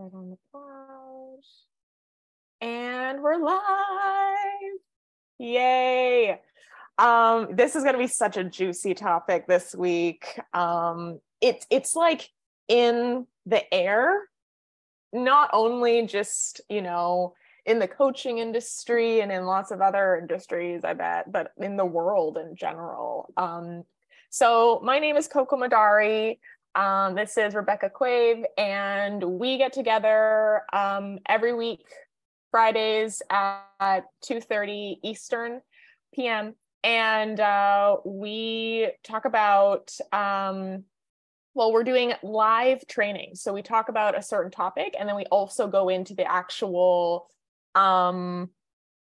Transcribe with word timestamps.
on 0.00 0.30
the 0.30 0.38
pause. 0.50 1.66
And 2.62 3.22
we're 3.22 3.36
live. 3.36 4.78
Yay. 5.38 6.40
Um, 6.96 7.48
this 7.52 7.76
is 7.76 7.82
going 7.82 7.94
to 7.94 7.98
be 7.98 8.06
such 8.06 8.38
a 8.38 8.44
juicy 8.44 8.94
topic 8.94 9.46
this 9.46 9.74
week. 9.74 10.40
Um, 10.54 11.20
it's 11.42 11.66
it's 11.68 11.94
like 11.94 12.30
in 12.66 13.26
the 13.44 13.74
air, 13.74 14.22
not 15.12 15.50
only 15.52 16.06
just, 16.06 16.62
you 16.70 16.80
know, 16.80 17.34
in 17.66 17.78
the 17.78 17.88
coaching 17.88 18.38
industry 18.38 19.20
and 19.20 19.30
in 19.30 19.44
lots 19.44 19.70
of 19.70 19.82
other 19.82 20.16
industries, 20.16 20.82
I 20.82 20.94
bet, 20.94 21.30
but 21.30 21.52
in 21.58 21.76
the 21.76 21.84
world 21.84 22.38
in 22.38 22.56
general. 22.56 23.32
Um, 23.36 23.84
so 24.30 24.80
my 24.82 24.98
name 24.98 25.16
is 25.16 25.28
Coco 25.28 25.56
Madari. 25.56 26.38
Um, 26.74 27.16
this 27.16 27.36
is 27.36 27.54
Rebecca 27.54 27.90
Quave, 27.90 28.44
and 28.56 29.22
we 29.22 29.58
get 29.58 29.72
together 29.72 30.62
um, 30.72 31.18
every 31.28 31.52
week, 31.52 31.84
Fridays 32.52 33.22
at 33.28 34.04
2.30 34.24 34.98
Eastern 35.02 35.60
PM. 36.14 36.54
And 36.84 37.40
uh, 37.40 37.96
we 38.04 38.88
talk 39.02 39.24
about, 39.24 39.92
um, 40.12 40.84
well, 41.54 41.72
we're 41.72 41.84
doing 41.84 42.12
live 42.22 42.86
training. 42.86 43.32
So 43.34 43.52
we 43.52 43.62
talk 43.62 43.88
about 43.88 44.16
a 44.16 44.22
certain 44.22 44.52
topic, 44.52 44.94
and 44.98 45.08
then 45.08 45.16
we 45.16 45.24
also 45.26 45.66
go 45.66 45.88
into 45.88 46.14
the 46.14 46.30
actual 46.30 47.28
um, 47.74 48.48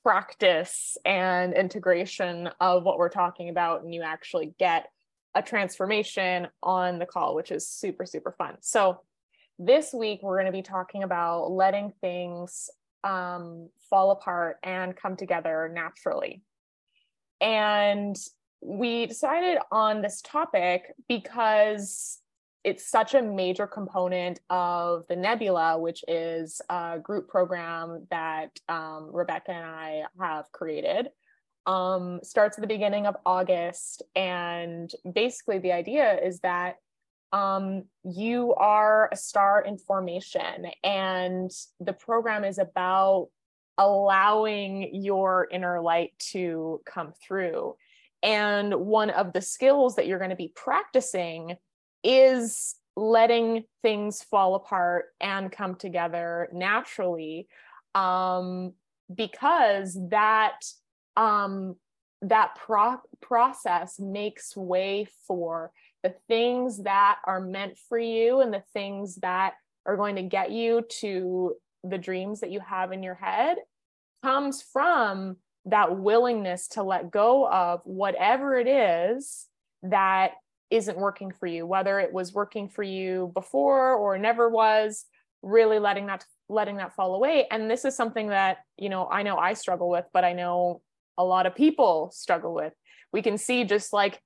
practice 0.04 0.98
and 1.06 1.54
integration 1.54 2.50
of 2.60 2.84
what 2.84 2.98
we're 2.98 3.08
talking 3.08 3.48
about. 3.48 3.82
And 3.82 3.94
you 3.94 4.02
actually 4.02 4.54
get 4.58 4.88
a 5.36 5.42
transformation 5.42 6.48
on 6.62 6.98
the 6.98 7.06
call, 7.06 7.34
which 7.34 7.52
is 7.52 7.68
super, 7.68 8.06
super 8.06 8.34
fun. 8.38 8.56
So 8.62 9.02
this 9.58 9.92
week, 9.92 10.20
we're 10.22 10.36
going 10.36 10.46
to 10.46 10.52
be 10.52 10.62
talking 10.62 11.02
about 11.02 11.50
letting 11.50 11.92
things 12.00 12.70
um, 13.04 13.68
fall 13.90 14.10
apart 14.10 14.56
and 14.62 14.96
come 14.96 15.14
together 15.14 15.70
naturally. 15.72 16.42
And 17.40 18.16
we 18.62 19.06
decided 19.06 19.58
on 19.70 20.00
this 20.00 20.22
topic 20.22 20.94
because 21.06 22.18
it's 22.64 22.90
such 22.90 23.14
a 23.14 23.22
major 23.22 23.66
component 23.66 24.40
of 24.48 25.04
the 25.08 25.16
Nebula, 25.16 25.78
which 25.78 26.02
is 26.08 26.60
a 26.70 26.98
group 27.00 27.28
program 27.28 28.06
that 28.10 28.58
um, 28.70 29.10
Rebecca 29.12 29.52
and 29.52 29.66
I 29.66 30.02
have 30.18 30.50
created 30.50 31.10
um, 31.66 32.20
starts 32.22 32.56
at 32.56 32.62
the 32.62 32.68
beginning 32.68 33.06
of 33.06 33.16
August. 33.26 34.02
And 34.14 34.90
basically, 35.10 35.58
the 35.58 35.72
idea 35.72 36.18
is 36.18 36.40
that 36.40 36.76
um, 37.32 37.84
you 38.04 38.54
are 38.54 39.08
a 39.12 39.16
star 39.16 39.62
in 39.62 39.78
formation, 39.78 40.68
and 40.84 41.50
the 41.80 41.92
program 41.92 42.44
is 42.44 42.58
about 42.58 43.28
allowing 43.78 44.94
your 44.94 45.48
inner 45.50 45.80
light 45.80 46.12
to 46.18 46.80
come 46.86 47.12
through. 47.26 47.76
And 48.22 48.74
one 48.74 49.10
of 49.10 49.32
the 49.32 49.42
skills 49.42 49.96
that 49.96 50.06
you're 50.06 50.18
going 50.18 50.30
to 50.30 50.36
be 50.36 50.52
practicing 50.54 51.56
is 52.02 52.76
letting 52.96 53.64
things 53.82 54.22
fall 54.22 54.54
apart 54.54 55.06
and 55.20 55.52
come 55.52 55.74
together 55.74 56.48
naturally 56.52 57.46
um, 57.94 58.72
because 59.14 59.98
that 60.08 60.60
um, 61.16 61.76
that 62.22 62.56
pro- 62.56 63.00
process 63.20 63.98
makes 63.98 64.56
way 64.56 65.06
for 65.26 65.72
the 66.02 66.14
things 66.28 66.82
that 66.84 67.18
are 67.24 67.40
meant 67.40 67.76
for 67.88 67.98
you 67.98 68.40
and 68.40 68.52
the 68.52 68.62
things 68.72 69.16
that 69.16 69.54
are 69.84 69.96
going 69.96 70.16
to 70.16 70.22
get 70.22 70.50
you 70.50 70.82
to 71.00 71.54
the 71.84 71.98
dreams 71.98 72.40
that 72.40 72.50
you 72.50 72.60
have 72.60 72.92
in 72.92 73.02
your 73.02 73.14
head 73.14 73.56
comes 74.22 74.62
from 74.62 75.36
that 75.66 75.98
willingness 75.98 76.68
to 76.68 76.82
let 76.82 77.10
go 77.10 77.48
of 77.48 77.80
whatever 77.84 78.56
it 78.56 78.66
is 78.66 79.46
that 79.82 80.32
isn't 80.70 80.98
working 80.98 81.30
for 81.30 81.46
you 81.46 81.64
whether 81.64 82.00
it 82.00 82.12
was 82.12 82.32
working 82.32 82.68
for 82.68 82.82
you 82.82 83.30
before 83.34 83.94
or 83.94 84.18
never 84.18 84.48
was 84.48 85.04
really 85.46 85.78
letting 85.78 86.06
that 86.06 86.24
letting 86.48 86.76
that 86.76 86.94
fall 86.94 87.14
away. 87.14 87.46
And 87.50 87.70
this 87.70 87.84
is 87.84 87.96
something 87.96 88.28
that 88.28 88.58
you 88.76 88.88
know 88.88 89.08
I 89.10 89.22
know 89.22 89.36
I 89.36 89.54
struggle 89.54 89.88
with 89.88 90.04
but 90.12 90.24
I 90.24 90.32
know 90.32 90.82
a 91.18 91.24
lot 91.24 91.46
of 91.46 91.54
people 91.54 92.10
struggle 92.12 92.54
with. 92.54 92.72
We 93.12 93.22
can 93.22 93.38
see 93.38 93.64
just 93.64 93.92
like 93.92 94.20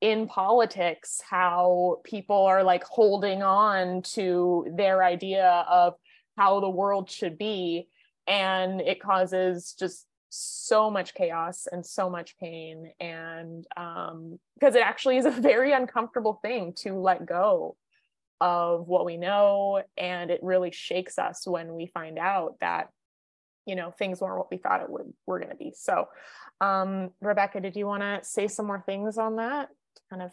in 0.00 0.26
politics 0.26 1.20
how 1.28 2.00
people 2.04 2.44
are 2.44 2.62
like 2.62 2.84
holding 2.84 3.42
on 3.42 4.02
to 4.02 4.66
their 4.76 5.02
idea 5.02 5.64
of 5.68 5.94
how 6.36 6.60
the 6.60 6.68
world 6.68 7.10
should 7.10 7.38
be 7.38 7.88
and 8.26 8.80
it 8.80 9.00
causes 9.00 9.74
just 9.78 10.06
so 10.28 10.90
much 10.90 11.14
chaos 11.14 11.66
and 11.70 11.86
so 11.86 12.10
much 12.10 12.36
pain 12.38 12.92
and 13.00 13.66
um 13.76 14.38
because 14.58 14.74
it 14.74 14.82
actually 14.82 15.16
is 15.16 15.24
a 15.24 15.30
very 15.50 15.72
uncomfortable 15.72 16.38
thing 16.42 16.74
to 16.74 16.92
let 16.92 17.24
go 17.24 17.76
of 18.40 18.86
what 18.86 19.06
we 19.06 19.16
know 19.16 19.82
and 19.96 20.30
it 20.30 20.40
really 20.42 20.70
shakes 20.70 21.18
us 21.18 21.46
when 21.46 21.74
we 21.74 21.86
find 21.86 22.18
out 22.18 22.56
that 22.60 22.90
you 23.66 23.74
know 23.74 23.90
things 23.90 24.20
weren't 24.20 24.38
what 24.38 24.50
we 24.50 24.56
thought 24.56 24.80
it 24.80 24.88
would 24.88 25.12
were 25.26 25.38
going 25.38 25.50
to 25.50 25.56
be 25.56 25.72
so 25.76 26.08
um 26.60 27.10
rebecca 27.20 27.60
did 27.60 27.76
you 27.76 27.86
want 27.86 28.02
to 28.02 28.18
say 28.22 28.48
some 28.48 28.66
more 28.66 28.82
things 28.86 29.18
on 29.18 29.36
that 29.36 29.68
kind 30.08 30.22
of 30.22 30.32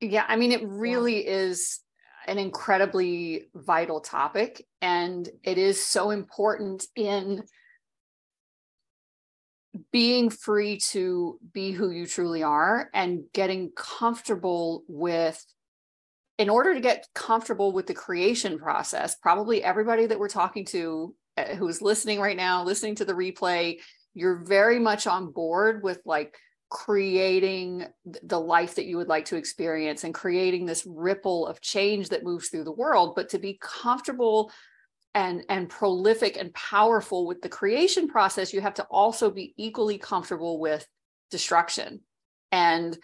yeah 0.00 0.24
i 0.28 0.36
mean 0.36 0.52
it 0.52 0.62
really 0.66 1.24
yeah. 1.24 1.32
is 1.32 1.80
an 2.26 2.38
incredibly 2.38 3.48
vital 3.54 4.00
topic 4.00 4.66
and 4.80 5.28
it 5.42 5.58
is 5.58 5.84
so 5.84 6.10
important 6.10 6.86
in 6.94 7.42
being 9.90 10.28
free 10.28 10.76
to 10.76 11.38
be 11.52 11.72
who 11.72 11.90
you 11.90 12.06
truly 12.06 12.42
are 12.42 12.90
and 12.92 13.24
getting 13.32 13.70
comfortable 13.74 14.84
with 14.86 15.44
in 16.38 16.50
order 16.50 16.74
to 16.74 16.80
get 16.80 17.08
comfortable 17.14 17.72
with 17.72 17.86
the 17.86 17.94
creation 17.94 18.58
process 18.58 19.14
probably 19.16 19.62
everybody 19.62 20.06
that 20.06 20.18
we're 20.18 20.28
talking 20.28 20.64
to 20.64 21.14
Uh, 21.36 21.54
who's 21.54 21.80
listening 21.80 22.20
right 22.20 22.36
now, 22.36 22.62
listening 22.62 22.94
to 22.94 23.04
the 23.04 23.14
replay, 23.14 23.78
you're 24.12 24.44
very 24.44 24.78
much 24.78 25.06
on 25.06 25.32
board 25.32 25.82
with 25.82 26.00
like 26.04 26.36
creating 26.70 27.86
the 28.22 28.38
life 28.38 28.74
that 28.74 28.84
you 28.84 28.98
would 28.98 29.08
like 29.08 29.24
to 29.24 29.36
experience 29.36 30.04
and 30.04 30.12
creating 30.12 30.66
this 30.66 30.86
ripple 30.86 31.46
of 31.46 31.60
change 31.60 32.10
that 32.10 32.24
moves 32.24 32.48
through 32.48 32.64
the 32.64 32.72
world. 32.72 33.14
But 33.16 33.30
to 33.30 33.38
be 33.38 33.58
comfortable 33.62 34.52
and 35.14 35.44
and 35.48 35.68
prolific 35.68 36.36
and 36.36 36.52
powerful 36.54 37.26
with 37.26 37.42
the 37.42 37.48
creation 37.48 38.08
process 38.08 38.54
you 38.54 38.62
have 38.62 38.72
to 38.72 38.84
also 38.84 39.30
be 39.30 39.52
equally 39.58 39.98
comfortable 39.98 40.58
with 40.58 40.86
destruction. 41.30 42.00
And 42.50 42.96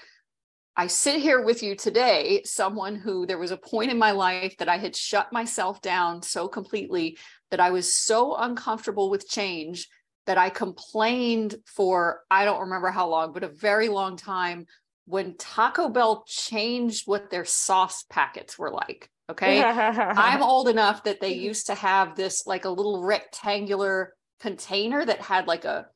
I 0.76 0.86
sit 0.86 1.20
here 1.20 1.42
with 1.42 1.62
you 1.62 1.74
today, 1.74 2.42
someone 2.44 2.94
who 2.94 3.26
there 3.26 3.38
was 3.38 3.50
a 3.50 3.56
point 3.56 3.90
in 3.90 3.98
my 3.98 4.12
life 4.12 4.56
that 4.58 4.68
I 4.68 4.78
had 4.78 4.94
shut 4.94 5.32
myself 5.32 5.82
down 5.82 6.22
so 6.22 6.46
completely 6.46 7.18
that 7.50 7.60
I 7.60 7.70
was 7.70 7.94
so 7.94 8.36
uncomfortable 8.36 9.10
with 9.10 9.28
change 9.28 9.88
that 10.26 10.38
I 10.38 10.50
complained 10.50 11.56
for, 11.64 12.20
I 12.30 12.44
don't 12.44 12.60
remember 12.60 12.90
how 12.90 13.08
long, 13.08 13.32
but 13.32 13.44
a 13.44 13.48
very 13.48 13.88
long 13.88 14.16
time 14.16 14.66
when 15.06 15.36
Taco 15.38 15.88
Bell 15.88 16.24
changed 16.26 17.06
what 17.06 17.30
their 17.30 17.46
sauce 17.46 18.04
packets 18.10 18.58
were 18.58 18.70
like. 18.70 19.10
Okay. 19.30 19.62
I'm 19.64 20.42
old 20.42 20.68
enough 20.68 21.04
that 21.04 21.20
they 21.20 21.32
used 21.34 21.66
to 21.66 21.74
have 21.74 22.14
this 22.14 22.46
like 22.46 22.66
a 22.66 22.70
little 22.70 23.02
rectangular 23.02 24.12
container 24.40 25.04
that 25.04 25.20
had 25.20 25.46
like 25.46 25.64
a 25.64 25.86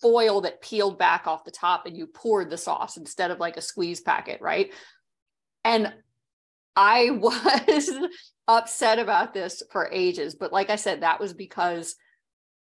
foil 0.00 0.40
that 0.40 0.62
peeled 0.62 0.98
back 0.98 1.26
off 1.26 1.44
the 1.44 1.50
top 1.50 1.86
and 1.86 1.96
you 1.96 2.06
poured 2.06 2.50
the 2.50 2.56
sauce 2.56 2.96
instead 2.96 3.30
of 3.30 3.38
like 3.38 3.58
a 3.58 3.62
squeeze 3.62 4.00
packet. 4.00 4.40
Right. 4.40 4.72
And 5.64 5.92
I 6.76 7.10
was 7.10 7.90
upset 8.48 8.98
about 8.98 9.34
this 9.34 9.62
for 9.70 9.88
ages, 9.92 10.34
but 10.34 10.52
like 10.52 10.70
I 10.70 10.76
said, 10.76 11.02
that 11.02 11.20
was 11.20 11.32
because 11.32 11.94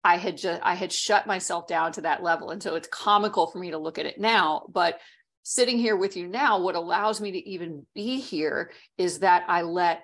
I 0.03 0.17
had 0.17 0.39
just 0.39 0.61
I 0.63 0.75
had 0.75 0.93
shut 0.93 1.27
myself 1.27 1.67
down 1.67 1.93
to 1.93 2.03
that 2.03 2.23
level. 2.23 2.51
And 2.51 2.63
so 2.63 2.75
it's 2.75 2.89
comical 2.89 3.47
for 3.47 3.59
me 3.59 3.71
to 3.71 3.79
look 3.79 3.99
at 3.99 4.07
it 4.07 4.19
now, 4.19 4.67
but 4.73 4.99
sitting 5.43 5.79
here 5.79 5.97
with 5.97 6.17
you 6.17 6.29
now 6.29 6.61
what 6.61 6.75
allows 6.75 7.21
me 7.21 7.33
to 7.33 7.49
even 7.49 7.87
be 7.95 8.21
here 8.21 8.71
is 8.99 9.21
that 9.21 9.45
I 9.49 9.63
let 9.63 10.03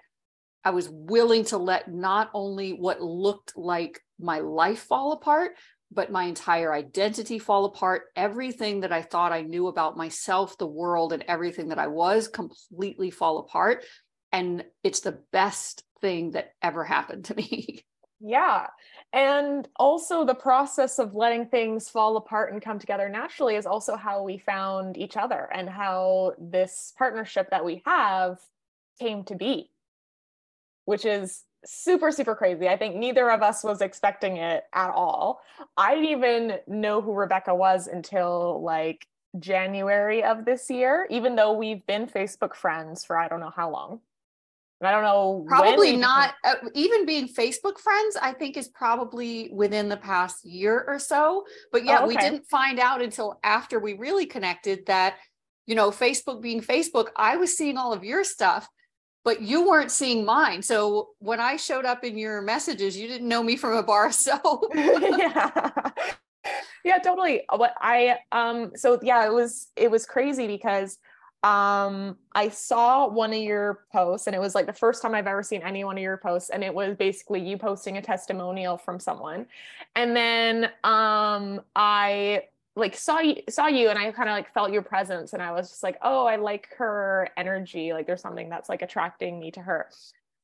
I 0.64 0.70
was 0.70 0.88
willing 0.90 1.44
to 1.46 1.58
let 1.58 1.88
not 1.88 2.30
only 2.34 2.72
what 2.72 3.00
looked 3.00 3.56
like 3.56 4.00
my 4.18 4.40
life 4.40 4.80
fall 4.80 5.12
apart, 5.12 5.52
but 5.96 6.12
my 6.12 6.24
entire 6.24 6.72
identity 6.74 7.38
fall 7.38 7.64
apart. 7.64 8.02
Everything 8.14 8.80
that 8.80 8.92
I 8.92 9.00
thought 9.00 9.32
I 9.32 9.40
knew 9.40 9.66
about 9.66 9.96
myself, 9.96 10.58
the 10.58 10.66
world, 10.66 11.14
and 11.14 11.24
everything 11.26 11.70
that 11.70 11.78
I 11.78 11.88
was 11.88 12.28
completely 12.28 13.10
fall 13.10 13.38
apart. 13.38 13.84
And 14.30 14.64
it's 14.84 15.00
the 15.00 15.18
best 15.32 15.82
thing 16.02 16.32
that 16.32 16.52
ever 16.62 16.84
happened 16.84 17.24
to 17.24 17.34
me. 17.36 17.82
Yeah. 18.20 18.66
And 19.14 19.66
also, 19.76 20.24
the 20.24 20.34
process 20.34 20.98
of 20.98 21.14
letting 21.14 21.46
things 21.46 21.88
fall 21.88 22.18
apart 22.18 22.52
and 22.52 22.60
come 22.60 22.78
together 22.78 23.08
naturally 23.08 23.56
is 23.56 23.66
also 23.66 23.96
how 23.96 24.22
we 24.22 24.36
found 24.36 24.98
each 24.98 25.16
other 25.16 25.48
and 25.52 25.68
how 25.68 26.32
this 26.38 26.92
partnership 26.98 27.48
that 27.50 27.64
we 27.64 27.82
have 27.86 28.38
came 29.00 29.24
to 29.24 29.34
be, 29.34 29.70
which 30.84 31.06
is 31.06 31.45
super 31.64 32.12
super 32.12 32.34
crazy 32.34 32.68
i 32.68 32.76
think 32.76 32.94
neither 32.94 33.30
of 33.30 33.42
us 33.42 33.64
was 33.64 33.80
expecting 33.80 34.36
it 34.36 34.64
at 34.72 34.90
all 34.90 35.40
i 35.76 35.94
didn't 35.94 36.10
even 36.10 36.58
know 36.66 37.00
who 37.00 37.12
rebecca 37.12 37.54
was 37.54 37.86
until 37.86 38.62
like 38.62 39.06
january 39.38 40.22
of 40.22 40.44
this 40.44 40.70
year 40.70 41.06
even 41.10 41.34
though 41.34 41.52
we've 41.52 41.84
been 41.86 42.06
facebook 42.06 42.54
friends 42.54 43.04
for 43.04 43.18
i 43.18 43.28
don't 43.28 43.40
know 43.40 43.52
how 43.54 43.70
long 43.70 44.00
and 44.80 44.88
I 44.88 44.90
don't 44.90 45.04
know. 45.04 45.44
Probably 45.48 45.96
not. 45.96 46.34
Uh, 46.44 46.54
even 46.74 47.06
being 47.06 47.28
Facebook 47.28 47.78
friends, 47.78 48.16
I 48.20 48.32
think 48.32 48.58
is 48.58 48.68
probably 48.68 49.48
within 49.50 49.88
the 49.88 49.96
past 49.96 50.44
year 50.44 50.84
or 50.86 50.98
so. 50.98 51.46
But 51.72 51.84
yeah, 51.84 52.00
oh, 52.00 52.04
okay. 52.04 52.08
we 52.08 52.16
didn't 52.16 52.46
find 52.46 52.78
out 52.78 53.00
until 53.00 53.40
after 53.42 53.78
we 53.80 53.94
really 53.94 54.26
connected 54.26 54.84
that, 54.86 55.16
you 55.66 55.74
know, 55.74 55.90
Facebook 55.90 56.42
being 56.42 56.60
Facebook, 56.60 57.08
I 57.16 57.36
was 57.36 57.56
seeing 57.56 57.78
all 57.78 57.94
of 57.94 58.04
your 58.04 58.22
stuff 58.22 58.68
but 59.26 59.42
you 59.42 59.66
weren't 59.68 59.90
seeing 59.90 60.24
mine. 60.24 60.62
So 60.62 61.08
when 61.18 61.40
I 61.40 61.56
showed 61.56 61.84
up 61.84 62.04
in 62.04 62.16
your 62.16 62.40
messages, 62.42 62.96
you 62.96 63.08
didn't 63.08 63.26
know 63.28 63.42
me 63.42 63.56
from 63.56 63.74
a 63.74 63.82
bar 63.82 64.12
So 64.12 64.70
yeah. 64.74 65.90
Yeah, 66.84 66.98
totally. 66.98 67.42
What 67.50 67.74
I 67.80 68.18
um 68.30 68.70
so 68.76 69.00
yeah, 69.02 69.26
it 69.26 69.32
was 69.32 69.66
it 69.74 69.90
was 69.90 70.06
crazy 70.06 70.46
because 70.46 70.98
um 71.42 72.16
I 72.36 72.50
saw 72.50 73.08
one 73.08 73.32
of 73.32 73.40
your 73.40 73.86
posts 73.92 74.28
and 74.28 74.36
it 74.36 74.38
was 74.38 74.54
like 74.54 74.66
the 74.66 74.72
first 74.72 75.02
time 75.02 75.12
I've 75.12 75.26
ever 75.26 75.42
seen 75.42 75.62
any 75.62 75.82
one 75.82 75.96
of 75.96 76.02
your 76.02 76.18
posts 76.18 76.50
and 76.50 76.62
it 76.62 76.72
was 76.72 76.96
basically 76.96 77.40
you 77.40 77.58
posting 77.58 77.96
a 77.96 78.02
testimonial 78.02 78.78
from 78.78 79.00
someone. 79.00 79.46
And 79.96 80.14
then 80.14 80.66
um 80.84 81.62
I 81.74 82.44
like 82.76 82.94
saw 82.94 83.18
you 83.20 83.36
saw 83.48 83.66
you 83.66 83.88
and 83.88 83.98
I 83.98 84.12
kind 84.12 84.28
of 84.28 84.34
like 84.34 84.52
felt 84.52 84.70
your 84.70 84.82
presence 84.82 85.32
and 85.32 85.42
I 85.42 85.50
was 85.52 85.70
just 85.70 85.82
like, 85.82 85.96
oh, 86.02 86.26
I 86.26 86.36
like 86.36 86.68
her 86.76 87.30
energy. 87.36 87.92
Like 87.94 88.06
there's 88.06 88.20
something 88.20 88.50
that's 88.50 88.68
like 88.68 88.82
attracting 88.82 89.40
me 89.40 89.50
to 89.52 89.60
her. 89.60 89.88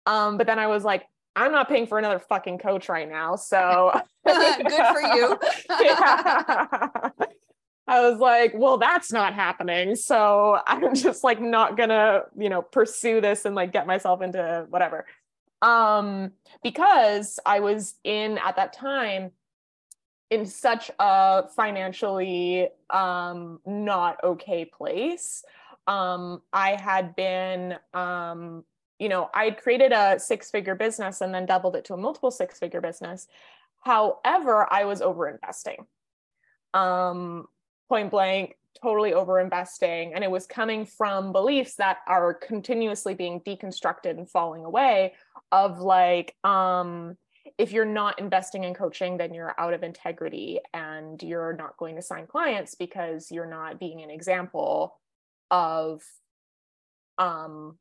Um, 0.06 0.38
but 0.38 0.46
then 0.46 0.58
I 0.58 0.66
was 0.66 0.82
like, 0.82 1.04
I'm 1.36 1.52
not 1.52 1.68
paying 1.68 1.86
for 1.86 1.98
another 1.98 2.18
fucking 2.18 2.58
coach 2.58 2.88
right 2.88 3.08
now. 3.08 3.36
So 3.36 3.92
good 4.26 4.66
for 4.66 5.00
you. 5.00 5.38
I 7.88 8.00
was 8.08 8.18
like, 8.18 8.52
well, 8.54 8.78
that's 8.78 9.12
not 9.12 9.34
happening. 9.34 9.94
So 9.94 10.58
I'm 10.66 10.94
just 10.94 11.22
like 11.24 11.40
not 11.40 11.76
gonna, 11.76 12.22
you 12.38 12.48
know, 12.48 12.62
pursue 12.62 13.20
this 13.20 13.44
and 13.44 13.54
like 13.54 13.72
get 13.72 13.86
myself 13.86 14.22
into 14.22 14.66
whatever. 14.70 15.04
Um, 15.60 16.32
because 16.62 17.38
I 17.44 17.60
was 17.60 17.94
in 18.04 18.38
at 18.38 18.56
that 18.56 18.72
time 18.72 19.32
in 20.32 20.46
such 20.46 20.90
a 20.98 21.46
financially 21.54 22.66
um, 22.88 23.60
not 23.66 24.16
okay 24.24 24.64
place. 24.64 25.44
Um, 25.86 26.40
I 26.54 26.70
had 26.70 27.14
been, 27.14 27.76
um, 27.92 28.64
you 28.98 29.10
know, 29.10 29.28
I 29.34 29.44
had 29.44 29.62
created 29.62 29.92
a 29.92 30.18
six 30.18 30.50
figure 30.50 30.74
business 30.74 31.20
and 31.20 31.34
then 31.34 31.44
doubled 31.44 31.76
it 31.76 31.84
to 31.86 31.94
a 31.94 31.98
multiple 31.98 32.30
six 32.30 32.58
figure 32.58 32.80
business. 32.80 33.28
However, 33.80 34.66
I 34.72 34.86
was 34.86 35.02
over 35.02 35.28
investing. 35.28 35.84
Um, 36.72 37.46
point 37.90 38.10
blank, 38.10 38.56
totally 38.80 39.12
over 39.12 39.38
investing. 39.38 40.14
And 40.14 40.24
it 40.24 40.30
was 40.30 40.46
coming 40.46 40.86
from 40.86 41.32
beliefs 41.32 41.74
that 41.74 41.98
are 42.06 42.32
continuously 42.32 43.12
being 43.12 43.40
deconstructed 43.40 44.16
and 44.16 44.30
falling 44.30 44.64
away 44.64 45.12
of 45.50 45.78
like, 45.78 46.34
um, 46.42 47.18
if 47.58 47.72
you're 47.72 47.84
not 47.84 48.18
investing 48.18 48.64
in 48.64 48.74
coaching, 48.74 49.16
then 49.16 49.34
you're 49.34 49.54
out 49.58 49.74
of 49.74 49.82
integrity 49.82 50.60
and 50.72 51.22
you're 51.22 51.54
not 51.54 51.76
going 51.76 51.96
to 51.96 52.02
sign 52.02 52.26
clients 52.26 52.74
because 52.74 53.30
you're 53.30 53.46
not 53.46 53.78
being 53.78 54.02
an 54.02 54.10
example 54.10 54.98
of 55.50 56.02
um, 57.18 57.78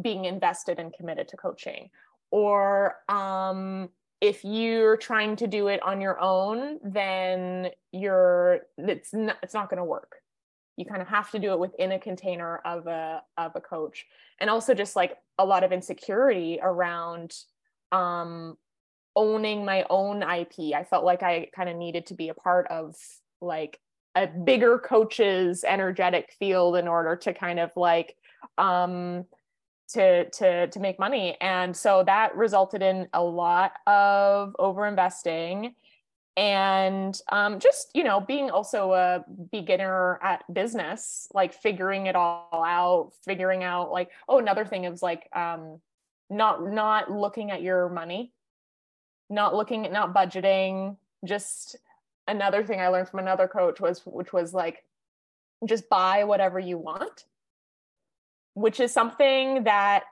being 0.00 0.24
invested 0.24 0.78
and 0.78 0.92
committed 0.92 1.28
to 1.28 1.36
coaching. 1.36 1.90
Or 2.30 2.96
um, 3.08 3.88
if 4.20 4.44
you're 4.44 4.96
trying 4.96 5.36
to 5.36 5.46
do 5.46 5.68
it 5.68 5.82
on 5.82 6.00
your 6.00 6.20
own, 6.20 6.80
then 6.82 7.70
you're 7.92 8.60
it's 8.78 9.12
not 9.12 9.36
it's 9.42 9.54
not 9.54 9.70
going 9.70 9.78
to 9.78 9.84
work. 9.84 10.16
You 10.76 10.84
kind 10.84 11.02
of 11.02 11.08
have 11.08 11.30
to 11.30 11.38
do 11.38 11.52
it 11.52 11.58
within 11.58 11.92
a 11.92 11.98
container 11.98 12.56
of 12.64 12.86
a 12.86 13.22
of 13.38 13.52
a 13.54 13.60
coach, 13.60 14.06
and 14.40 14.50
also 14.50 14.74
just 14.74 14.96
like 14.96 15.16
a 15.38 15.44
lot 15.44 15.62
of 15.62 15.72
insecurity 15.72 16.58
around 16.60 17.34
um 17.92 18.56
owning 19.16 19.64
my 19.64 19.84
own 19.90 20.22
IP. 20.22 20.74
I 20.74 20.84
felt 20.84 21.04
like 21.04 21.22
I 21.22 21.48
kind 21.54 21.68
of 21.68 21.76
needed 21.76 22.06
to 22.06 22.14
be 22.14 22.28
a 22.28 22.34
part 22.34 22.66
of 22.68 22.96
like 23.40 23.78
a 24.14 24.26
bigger 24.26 24.78
coach's 24.78 25.64
energetic 25.64 26.34
field 26.38 26.76
in 26.76 26.88
order 26.88 27.16
to 27.16 27.34
kind 27.34 27.58
of 27.58 27.70
like 27.76 28.16
um 28.58 29.24
to 29.88 30.28
to 30.30 30.66
to 30.68 30.80
make 30.80 30.98
money 30.98 31.36
and 31.40 31.76
so 31.76 32.02
that 32.04 32.34
resulted 32.36 32.80
in 32.80 33.06
a 33.12 33.22
lot 33.22 33.72
of 33.86 34.54
over 34.58 34.86
investing 34.86 35.74
and 36.36 37.20
um, 37.30 37.60
just 37.60 37.90
you 37.94 38.02
know 38.02 38.20
being 38.20 38.50
also 38.50 38.92
a 38.92 39.24
beginner 39.52 40.18
at 40.22 40.42
business 40.52 41.28
like 41.32 41.54
figuring 41.54 42.06
it 42.06 42.16
all 42.16 42.64
out 42.66 43.12
figuring 43.24 43.62
out 43.62 43.92
like 43.92 44.10
oh 44.28 44.38
another 44.38 44.64
thing 44.64 44.84
is 44.84 45.02
like 45.02 45.28
um, 45.34 45.80
not 46.30 46.66
not 46.66 47.10
looking 47.10 47.50
at 47.52 47.62
your 47.62 47.88
money 47.88 48.32
not 49.30 49.54
looking 49.54 49.84
at 49.86 49.92
not 49.92 50.14
budgeting 50.14 50.96
just 51.24 51.76
another 52.28 52.64
thing 52.64 52.80
i 52.80 52.88
learned 52.88 53.08
from 53.08 53.20
another 53.20 53.48
coach 53.48 53.80
was 53.80 54.00
which 54.04 54.32
was 54.32 54.54
like 54.54 54.84
just 55.66 55.88
buy 55.88 56.24
whatever 56.24 56.58
you 56.58 56.78
want 56.78 57.24
which 58.54 58.80
is 58.80 58.92
something 58.92 59.64
that 59.64 60.04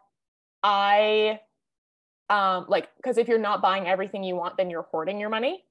i 0.62 1.38
um 2.30 2.66
like 2.68 2.88
because 2.96 3.18
if 3.18 3.28
you're 3.28 3.38
not 3.38 3.60
buying 3.60 3.86
everything 3.86 4.22
you 4.22 4.34
want 4.34 4.56
then 4.56 4.70
you're 4.70 4.82
hoarding 4.90 5.18
your 5.20 5.28
money 5.28 5.64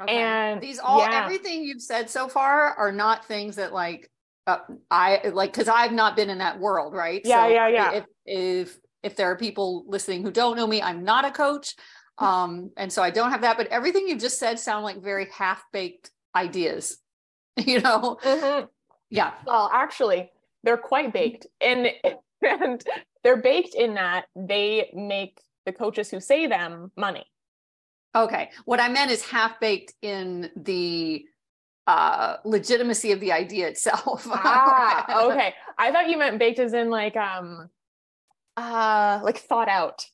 okay. 0.00 0.16
and 0.16 0.60
these 0.60 0.78
all 0.78 1.00
yeah. 1.00 1.24
everything 1.24 1.64
you've 1.64 1.82
said 1.82 2.08
so 2.08 2.28
far 2.28 2.74
are 2.74 2.92
not 2.92 3.24
things 3.24 3.56
that 3.56 3.72
like 3.72 4.08
uh, 4.46 4.58
I 4.90 5.28
like 5.28 5.52
because 5.52 5.68
I've 5.68 5.92
not 5.92 6.16
been 6.16 6.30
in 6.30 6.38
that 6.38 6.58
world, 6.58 6.94
right? 6.94 7.22
Yeah, 7.24 7.44
so 7.44 7.48
yeah, 7.48 7.68
yeah. 7.68 7.92
If 7.92 8.04
if 8.26 8.78
if 9.02 9.16
there 9.16 9.30
are 9.30 9.36
people 9.36 9.84
listening 9.86 10.22
who 10.22 10.30
don't 10.30 10.56
know 10.56 10.66
me, 10.66 10.82
I'm 10.82 11.04
not 11.04 11.24
a 11.24 11.30
coach. 11.30 11.74
Um, 12.18 12.70
and 12.76 12.92
so 12.92 13.02
I 13.02 13.10
don't 13.10 13.30
have 13.30 13.40
that, 13.42 13.56
but 13.56 13.68
everything 13.68 14.06
you've 14.06 14.20
just 14.20 14.38
said 14.38 14.58
sound 14.58 14.84
like 14.84 15.02
very 15.02 15.28
half-baked 15.36 16.10
ideas, 16.36 16.98
you 17.56 17.80
know? 17.80 18.18
Mm-hmm. 18.22 18.66
Yeah. 19.10 19.32
Well, 19.46 19.70
actually, 19.72 20.30
they're 20.62 20.78
quite 20.78 21.12
baked. 21.12 21.46
And 21.60 21.88
and 22.42 22.82
they're 23.22 23.40
baked 23.40 23.74
in 23.74 23.94
that 23.94 24.24
they 24.34 24.90
make 24.94 25.40
the 25.66 25.72
coaches 25.72 26.10
who 26.10 26.18
say 26.20 26.46
them 26.46 26.90
money. 26.96 27.24
Okay. 28.14 28.50
What 28.64 28.80
I 28.80 28.88
meant 28.88 29.10
is 29.10 29.22
half 29.22 29.60
baked 29.60 29.94
in 30.02 30.50
the 30.56 31.24
uh 31.86 32.36
legitimacy 32.44 33.12
of 33.12 33.20
the 33.20 33.32
idea 33.32 33.68
itself. 33.68 34.26
ah, 34.30 35.26
okay. 35.26 35.54
I 35.78 35.90
thought 35.90 36.08
you 36.08 36.18
meant 36.18 36.38
baked 36.38 36.58
as 36.58 36.72
in 36.74 36.90
like 36.90 37.16
um 37.16 37.68
uh 38.56 39.20
like 39.22 39.38
thought 39.38 39.68
out 39.68 40.06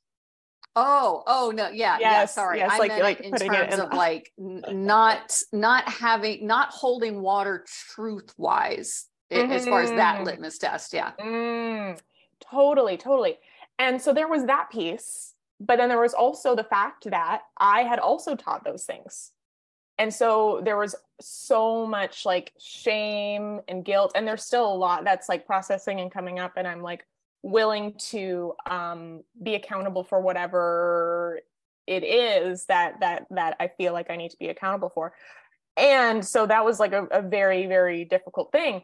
oh 0.76 1.22
oh 1.26 1.52
no 1.54 1.68
yeah 1.68 1.98
yes, 1.98 2.00
yeah 2.00 2.24
sorry 2.26 2.58
yes, 2.58 2.70
I 2.72 2.78
like, 2.78 2.88
meant 2.88 3.02
like 3.02 3.20
in 3.20 3.32
terms 3.32 3.74
in 3.74 3.80
of 3.80 3.92
like 3.92 4.32
not 4.36 5.40
not 5.52 5.88
having 5.88 6.46
not 6.46 6.70
holding 6.70 7.20
water 7.20 7.64
truth 7.94 8.32
wise 8.36 9.06
mm-hmm. 9.32 9.50
as 9.50 9.66
far 9.66 9.82
as 9.82 9.90
that 9.90 10.16
mm-hmm. 10.16 10.26
litmus 10.26 10.58
test 10.58 10.92
yeah 10.92 11.12
mm, 11.20 11.98
totally 12.40 12.96
totally 12.96 13.38
and 13.78 14.00
so 14.00 14.12
there 14.12 14.28
was 14.28 14.44
that 14.46 14.70
piece 14.70 15.34
but 15.60 15.76
then 15.76 15.88
there 15.88 16.00
was 16.00 16.14
also 16.14 16.54
the 16.54 16.64
fact 16.64 17.10
that 17.10 17.42
i 17.56 17.82
had 17.82 17.98
also 17.98 18.36
taught 18.36 18.64
those 18.64 18.84
things 18.84 19.32
and 19.98 20.14
so 20.14 20.60
there 20.64 20.76
was 20.76 20.94
so 21.20 21.84
much 21.84 22.24
like 22.24 22.52
shame 22.60 23.60
and 23.66 23.84
guilt 23.84 24.12
and 24.14 24.26
there's 24.26 24.44
still 24.44 24.72
a 24.72 24.76
lot 24.76 25.02
that's 25.02 25.28
like 25.28 25.44
processing 25.44 25.98
and 26.00 26.12
coming 26.12 26.38
up 26.38 26.52
and 26.56 26.68
i'm 26.68 26.82
like 26.82 27.04
willing 27.42 27.94
to 28.10 28.54
um, 28.68 29.22
be 29.42 29.54
accountable 29.54 30.04
for 30.04 30.20
whatever 30.20 31.40
it 31.86 32.04
is 32.04 32.66
that 32.66 33.00
that 33.00 33.26
that 33.30 33.56
I 33.58 33.68
feel 33.68 33.92
like 33.92 34.10
I 34.10 34.16
need 34.16 34.30
to 34.30 34.38
be 34.38 34.48
accountable 34.48 34.90
for. 34.90 35.14
And 35.76 36.24
so 36.24 36.46
that 36.46 36.64
was 36.64 36.80
like 36.80 36.92
a, 36.92 37.04
a 37.06 37.22
very 37.22 37.66
very 37.66 38.04
difficult 38.04 38.52
thing. 38.52 38.82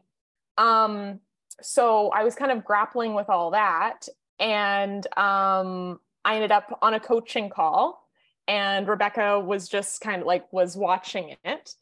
Um, 0.56 1.20
so 1.60 2.10
I 2.10 2.24
was 2.24 2.34
kind 2.34 2.50
of 2.50 2.64
grappling 2.64 3.14
with 3.14 3.28
all 3.28 3.50
that, 3.52 4.08
and 4.38 5.06
um, 5.16 6.00
I 6.24 6.36
ended 6.36 6.52
up 6.52 6.78
on 6.82 6.94
a 6.94 7.00
coaching 7.00 7.50
call, 7.50 8.08
and 8.48 8.88
Rebecca 8.88 9.38
was 9.40 9.68
just 9.68 10.00
kind 10.00 10.22
of 10.22 10.26
like 10.26 10.50
was 10.52 10.76
watching 10.76 11.36
it, 11.44 11.74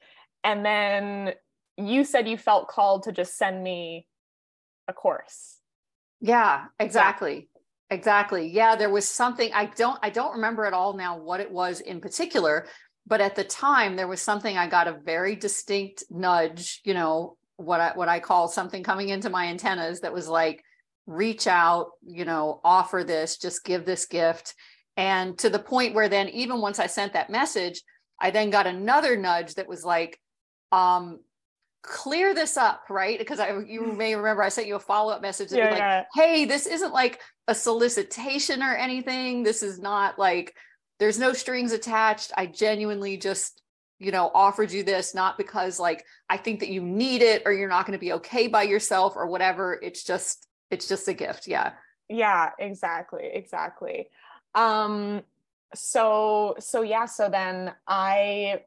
and 0.43 0.65
then 0.65 1.35
you 1.77 2.05
said 2.05 2.29
you 2.29 2.37
felt 2.37 2.69
called 2.69 3.05
to 3.05 3.13
just 3.13 3.37
send 3.39 3.63
me 3.63 4.07
a 4.89 4.93
course 4.93 5.62
yeah, 6.23 6.67
exactly. 6.79 7.35
Yeah. 7.35 7.61
Exactly. 7.91 8.49
Yeah, 8.49 8.75
there 8.75 8.89
was 8.89 9.07
something 9.07 9.53
I 9.53 9.67
don't 9.67 9.99
I 10.03 10.09
don't 10.09 10.33
remember 10.33 10.65
at 10.65 10.73
all 10.73 10.95
now 10.97 11.19
what 11.19 11.41
it 11.41 11.53
was 11.53 11.81
in 11.81 12.01
particular, 12.01 12.67
but 13.07 13.21
at 13.21 13.37
the 13.37 13.45
time 13.45 13.97
there 13.97 14.09
was 14.09 14.23
something 14.23 14.57
I 14.57 14.67
got 14.67 14.89
a 14.89 14.99
very 15.05 15.37
distinct 15.37 16.05
nudge, 16.09 16.81
you 16.85 16.95
know, 16.95 17.37
what 17.57 17.81
I 17.83 17.93
what 17.95 18.09
I 18.09 18.19
call 18.19 18.49
something 18.49 18.83
coming 18.83 19.11
into 19.11 19.29
my 19.29 19.49
antennas 19.49 20.01
that 20.01 20.15
was 20.15 20.27
like 20.27 20.65
reach 21.07 21.47
out, 21.47 21.91
you 22.03 22.25
know, 22.25 22.63
offer 22.65 23.05
this, 23.05 23.37
just 23.37 23.63
give 23.65 23.85
this 23.85 24.07
gift. 24.07 24.55
And 24.97 25.37
to 25.41 25.51
the 25.51 25.59
point 25.59 25.95
where 25.95 26.09
then, 26.09 26.31
even 26.31 26.63
once 26.63 26.79
I 26.79 26.87
sent 26.87 27.13
that 27.13 27.29
message, 27.31 27.83
I 28.21 28.31
then 28.31 28.51
got 28.51 28.67
another 28.67 29.19
nudge 29.19 29.55
that 29.57 29.69
was 29.69 29.85
like, 29.85 30.19
um, 30.71 31.21
clear 31.83 32.35
this 32.35 32.57
up, 32.57 32.85
right? 32.89 33.19
Because 33.19 33.41
I 33.41 33.59
you 33.61 33.93
may 33.97 34.15
remember 34.15 34.43
I 34.43 34.49
sent 34.49 34.67
you 34.67 34.77
a 34.77 34.81
follow-up 34.81 35.23
message 35.23 35.51
that 35.51 35.59
yeah, 35.59 35.65
was 35.65 35.73
like, 35.73 35.81
yeah. 35.81 36.05
hey, 36.15 36.45
this 36.45 36.67
isn't 36.67 36.93
like 36.93 37.21
a 37.49 37.55
solicitation 37.55 38.63
or 38.63 38.75
anything. 38.75 39.43
This 39.43 39.63
is 39.63 39.79
not 39.79 40.19
like 40.19 40.55
there's 40.99 41.19
no 41.19 41.33
strings 41.33 41.73
attached. 41.73 42.33
I 42.37 42.47
genuinely 42.47 43.17
just 43.17 43.63
you 44.03 44.11
know 44.11 44.31
offered 44.35 44.73
you 44.73 44.83
this 44.83 45.15
not 45.15 45.39
because 45.39 45.79
like 45.79 46.05
i 46.29 46.37
think 46.37 46.59
that 46.59 46.69
you 46.69 46.83
need 46.83 47.23
it 47.23 47.43
or 47.47 47.53
you're 47.53 47.69
not 47.69 47.87
going 47.87 47.97
to 47.97 48.01
be 48.01 48.13
okay 48.13 48.49
by 48.49 48.65
yourself 48.65 49.15
or 49.15 49.29
whatever 49.29 49.79
it's 49.81 50.03
just 50.03 50.49
it's 50.73 50.89
just 50.89 51.07
a 51.07 51.15
gift 51.15 51.47
yeah 51.47 51.71
yeah 52.09 52.51
exactly 52.59 53.31
exactly 53.33 54.09
um 54.57 55.23
so 55.73 56.57
so 56.59 56.83
yeah 56.83 57.07
so 57.07 57.29
then 57.29 57.73
i 57.87 58.61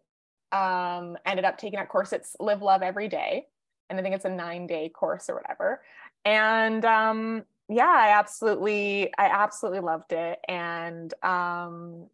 um 0.56 1.18
ended 1.26 1.46
up 1.46 1.58
taking 1.58 1.78
that 1.78 1.90
course. 1.90 2.14
It's 2.14 2.36
live 2.40 2.62
love 2.62 2.82
every 2.82 3.08
day. 3.08 3.48
And 3.90 4.00
i 4.00 4.02
think 4.02 4.16
it's 4.16 4.26
a 4.26 4.30
nine 4.30 4.68
day 4.68 4.90
course 4.90 5.30
or 5.30 5.36
whatever. 5.36 5.82
And 6.24 6.84
um 6.86 7.44
yeah 7.68 7.94
i 7.98 8.18
absolutely 8.18 9.14
i 9.18 9.26
absolutely 9.26 9.82
loved 9.82 10.12
it. 10.12 10.40
And 10.48 11.14
um 11.24 12.08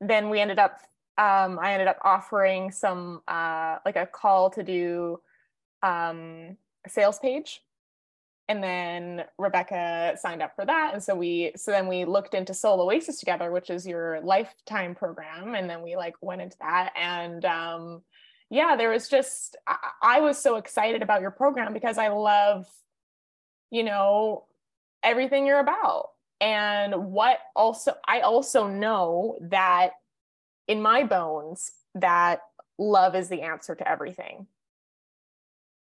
then 0.00 0.30
we 0.30 0.40
ended 0.40 0.58
up 0.58 0.80
um, 1.18 1.58
I 1.60 1.72
ended 1.72 1.88
up 1.88 1.98
offering 2.02 2.70
some 2.70 3.22
uh, 3.26 3.78
like 3.84 3.96
a 3.96 4.06
call 4.06 4.50
to 4.50 4.62
do 4.62 5.20
um, 5.82 6.56
a 6.86 6.88
sales 6.88 7.18
page. 7.18 7.60
And 8.48 8.64
then 8.64 9.24
Rebecca 9.38 10.16
signed 10.18 10.42
up 10.42 10.56
for 10.56 10.64
that. 10.64 10.94
And 10.94 11.02
so 11.02 11.14
we, 11.14 11.52
so 11.54 11.70
then 11.70 11.86
we 11.86 12.06
looked 12.06 12.32
into 12.32 12.54
Soul 12.54 12.80
Oasis 12.80 13.18
together, 13.18 13.50
which 13.50 13.68
is 13.68 13.86
your 13.86 14.20
lifetime 14.22 14.94
program. 14.94 15.54
And 15.54 15.68
then 15.68 15.82
we 15.82 15.96
like 15.96 16.14
went 16.22 16.40
into 16.40 16.56
that. 16.60 16.92
And 16.96 17.44
um, 17.44 18.02
yeah, 18.48 18.74
there 18.76 18.88
was 18.88 19.08
just, 19.08 19.56
I, 19.66 19.76
I 20.02 20.20
was 20.20 20.38
so 20.38 20.56
excited 20.56 21.02
about 21.02 21.20
your 21.20 21.30
program 21.30 21.74
because 21.74 21.98
I 21.98 22.08
love, 22.08 22.66
you 23.70 23.84
know, 23.84 24.46
everything 25.02 25.46
you're 25.46 25.60
about. 25.60 26.08
And 26.40 27.12
what 27.12 27.38
also, 27.54 27.92
I 28.06 28.20
also 28.20 28.66
know 28.66 29.38
that 29.42 29.90
in 30.66 30.80
my 30.80 31.04
bones 31.04 31.72
that 31.96 32.40
love 32.78 33.14
is 33.14 33.28
the 33.28 33.42
answer 33.42 33.74
to 33.74 33.86
everything. 33.86 34.46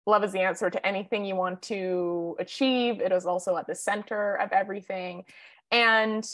Love 0.05 0.23
is 0.23 0.31
the 0.31 0.39
answer 0.39 0.69
to 0.69 0.85
anything 0.85 1.25
you 1.25 1.35
want 1.35 1.61
to 1.63 2.35
achieve. 2.39 2.99
It 3.01 3.11
is 3.11 3.25
also 3.25 3.57
at 3.57 3.67
the 3.67 3.75
center 3.75 4.35
of 4.35 4.51
everything. 4.51 5.23
And 5.71 6.27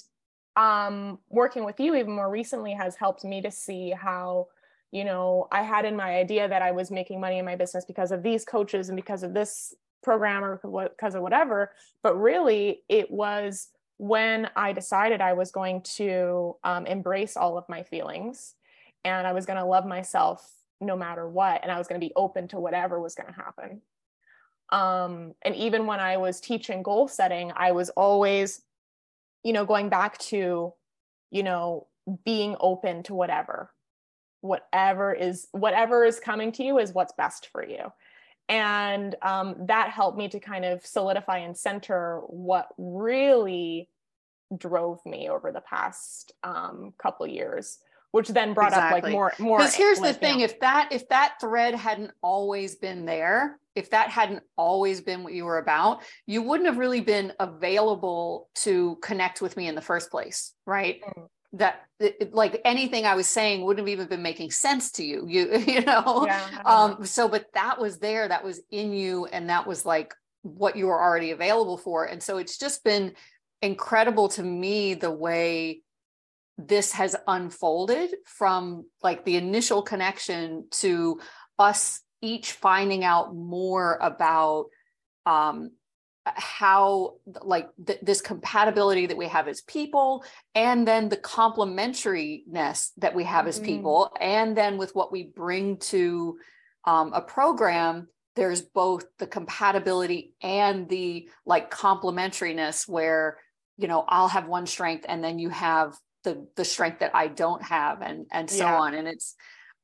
um, 0.55 1.19
working 1.29 1.65
with 1.65 1.79
you 1.79 1.95
even 1.95 2.15
more 2.15 2.29
recently 2.29 2.74
has 2.74 2.95
helped 2.95 3.24
me 3.24 3.41
to 3.41 3.51
see 3.51 3.91
how, 3.91 4.48
you 4.91 5.03
know, 5.03 5.48
I 5.51 5.63
had 5.63 5.84
in 5.86 5.95
my 5.95 6.15
idea 6.15 6.48
that 6.48 6.62
I 6.62 6.72
was 6.72 6.91
making 6.91 7.19
money 7.19 7.39
in 7.39 7.45
my 7.45 7.55
business 7.55 7.86
because 7.86 8.12
of 8.12 8.24
these 8.24 8.45
coaches 8.45 8.89
and 8.89 8.95
because 8.95 9.24
of 9.24 9.34
this 9.34 9.74
program 10.01 10.43
or 10.43 10.89
because 10.89 11.15
of 11.15 11.22
whatever. 11.22 11.72
But 12.01 12.15
really, 12.17 12.84
it 12.88 13.12
was 13.12 13.69
when 13.98 14.50
I 14.55 14.72
decided 14.72 15.22
I 15.22 15.34
was 15.34 15.51
going 15.51 15.81
to 15.95 16.55
um, 16.63 16.86
embrace 16.86 17.36
all 17.36 17.57
of 17.57 17.67
my 17.67 17.84
feelings 17.84 18.55
and 19.03 19.25
I 19.25 19.34
was 19.34 19.45
going 19.45 19.60
to 19.60 19.65
love 19.65 19.86
myself 19.86 20.51
no 20.82 20.96
matter 20.96 21.27
what, 21.27 21.62
and 21.63 21.72
I 21.72 21.77
was 21.77 21.88
going 21.88 22.00
to 22.00 22.05
be 22.05 22.13
open 22.15 22.48
to 22.50 22.60
whatever 22.60 23.00
was 23.00 23.15
going 23.15 23.34
to 23.34 23.39
happen. 23.39 23.82
Um, 24.70 25.34
and 25.44 25.55
even 25.55 25.86
when 25.86 26.00
I 26.00 26.17
was 26.17 26.39
teaching 26.39 26.84
goal 26.84 27.08
setting, 27.08 27.51
I 27.55 27.72
was 27.72 27.89
always, 27.91 28.62
you 29.44 29.53
know, 29.53 29.65
going 29.65 29.89
back 29.89 30.17
to, 30.20 30.74
you 31.32 31.44
know, 31.44 31.88
being 32.24 32.55
open 32.60 33.03
to 33.03 33.13
whatever, 33.13 33.72
whatever 34.41 35.13
is, 35.13 35.48
whatever 35.51 36.03
is 36.03 36.20
coming 36.20 36.51
to 36.53 36.63
you 36.63 36.79
is 36.79 36.94
what's 36.94 37.13
best 37.13 37.50
for 37.51 37.65
you. 37.65 37.91
And 38.48 39.15
um, 39.22 39.55
that 39.67 39.89
helped 39.89 40.17
me 40.17 40.29
to 40.29 40.39
kind 40.39 40.65
of 40.65 40.86
solidify 40.86 41.39
and 41.39 41.58
center 41.58 42.22
what 42.27 42.67
really 42.77 43.89
drove 44.55 45.03
me 45.05 45.29
over 45.29 45.51
the 45.51 45.62
past 45.62 46.32
um, 46.44 46.94
couple 47.00 47.25
years 47.25 47.79
which 48.12 48.29
then 48.29 48.53
brought 48.53 48.69
exactly. 48.69 48.97
up 48.97 49.03
like 49.03 49.12
more 49.12 49.33
more 49.39 49.57
because 49.57 49.75
here's 49.75 50.00
like, 50.00 50.13
the 50.13 50.19
thing 50.19 50.39
you 50.39 50.39
know, 50.39 50.45
if 50.45 50.59
that 50.59 50.89
if 50.91 51.07
that 51.09 51.35
thread 51.39 51.75
hadn't 51.75 52.12
always 52.21 52.75
been 52.75 53.05
there 53.05 53.59
if 53.75 53.89
that 53.89 54.09
hadn't 54.09 54.41
always 54.55 55.01
been 55.01 55.24
what 55.24 55.33
you 55.33 55.45
were 55.45 55.57
about 55.57 56.01
you 56.25 56.41
wouldn't 56.41 56.67
have 56.67 56.77
really 56.77 57.01
been 57.01 57.33
available 57.39 58.50
to 58.55 58.97
connect 59.01 59.41
with 59.41 59.57
me 59.57 59.67
in 59.67 59.75
the 59.75 59.81
first 59.81 60.09
place 60.12 60.53
right 60.65 61.01
mm 61.03 61.27
that 61.57 61.85
it, 62.00 62.33
like 62.33 62.62
anything 62.65 63.05
I 63.05 63.15
was 63.15 63.27
saying 63.27 63.63
wouldn't 63.63 63.88
have 63.88 63.91
even 63.91 64.07
been 64.07 64.21
making 64.21 64.51
sense 64.51 64.91
to 64.93 65.03
you. 65.03 65.25
You 65.27 65.57
you 65.67 65.81
know. 65.81 66.25
Yeah, 66.27 66.62
um 66.65 67.05
so 67.05 67.27
but 67.27 67.45
that 67.53 67.79
was 67.79 67.97
there 68.00 68.27
that 68.27 68.43
was 68.43 68.62
in 68.71 68.93
you 68.93 69.25
and 69.25 69.50
that 69.50 69.65
was 69.65 69.85
like 69.85 70.13
what 70.41 70.75
you 70.75 70.88
were 70.88 71.01
already 71.01 71.31
available 71.31 71.77
for 71.77 72.05
and 72.05 72.21
so 72.21 72.38
it's 72.38 72.57
just 72.57 72.83
been 72.83 73.13
incredible 73.62 74.29
to 74.29 74.43
me 74.43 74.93
the 74.93 75.09
way 75.09 75.81
this 76.57 76.91
has 76.93 77.15
unfolded 77.27 78.15
from 78.25 78.85
like 79.03 79.25
the 79.25 79.35
initial 79.35 79.81
connection 79.81 80.67
to 80.71 81.19
us 81.59 82.01
each 82.21 82.53
finding 82.53 83.03
out 83.03 83.35
more 83.35 83.97
about 84.01 84.65
um 85.25 85.71
how 86.25 87.15
like 87.41 87.69
th- 87.85 88.00
this 88.01 88.21
compatibility 88.21 89.05
that 89.05 89.17
we 89.17 89.27
have 89.27 89.47
as 89.47 89.62
people 89.62 90.24
and 90.55 90.88
then 90.88 91.07
the 91.07 91.17
complementariness 91.17 92.89
that 92.97 93.13
we 93.13 93.24
have 93.24 93.47
as 93.47 93.57
mm-hmm. 93.57 93.65
people 93.65 94.12
and 94.19 94.57
then 94.57 94.77
with 94.77 94.95
what 94.95 95.12
we 95.12 95.24
bring 95.35 95.77
to 95.77 96.38
um, 96.85 97.13
a 97.13 97.21
program 97.21 98.07
there's 98.35 98.62
both 98.62 99.05
the 99.19 99.27
compatibility 99.27 100.33
and 100.41 100.89
the 100.89 101.29
like 101.45 101.69
complementariness 101.69 102.88
where 102.88 103.38
you 103.77 103.88
know 103.88 104.03
i'll 104.07 104.27
have 104.27 104.47
one 104.47 104.65
strength 104.65 105.05
and 105.07 105.24
then 105.24 105.38
you 105.38 105.50
have 105.50 105.95
the 106.25 106.46
the 106.58 106.65
strength 106.65 107.00
that 107.00 107.15
i 107.15 107.27
don't 107.27 107.63
have 107.63 108.01
and 108.01 108.25
and 108.32 108.50
so 108.50 108.65
yeah. 108.65 108.77
on 108.77 108.94
and 108.94 109.08
it's 109.08 109.36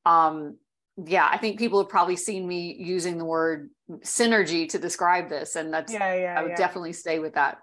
um 0.04 0.56
yeah, 0.96 1.28
I 1.30 1.38
think 1.38 1.58
people 1.58 1.80
have 1.80 1.88
probably 1.88 2.16
seen 2.16 2.46
me 2.46 2.76
using 2.78 3.16
the 3.16 3.24
word 3.24 3.70
synergy 4.00 4.68
to 4.70 4.78
describe 4.78 5.28
this. 5.28 5.56
And 5.56 5.72
that's, 5.72 5.92
yeah, 5.92 6.14
yeah, 6.14 6.38
I 6.38 6.42
would 6.42 6.50
yeah. 6.50 6.56
definitely 6.56 6.92
stay 6.92 7.18
with 7.18 7.34
that. 7.34 7.58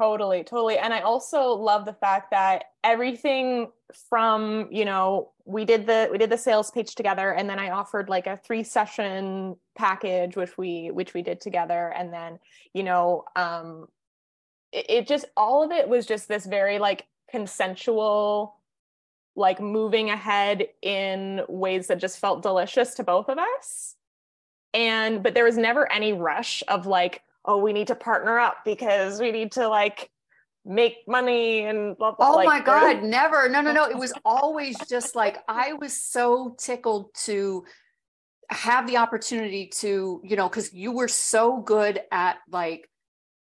Totally, 0.00 0.42
totally. 0.44 0.78
And 0.78 0.92
I 0.92 1.00
also 1.00 1.52
love 1.52 1.84
the 1.84 1.92
fact 1.92 2.30
that 2.30 2.64
everything 2.82 3.68
from, 4.08 4.68
you 4.70 4.84
know, 4.84 5.32
we 5.44 5.64
did 5.64 5.86
the 5.86 6.08
we 6.10 6.18
did 6.18 6.30
the 6.30 6.38
sales 6.38 6.70
pitch 6.70 6.94
together 6.94 7.32
and 7.32 7.48
then 7.48 7.58
I 7.58 7.70
offered 7.70 8.08
like 8.08 8.26
a 8.26 8.36
three 8.36 8.62
session 8.64 9.56
package 9.76 10.36
which 10.36 10.56
we 10.56 10.90
which 10.92 11.14
we 11.14 11.22
did 11.22 11.40
together 11.40 11.92
and 11.96 12.12
then, 12.12 12.38
you 12.72 12.84
know, 12.84 13.24
um 13.36 13.86
it, 14.72 14.86
it 14.88 15.06
just 15.06 15.26
all 15.36 15.62
of 15.62 15.72
it 15.72 15.88
was 15.88 16.06
just 16.06 16.26
this 16.26 16.46
very 16.46 16.78
like 16.78 17.06
consensual 17.32 18.56
like 19.34 19.60
moving 19.60 20.10
ahead 20.10 20.68
in 20.82 21.40
ways 21.48 21.86
that 21.88 21.98
just 21.98 22.18
felt 22.18 22.42
delicious 22.42 22.94
to 22.94 23.02
both 23.02 23.28
of 23.28 23.38
us. 23.38 23.96
And, 24.74 25.22
but 25.22 25.34
there 25.34 25.44
was 25.44 25.56
never 25.56 25.90
any 25.90 26.12
rush 26.12 26.62
of 26.68 26.86
like, 26.86 27.22
oh, 27.44 27.58
we 27.58 27.72
need 27.72 27.88
to 27.88 27.94
partner 27.94 28.38
up 28.38 28.58
because 28.64 29.20
we 29.20 29.32
need 29.32 29.52
to 29.52 29.68
like 29.68 30.10
make 30.64 30.98
money 31.08 31.64
and 31.64 31.96
blah, 31.96 32.12
blah, 32.12 32.26
blah. 32.26 32.34
oh 32.34 32.36
like, 32.36 32.46
my 32.46 32.60
god 32.60 33.02
never 33.02 33.48
no 33.48 33.60
no 33.60 33.72
no 33.72 33.84
it 33.84 33.98
was 33.98 34.12
always 34.24 34.76
just 34.88 35.16
like 35.16 35.38
i 35.48 35.72
was 35.72 35.92
so 35.92 36.54
tickled 36.56 37.12
to 37.14 37.64
have 38.48 38.86
the 38.86 38.96
opportunity 38.96 39.66
to 39.66 40.20
you 40.22 40.36
know 40.36 40.48
because 40.48 40.72
you 40.72 40.92
were 40.92 41.08
so 41.08 41.60
good 41.60 42.00
at 42.12 42.36
like 42.48 42.88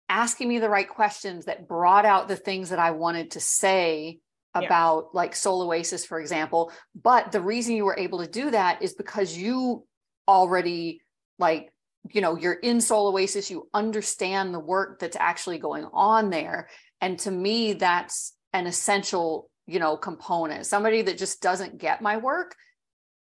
asking 0.10 0.48
me 0.48 0.60
the 0.60 0.70
right 0.70 0.88
questions 0.88 1.46
that 1.46 1.68
brought 1.68 2.06
out 2.06 2.28
the 2.28 2.36
things 2.36 2.70
that 2.70 2.80
i 2.80 2.92
wanted 2.92 3.32
to 3.32 3.40
say 3.40 4.20
about 4.56 5.10
yeah. 5.14 5.20
like 5.20 5.36
Soul 5.36 5.62
Oasis, 5.62 6.06
for 6.06 6.20
example. 6.20 6.72
But 7.00 7.32
the 7.32 7.42
reason 7.42 7.76
you 7.76 7.86
were 7.86 7.98
able 7.98 8.20
to 8.20 8.28
do 8.28 8.50
that 8.52 8.82
is 8.82 8.96
because 8.96 9.38
you 9.38 9.86
already 10.28 11.02
like 11.40 11.72
you 12.12 12.22
know 12.22 12.36
you're 12.36 12.54
in 12.54 12.82
soul 12.82 13.08
oasis 13.08 13.50
you 13.50 13.70
understand 13.74 14.54
the 14.54 14.60
work 14.60 15.00
that's 15.00 15.16
actually 15.16 15.58
going 15.58 15.88
on 15.94 16.30
there 16.30 16.68
and 17.02 17.18
to 17.18 17.32
me 17.32 17.74
that's 17.74 18.34
an 18.54 18.68
essential 18.68 19.50
you 19.68 19.80
know 19.80 19.96
component 19.96 20.66
somebody 20.66 21.02
that 21.02 21.18
just 21.18 21.42
doesn't 21.42 21.78
get 21.78 22.02
my 22.02 22.18
work 22.18 22.56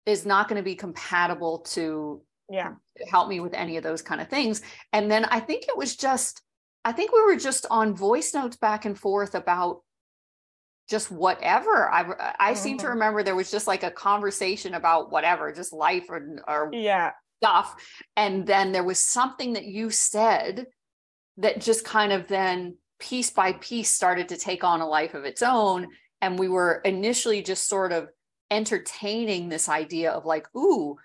is 0.05 0.25
not 0.25 0.47
going 0.47 0.57
to 0.57 0.63
be 0.63 0.75
compatible 0.75 1.59
to 1.59 2.21
yeah 2.49 2.73
help 3.09 3.27
me 3.27 3.39
with 3.39 3.53
any 3.53 3.77
of 3.77 3.83
those 3.83 4.01
kind 4.01 4.21
of 4.21 4.27
things 4.27 4.61
and 4.93 5.09
then 5.09 5.25
i 5.25 5.39
think 5.39 5.63
it 5.67 5.77
was 5.77 5.95
just 5.95 6.41
i 6.85 6.93
think 6.93 7.11
we 7.11 7.23
were 7.23 7.35
just 7.35 7.65
on 7.69 7.93
voice 7.93 8.33
notes 8.33 8.55
back 8.55 8.85
and 8.85 8.97
forth 8.97 9.35
about 9.35 9.81
just 10.89 11.11
whatever. 11.11 11.91
I 11.91 12.33
I 12.39 12.51
mm-hmm. 12.51 12.61
seem 12.61 12.77
to 12.77 12.83
mm-hmm. 12.83 12.93
remember 12.93 13.23
there 13.23 13.35
was 13.35 13.51
just 13.51 13.67
like 13.67 13.83
a 13.83 13.91
conversation 13.91 14.75
about 14.75 15.11
whatever, 15.11 15.51
just 15.51 15.73
life 15.73 16.05
or 16.09 16.39
or 16.47 16.69
yeah 16.73 17.11
stuff. 17.41 17.75
And 18.15 18.45
then 18.45 18.71
there 18.71 18.83
was 18.83 18.99
something 18.99 19.53
that 19.53 19.65
you 19.65 19.89
said 19.89 20.67
that 21.37 21.61
just 21.61 21.83
kind 21.83 22.13
of 22.13 22.27
then 22.27 22.77
piece 22.99 23.29
by 23.29 23.53
piece 23.53 23.91
started 23.91 24.29
to 24.29 24.37
take 24.37 24.63
on 24.63 24.81
a 24.81 24.87
life 24.87 25.13
of 25.13 25.25
its 25.25 25.41
own. 25.41 25.87
And 26.21 26.39
we 26.39 26.47
were 26.47 26.81
initially 26.85 27.41
just 27.41 27.67
sort 27.67 27.91
of 27.91 28.07
entertaining 28.49 29.49
this 29.49 29.67
idea 29.67 30.11
of 30.11 30.25
like, 30.25 30.47
ooh, 30.55 30.95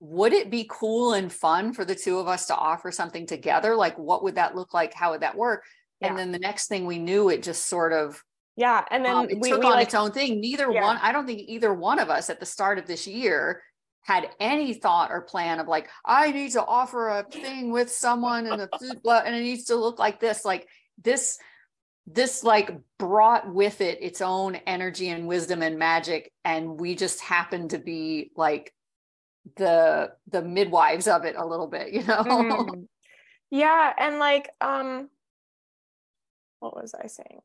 would 0.00 0.32
it 0.32 0.50
be 0.50 0.66
cool 0.70 1.12
and 1.12 1.32
fun 1.32 1.72
for 1.72 1.84
the 1.84 1.94
two 1.94 2.18
of 2.18 2.28
us 2.28 2.46
to 2.46 2.56
offer 2.56 2.92
something 2.92 3.26
together? 3.26 3.74
Like, 3.74 3.98
what 3.98 4.22
would 4.22 4.36
that 4.36 4.54
look 4.54 4.72
like? 4.72 4.94
How 4.94 5.10
would 5.10 5.22
that 5.22 5.36
work? 5.36 5.64
Yeah. 6.00 6.08
And 6.08 6.18
then 6.18 6.32
the 6.32 6.38
next 6.38 6.68
thing 6.68 6.86
we 6.86 6.98
knew, 6.98 7.28
it 7.28 7.42
just 7.42 7.66
sort 7.66 7.92
of 7.92 8.22
yeah, 8.58 8.84
and 8.90 9.04
then 9.04 9.14
um, 9.14 9.30
it 9.30 9.38
we, 9.38 9.50
took 9.50 9.60
we 9.60 9.66
on 9.66 9.74
like, 9.74 9.86
its 9.86 9.94
own 9.94 10.10
thing. 10.10 10.40
Neither 10.40 10.68
yeah. 10.72 10.82
one, 10.82 10.98
I 11.00 11.12
don't 11.12 11.26
think 11.26 11.42
either 11.46 11.72
one 11.72 12.00
of 12.00 12.10
us 12.10 12.28
at 12.28 12.40
the 12.40 12.46
start 12.46 12.78
of 12.78 12.86
this 12.86 13.06
year 13.06 13.62
had 14.02 14.28
any 14.40 14.74
thought 14.74 15.12
or 15.12 15.20
plan 15.20 15.60
of 15.60 15.68
like, 15.68 15.88
I 16.04 16.32
need 16.32 16.50
to 16.52 16.64
offer 16.64 17.08
a 17.08 17.22
thing 17.22 17.70
with 17.70 17.88
someone 17.88 18.48
and 18.48 18.62
a 18.62 18.68
food 18.76 18.98
and 19.04 19.36
it 19.36 19.42
needs 19.42 19.66
to 19.66 19.76
look 19.76 20.00
like 20.00 20.18
this. 20.18 20.44
Like 20.44 20.66
this, 21.00 21.38
this 22.08 22.42
like 22.42 22.76
brought 22.98 23.52
with 23.54 23.80
it 23.80 24.02
its 24.02 24.20
own 24.20 24.56
energy 24.66 25.08
and 25.10 25.28
wisdom 25.28 25.62
and 25.62 25.78
magic. 25.78 26.32
And 26.44 26.80
we 26.80 26.96
just 26.96 27.20
happened 27.20 27.70
to 27.70 27.78
be 27.78 28.32
like 28.34 28.74
the 29.56 30.12
the 30.30 30.42
midwives 30.42 31.06
of 31.06 31.24
it 31.24 31.36
a 31.36 31.46
little 31.46 31.66
bit, 31.66 31.92
you 31.92 32.02
know. 32.04 32.22
Mm. 32.24 32.86
Yeah, 33.50 33.94
and 33.96 34.18
like 34.18 34.50
um 34.60 35.08
what 36.60 36.76
was 36.76 36.94
I 36.94 37.06
saying? 37.06 37.40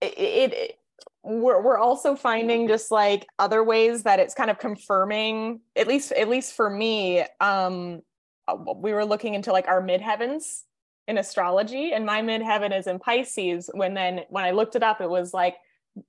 It, 0.00 0.18
it, 0.18 0.52
it 0.52 0.78
we're 1.22 1.60
we're 1.60 1.78
also 1.78 2.14
finding 2.14 2.68
just 2.68 2.90
like 2.90 3.26
other 3.38 3.64
ways 3.64 4.02
that 4.02 4.20
it's 4.20 4.34
kind 4.34 4.50
of 4.50 4.58
confirming 4.58 5.60
at 5.74 5.88
least 5.88 6.12
at 6.12 6.28
least 6.28 6.54
for 6.54 6.68
me 6.68 7.24
um 7.40 8.02
uh, 8.46 8.56
we 8.76 8.92
were 8.92 9.06
looking 9.06 9.34
into 9.34 9.50
like 9.50 9.66
our 9.66 9.82
midheavens 9.82 10.62
in 11.08 11.18
astrology 11.18 11.92
and 11.92 12.04
my 12.04 12.20
midheaven 12.20 12.76
is 12.76 12.86
in 12.86 12.98
Pisces 12.98 13.70
when 13.72 13.94
then 13.94 14.20
when 14.28 14.44
I 14.44 14.50
looked 14.50 14.76
it 14.76 14.82
up 14.82 15.00
it 15.00 15.08
was 15.08 15.32
like 15.32 15.56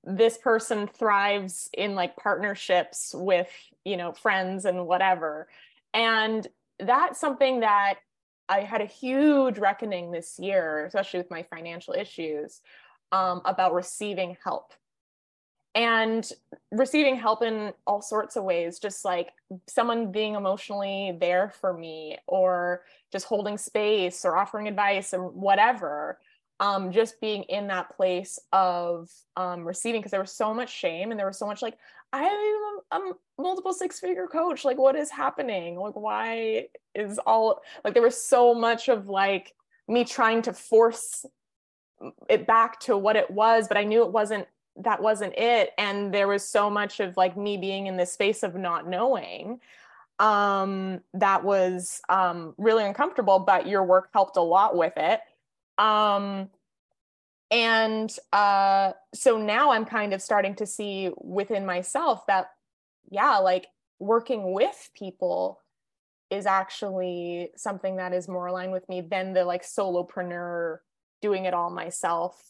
this 0.04 0.38
person 0.38 0.88
thrives 0.88 1.70
in 1.74 1.96
like 1.96 2.18
partnerships 2.18 3.14
with 3.16 3.50
you 3.86 3.98
know 3.98 4.12
friends 4.12 4.66
and 4.66 4.86
whatever. 4.88 5.48
And 5.94 6.46
that's 6.80 7.20
something 7.20 7.62
that 7.62 7.96
I 8.50 8.62
had 8.62 8.82
a 8.82 8.86
huge 8.86 9.58
reckoning 9.58 10.12
this 10.12 10.38
year 10.40 10.86
especially 10.86 11.20
with 11.20 11.32
my 11.32 11.44
financial 11.44 11.94
issues 11.94 12.62
um, 13.12 13.42
about 13.46 13.74
receiving 13.74 14.38
help. 14.44 14.74
And 15.74 16.30
receiving 16.72 17.18
help 17.18 17.44
in 17.44 17.74
all 17.86 18.02
sorts 18.02 18.38
of 18.38 18.46
ways 18.46 18.80
just 18.80 19.04
like 19.04 19.32
someone 19.68 20.10
being 20.10 20.36
emotionally 20.36 21.18
there 21.20 21.52
for 21.60 21.74
me 21.74 22.18
or 22.28 22.84
just 23.12 23.26
holding 23.26 23.58
space 23.58 24.24
or 24.24 24.38
offering 24.38 24.70
advice 24.70 25.14
or 25.14 25.28
whatever 25.28 26.18
um, 26.62 26.92
just 26.92 27.20
being 27.20 27.44
in 27.44 27.68
that 27.68 27.96
place 27.96 28.40
of 28.54 29.10
um, 29.36 29.68
receiving 29.68 30.00
because 30.00 30.12
there 30.12 30.22
was 30.22 30.32
so 30.32 30.54
much 30.54 30.74
shame 30.74 31.12
and 31.12 31.20
there 31.20 31.28
was 31.28 31.38
so 31.38 31.46
much 31.46 31.62
like 31.62 31.78
i'm 32.24 33.02
a, 33.02 33.10
a 33.10 33.14
multiple 33.42 33.74
six 33.74 34.00
figure 34.00 34.28
coach. 34.28 34.64
Like 34.66 34.78
what 34.78 34.96
is 34.96 35.10
happening? 35.10 35.78
Like 35.78 35.96
why 35.96 36.68
is 36.94 37.20
all 37.20 37.62
like 37.84 37.94
there 37.94 38.04
was 38.04 38.22
so 38.22 38.54
much 38.54 38.88
of 38.88 39.08
like 39.10 39.54
me 39.88 40.04
trying 40.04 40.42
to 40.44 40.54
force 40.54 41.26
it 42.30 42.46
back 42.46 42.80
to 42.82 42.98
what 42.98 43.16
it 43.16 43.32
was 43.32 43.70
but 43.70 43.78
i 43.78 43.84
knew 43.84 44.04
it 44.04 44.12
wasn't 44.12 44.46
that 44.78 45.02
wasn't 45.02 45.34
it. 45.38 45.72
And 45.78 46.14
there 46.14 46.28
was 46.28 46.48
so 46.48 46.70
much 46.70 47.00
of 47.00 47.16
like 47.18 47.38
me 47.38 47.58
being 47.58 47.88
in 47.88 47.98
this 47.98 48.12
space 48.12 48.44
of 48.44 48.56
not 48.56 48.88
knowing 48.88 49.60
um 50.18 51.02
that 51.14 51.44
was 51.44 52.02
um 52.08 52.54
really 52.58 52.86
uncomfortable 52.86 53.38
but 53.38 53.68
your 53.68 53.84
work 53.84 54.08
helped 54.14 54.38
a 54.38 54.42
lot 54.42 54.76
with 54.76 54.94
it. 54.96 55.20
Um 55.78 56.50
and 57.52 58.18
uh 58.34 58.92
so 59.14 59.38
now 59.38 59.72
i'm 59.72 59.86
kind 59.86 60.14
of 60.14 60.22
starting 60.22 60.56
to 60.56 60.66
see 60.66 61.12
within 61.18 61.66
myself 61.66 62.26
that 62.28 62.48
yeah 63.12 63.38
like 63.38 63.68
working 64.00 64.52
with 64.54 64.90
people 64.96 65.60
is 66.32 66.46
actually 66.46 67.52
something 67.56 67.98
that 67.98 68.14
is 68.14 68.28
more 68.28 68.48
aligned 68.48 68.72
with 68.72 68.88
me 68.90 69.02
than 69.02 69.34
the 69.34 69.46
like 69.46 69.64
solopreneur 69.64 70.80
doing 71.22 71.46
it 71.46 71.54
all 71.54 71.70
myself 71.70 72.42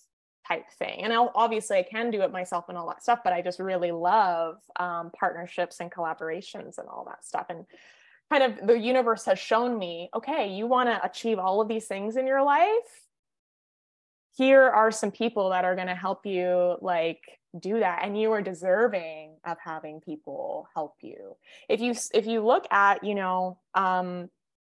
type 0.48 0.70
thing. 0.78 1.04
And 1.04 1.12
I'll, 1.12 1.32
obviously, 1.36 1.78
I 1.78 1.84
can 1.84 2.12
do 2.12 2.22
it 2.22 2.32
myself 2.32 2.66
and 2.70 2.78
all 2.78 2.88
that 2.88 3.04
stuff, 3.04 3.20
but 3.24 3.34
I 3.34 3.42
just 3.42 3.60
really 3.60 3.92
love 3.92 4.58
um, 4.78 5.12
partnerships 5.18 5.80
and 5.80 5.92
collaborations 5.92 6.78
and 6.78 6.88
all 6.88 7.06
that 7.08 7.26
stuff. 7.26 7.48
And 7.50 7.66
kind 8.32 8.44
of 8.44 8.68
the 8.68 8.78
universe 8.78 9.26
has 9.26 9.40
shown 9.40 9.78
me 9.78 10.10
okay, 10.16 10.54
you 10.54 10.68
want 10.68 10.90
to 10.90 11.04
achieve 11.04 11.40
all 11.40 11.62
of 11.62 11.68
these 11.68 11.86
things 11.88 12.16
in 12.16 12.28
your 12.28 12.44
life. 12.44 13.05
Here 14.36 14.64
are 14.64 14.92
some 14.92 15.12
people 15.12 15.50
that 15.50 15.64
are 15.64 15.76
going 15.76 15.88
to 15.88 15.96
help 15.96 16.26
you 16.26 16.78
like 16.82 17.22
do 17.58 17.80
that 17.80 18.02
and 18.04 18.20
you 18.20 18.32
are 18.34 18.42
deserving 18.42 19.38
of 19.46 19.58
having 19.64 20.02
people 20.02 20.68
help 20.74 20.96
you. 21.02 21.38
If 21.70 21.80
you 21.80 21.96
if 22.14 22.28
you 22.28 22.46
look 22.46 22.68
at 22.72 23.04
you 23.04 23.16
know 23.16 23.60
um 23.74 24.30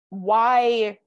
why 0.09 0.99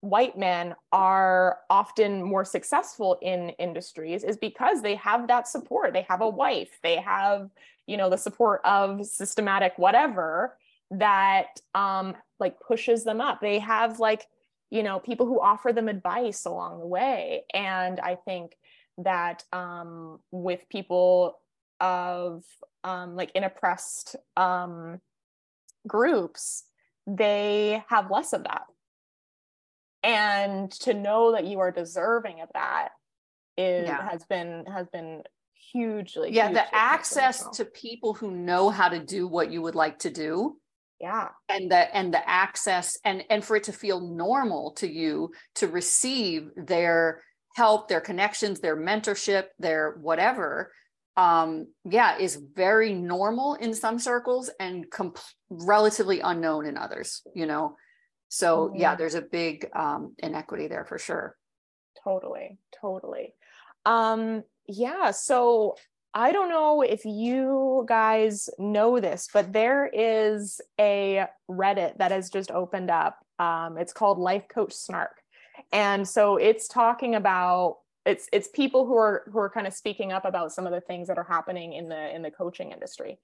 white 0.00 0.36
men 0.36 0.74
are 0.92 1.58
often 1.70 2.22
more 2.22 2.44
successful 2.44 3.18
in 3.22 3.50
industries 3.50 4.24
is 4.24 4.36
because 4.36 4.82
they 4.82 4.96
have 4.96 5.28
that 5.28 5.48
support. 5.48 5.92
They 5.92 6.06
have 6.08 6.20
a 6.20 6.28
wife. 6.28 6.78
They 6.82 6.96
have 6.96 7.50
you 7.86 7.96
know 7.96 8.10
the 8.10 8.18
support 8.18 8.62
of 8.64 9.06
systematic 9.06 9.74
whatever 9.76 10.58
that 10.90 11.60
um 11.74 12.16
like 12.40 12.58
pushes 12.60 13.04
them 13.04 13.20
up. 13.20 13.40
They 13.40 13.60
have 13.60 14.00
like 14.00 14.26
you 14.70 14.82
know 14.82 14.98
people 14.98 15.26
who 15.26 15.40
offer 15.40 15.72
them 15.72 15.88
advice 15.88 16.44
along 16.44 16.80
the 16.80 16.86
way. 16.86 17.44
And 17.52 18.00
i 18.00 18.16
think 18.16 18.56
that 18.98 19.44
um 19.52 20.20
with 20.30 20.68
people 20.70 21.38
of 21.80 22.44
um 22.84 23.14
like 23.16 23.30
in 23.34 23.44
oppressed 23.44 24.16
um 24.36 25.00
groups 25.86 26.64
they 27.06 27.84
have 27.88 28.10
less 28.10 28.32
of 28.32 28.44
that. 28.44 28.64
And 30.02 30.70
to 30.82 30.94
know 30.94 31.32
that 31.32 31.46
you 31.46 31.60
are 31.60 31.70
deserving 31.70 32.40
of 32.40 32.48
that 32.54 32.90
is 33.56 33.88
yeah. 33.88 34.08
has 34.08 34.24
been 34.24 34.64
has 34.66 34.86
been 34.88 35.22
hugely 35.72 36.30
yeah 36.30 36.48
hugely 36.48 36.62
the 36.62 36.74
access 36.74 37.48
to 37.56 37.64
people 37.64 38.12
who 38.12 38.30
know 38.30 38.68
how 38.68 38.88
to 38.88 38.98
do 38.98 39.26
what 39.26 39.50
you 39.50 39.62
would 39.62 39.74
like 39.74 39.98
to 40.00 40.10
do 40.10 40.56
yeah 41.00 41.28
and 41.48 41.70
the 41.70 41.96
and 41.96 42.12
the 42.12 42.28
access 42.28 42.98
and 43.04 43.24
and 43.30 43.44
for 43.44 43.56
it 43.56 43.64
to 43.64 43.72
feel 43.72 44.00
normal 44.00 44.72
to 44.72 44.90
you 44.90 45.30
to 45.54 45.68
receive 45.68 46.50
their 46.56 47.22
help 47.54 47.88
their 47.88 48.00
connections 48.00 48.60
their 48.60 48.76
mentorship 48.76 49.44
their 49.58 49.96
whatever 50.00 50.72
um 51.16 51.66
yeah 51.84 52.18
is 52.18 52.36
very 52.54 52.94
normal 52.94 53.54
in 53.54 53.74
some 53.74 53.98
circles 53.98 54.50
and 54.60 54.90
comp- 54.90 55.18
relatively 55.50 56.20
unknown 56.20 56.66
in 56.66 56.76
others 56.76 57.22
you 57.34 57.46
know 57.46 57.76
so 58.28 58.72
yeah, 58.74 58.96
there's 58.96 59.14
a 59.14 59.22
big 59.22 59.68
um, 59.74 60.14
inequity 60.18 60.68
there 60.68 60.84
for 60.84 60.98
sure. 60.98 61.36
Totally, 62.02 62.58
totally. 62.80 63.34
Um, 63.84 64.42
yeah, 64.66 65.12
so 65.12 65.76
I 66.18 66.32
don't 66.32 66.48
know 66.48 66.80
if 66.80 67.04
you 67.04 67.84
guys 67.86 68.48
know 68.58 69.00
this, 69.00 69.28
but 69.34 69.52
there 69.52 69.86
is 69.92 70.62
a 70.80 71.26
Reddit 71.46 71.98
that 71.98 72.10
has 72.10 72.30
just 72.30 72.50
opened 72.50 72.90
up. 72.90 73.18
Um, 73.38 73.76
it's 73.76 73.92
called 73.92 74.18
Life 74.18 74.48
Coach 74.48 74.72
Snark, 74.72 75.20
and 75.74 76.08
so 76.08 76.38
it's 76.38 76.68
talking 76.68 77.16
about 77.16 77.80
it's 78.06 78.30
it's 78.32 78.48
people 78.48 78.86
who 78.86 78.96
are 78.96 79.24
who 79.30 79.38
are 79.38 79.50
kind 79.50 79.66
of 79.66 79.74
speaking 79.74 80.10
up 80.10 80.24
about 80.24 80.52
some 80.52 80.66
of 80.66 80.72
the 80.72 80.80
things 80.80 81.08
that 81.08 81.18
are 81.18 81.24
happening 81.24 81.74
in 81.74 81.90
the 81.90 82.14
in 82.14 82.22
the 82.22 82.30
coaching 82.30 82.72
industry. 82.72 83.18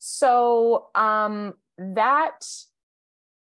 So 0.00 0.88
um, 0.96 1.54
that 1.78 2.44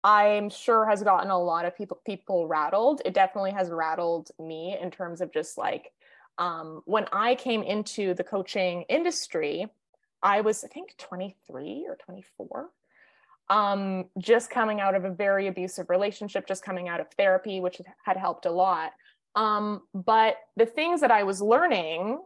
I'm 0.03 0.51
sure 0.51 0.87
has 0.87 1.05
gotten 1.05 1.31
a 1.31 1.39
lot 1.39 1.67
of 1.67 1.77
people 1.77 2.01
people 2.05 2.49
rattled. 2.49 3.01
It 3.05 3.15
definitely 3.15 3.53
has 3.53 3.71
rattled 3.71 4.33
me 4.41 4.77
in 4.83 4.91
terms 4.91 5.21
of 5.21 5.33
just 5.33 5.57
like 5.57 5.93
um, 6.39 6.83
when 6.85 7.07
I 7.13 7.35
came 7.35 7.63
into 7.63 8.15
the 8.15 8.25
coaching 8.25 8.85
industry, 8.89 9.67
I 10.23 10.41
was 10.41 10.65
I 10.65 10.69
think 10.69 10.97
23 10.99 11.87
or 11.89 11.97
24. 11.97 12.71
Um, 13.51 14.07
just 14.19 14.51
coming 14.51 14.81
out 14.81 14.95
of 14.95 15.05
a 15.05 15.11
very 15.11 15.49
abusive 15.49 15.91
relationship, 15.91 16.47
just 16.47 16.65
coming 16.65 16.89
out 16.89 17.01
of 17.01 17.09
therapy, 17.19 17.61
which 17.61 17.81
had 18.05 18.17
helped 18.17 18.47
a 18.47 18.51
lot. 18.51 18.93
Um, 19.35 19.83
but 19.93 20.37
the 20.57 20.67
things 20.67 21.01
that 21.01 21.11
I 21.11 21.23
was 21.25 21.43
learning 21.43 22.21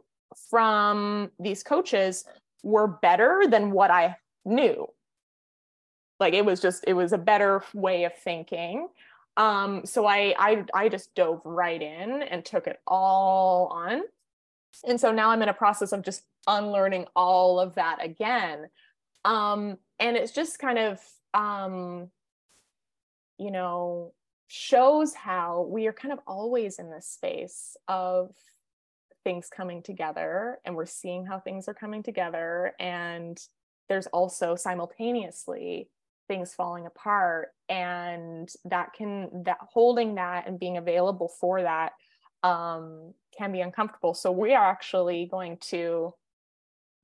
from 0.50 1.30
these 1.40 1.62
coaches 1.62 2.24
were 2.62 2.86
better 2.86 3.44
than 3.48 3.70
what 3.70 3.90
I 3.90 4.16
knew 4.44 4.88
like 6.20 6.34
it 6.34 6.44
was 6.44 6.60
just 6.60 6.84
it 6.86 6.94
was 6.94 7.12
a 7.12 7.18
better 7.18 7.62
way 7.74 8.04
of 8.04 8.14
thinking 8.16 8.88
um 9.36 9.84
so 9.84 10.06
I, 10.06 10.34
I 10.38 10.64
i 10.72 10.88
just 10.88 11.14
dove 11.14 11.42
right 11.44 11.80
in 11.80 12.22
and 12.22 12.44
took 12.44 12.66
it 12.66 12.80
all 12.86 13.68
on. 13.72 14.02
And 14.86 15.00
so 15.00 15.12
now 15.12 15.30
i'm 15.30 15.42
in 15.42 15.48
a 15.48 15.54
process 15.54 15.92
of 15.92 16.02
just 16.02 16.22
unlearning 16.46 17.06
all 17.14 17.60
of 17.60 17.74
that 17.74 17.98
again. 18.02 18.68
Um 19.24 19.78
and 19.98 20.16
it's 20.16 20.32
just 20.32 20.58
kind 20.58 20.78
of 20.78 21.00
um 21.34 22.10
you 23.38 23.50
know 23.50 24.12
shows 24.48 25.12
how 25.14 25.66
we 25.68 25.86
are 25.86 25.92
kind 25.92 26.12
of 26.12 26.20
always 26.26 26.78
in 26.78 26.90
this 26.90 27.06
space 27.06 27.76
of 27.88 28.30
things 29.24 29.48
coming 29.48 29.82
together 29.82 30.58
and 30.64 30.76
we're 30.76 30.86
seeing 30.86 31.26
how 31.26 31.40
things 31.40 31.66
are 31.68 31.74
coming 31.74 32.02
together. 32.02 32.74
And 32.78 33.36
there's 33.88 34.06
also 34.08 34.54
simultaneously 34.54 35.88
things 36.28 36.54
falling 36.54 36.86
apart 36.86 37.48
and 37.68 38.48
that 38.64 38.92
can 38.92 39.28
that 39.44 39.58
holding 39.72 40.14
that 40.16 40.46
and 40.46 40.58
being 40.58 40.76
available 40.76 41.28
for 41.40 41.62
that 41.62 41.92
um, 42.42 43.12
can 43.36 43.52
be 43.52 43.60
uncomfortable 43.60 44.14
so 44.14 44.30
we 44.30 44.54
are 44.54 44.64
actually 44.64 45.26
going 45.30 45.56
to 45.58 46.12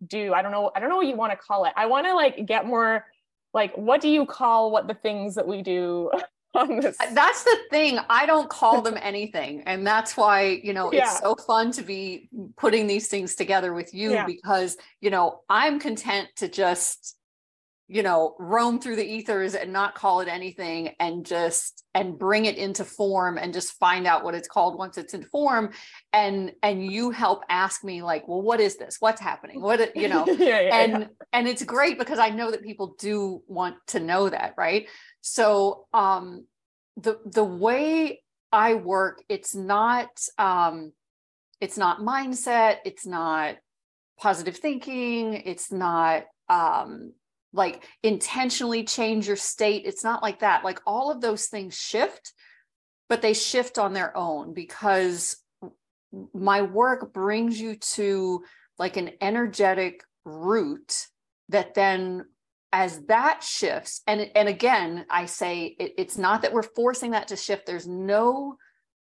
do 0.06 0.32
i 0.34 0.42
don't 0.42 0.52
know 0.52 0.70
i 0.74 0.80
don't 0.80 0.88
know 0.88 0.96
what 0.96 1.06
you 1.06 1.16
want 1.16 1.32
to 1.32 1.36
call 1.36 1.64
it 1.64 1.72
i 1.76 1.86
want 1.86 2.06
to 2.06 2.14
like 2.14 2.44
get 2.46 2.66
more 2.66 3.06
like 3.54 3.76
what 3.76 4.00
do 4.00 4.08
you 4.08 4.26
call 4.26 4.70
what 4.70 4.88
the 4.88 4.94
things 4.94 5.34
that 5.34 5.46
we 5.46 5.62
do 5.62 6.10
on 6.54 6.80
this 6.80 6.96
that's 7.12 7.44
the 7.44 7.58
thing 7.70 7.98
i 8.10 8.26
don't 8.26 8.50
call 8.50 8.82
them 8.82 8.98
anything 9.00 9.62
and 9.64 9.86
that's 9.86 10.16
why 10.16 10.60
you 10.62 10.72
know 10.72 10.92
yeah. 10.92 11.04
it's 11.04 11.20
so 11.20 11.34
fun 11.34 11.70
to 11.70 11.82
be 11.82 12.28
putting 12.56 12.86
these 12.86 13.08
things 13.08 13.34
together 13.34 13.72
with 13.72 13.94
you 13.94 14.12
yeah. 14.12 14.26
because 14.26 14.76
you 15.00 15.08
know 15.08 15.40
i'm 15.48 15.78
content 15.78 16.28
to 16.36 16.48
just 16.48 17.16
you 17.92 18.02
know 18.02 18.34
roam 18.38 18.80
through 18.80 18.96
the 18.96 19.04
ethers 19.04 19.54
and 19.54 19.70
not 19.70 19.94
call 19.94 20.20
it 20.20 20.28
anything 20.28 20.94
and 20.98 21.26
just 21.26 21.84
and 21.94 22.18
bring 22.18 22.46
it 22.46 22.56
into 22.56 22.86
form 22.86 23.36
and 23.36 23.52
just 23.52 23.72
find 23.78 24.06
out 24.06 24.24
what 24.24 24.34
it's 24.34 24.48
called 24.48 24.78
once 24.78 24.96
it's 24.96 25.12
in 25.12 25.22
form. 25.24 25.70
And 26.14 26.52
and 26.62 26.90
you 26.90 27.10
help 27.10 27.42
ask 27.50 27.84
me 27.84 28.02
like 28.02 28.26
well 28.26 28.40
what 28.40 28.60
is 28.60 28.78
this? 28.78 28.96
What's 28.98 29.20
happening? 29.20 29.60
What 29.60 29.94
you 29.94 30.08
know? 30.08 30.24
Yeah, 30.42 30.60
yeah, 30.60 30.74
and 30.74 30.92
yeah. 30.92 31.06
and 31.34 31.46
it's 31.46 31.62
great 31.62 31.98
because 31.98 32.18
i 32.18 32.30
know 32.30 32.50
that 32.50 32.62
people 32.64 32.96
do 32.98 33.42
want 33.46 33.76
to 33.88 34.00
know 34.00 34.28
that 34.28 34.54
right? 34.56 34.88
So 35.20 35.86
um 35.92 36.46
the 36.96 37.18
the 37.26 37.44
way 37.44 38.22
i 38.50 38.74
work 38.74 39.22
it's 39.28 39.54
not 39.54 40.08
um 40.38 40.92
it's 41.60 41.76
not 41.76 42.00
mindset 42.00 42.78
it's 42.84 43.06
not 43.06 43.56
positive 44.18 44.56
thinking 44.56 45.34
it's 45.34 45.70
not 45.70 46.24
um 46.48 47.12
like 47.52 47.84
intentionally 48.02 48.84
change 48.84 49.26
your 49.26 49.36
state. 49.36 49.82
It's 49.84 50.04
not 50.04 50.22
like 50.22 50.40
that. 50.40 50.64
Like 50.64 50.80
all 50.86 51.10
of 51.10 51.20
those 51.20 51.46
things 51.46 51.76
shift, 51.76 52.32
but 53.08 53.22
they 53.22 53.34
shift 53.34 53.78
on 53.78 53.92
their 53.92 54.16
own 54.16 54.54
because 54.54 55.36
my 56.34 56.62
work 56.62 57.12
brings 57.12 57.60
you 57.60 57.76
to 57.76 58.44
like 58.78 58.96
an 58.96 59.10
energetic 59.20 60.02
root 60.24 61.06
that 61.48 61.74
then 61.74 62.24
as 62.72 63.00
that 63.06 63.42
shifts 63.42 64.02
and 64.06 64.30
and 64.34 64.48
again 64.48 65.04
i 65.10 65.26
say 65.26 65.76
it, 65.78 65.92
it's 65.98 66.16
not 66.16 66.42
that 66.42 66.52
we're 66.52 66.62
forcing 66.62 67.10
that 67.10 67.28
to 67.28 67.36
shift 67.36 67.66
there's 67.66 67.86
no 67.86 68.56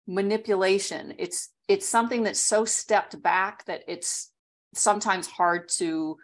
manipulation 0.08 1.14
it's 1.18 1.50
it's 1.68 1.88
something 1.88 2.24
that's 2.24 2.40
so 2.40 2.64
stepped 2.64 3.22
back 3.22 3.66
that 3.66 3.82
it's 3.88 4.32
sometimes 4.74 5.28
hard 5.28 5.68
to 5.70 6.18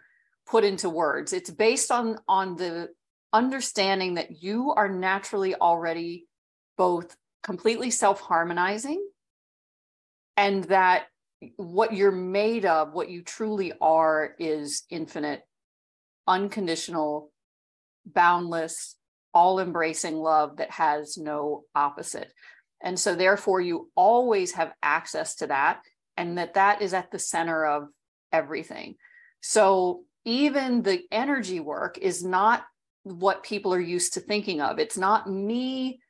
put 0.48 0.64
into 0.64 0.88
words. 0.88 1.32
It's 1.32 1.50
based 1.50 1.90
on 1.90 2.18
on 2.28 2.56
the 2.56 2.88
understanding 3.32 4.14
that 4.14 4.42
you 4.42 4.72
are 4.72 4.88
naturally 4.88 5.54
already 5.54 6.26
both 6.78 7.16
completely 7.42 7.90
self-harmonizing 7.90 9.04
and 10.36 10.64
that 10.64 11.06
what 11.56 11.92
you're 11.92 12.12
made 12.12 12.64
of 12.64 12.92
what 12.92 13.10
you 13.10 13.22
truly 13.22 13.72
are 13.80 14.34
is 14.38 14.84
infinite 14.90 15.42
unconditional 16.26 17.30
boundless 18.04 18.96
all 19.34 19.60
embracing 19.60 20.16
love 20.16 20.56
that 20.56 20.70
has 20.70 21.18
no 21.18 21.64
opposite. 21.74 22.32
And 22.82 22.98
so 22.98 23.14
therefore 23.14 23.60
you 23.60 23.90
always 23.94 24.52
have 24.52 24.72
access 24.82 25.34
to 25.36 25.48
that 25.48 25.82
and 26.16 26.38
that 26.38 26.54
that 26.54 26.80
is 26.80 26.94
at 26.94 27.10
the 27.10 27.18
center 27.18 27.66
of 27.66 27.88
everything. 28.32 28.94
So 29.42 30.04
even 30.26 30.82
the 30.82 31.02
energy 31.10 31.60
work 31.60 31.96
is 31.96 32.22
not 32.22 32.64
what 33.04 33.44
people 33.44 33.72
are 33.72 33.80
used 33.80 34.14
to 34.14 34.20
thinking 34.20 34.60
of. 34.60 34.78
It's 34.78 34.98
not 34.98 35.30
me 35.30 36.00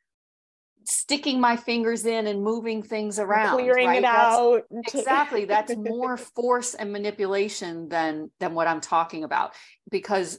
sticking 0.88 1.40
my 1.40 1.56
fingers 1.56 2.06
in 2.06 2.26
and 2.26 2.42
moving 2.42 2.82
things 2.82 3.18
around 3.18 3.56
clearing 3.56 3.88
right? 3.88 3.98
it 3.98 4.02
that's, 4.02 4.36
out 4.36 4.62
exactly 4.70 5.44
that's 5.44 5.74
more 5.76 6.16
force 6.16 6.74
and 6.74 6.92
manipulation 6.92 7.88
than 7.88 8.30
than 8.38 8.54
what 8.54 8.68
i'm 8.68 8.80
talking 8.80 9.24
about 9.24 9.52
because 9.90 10.38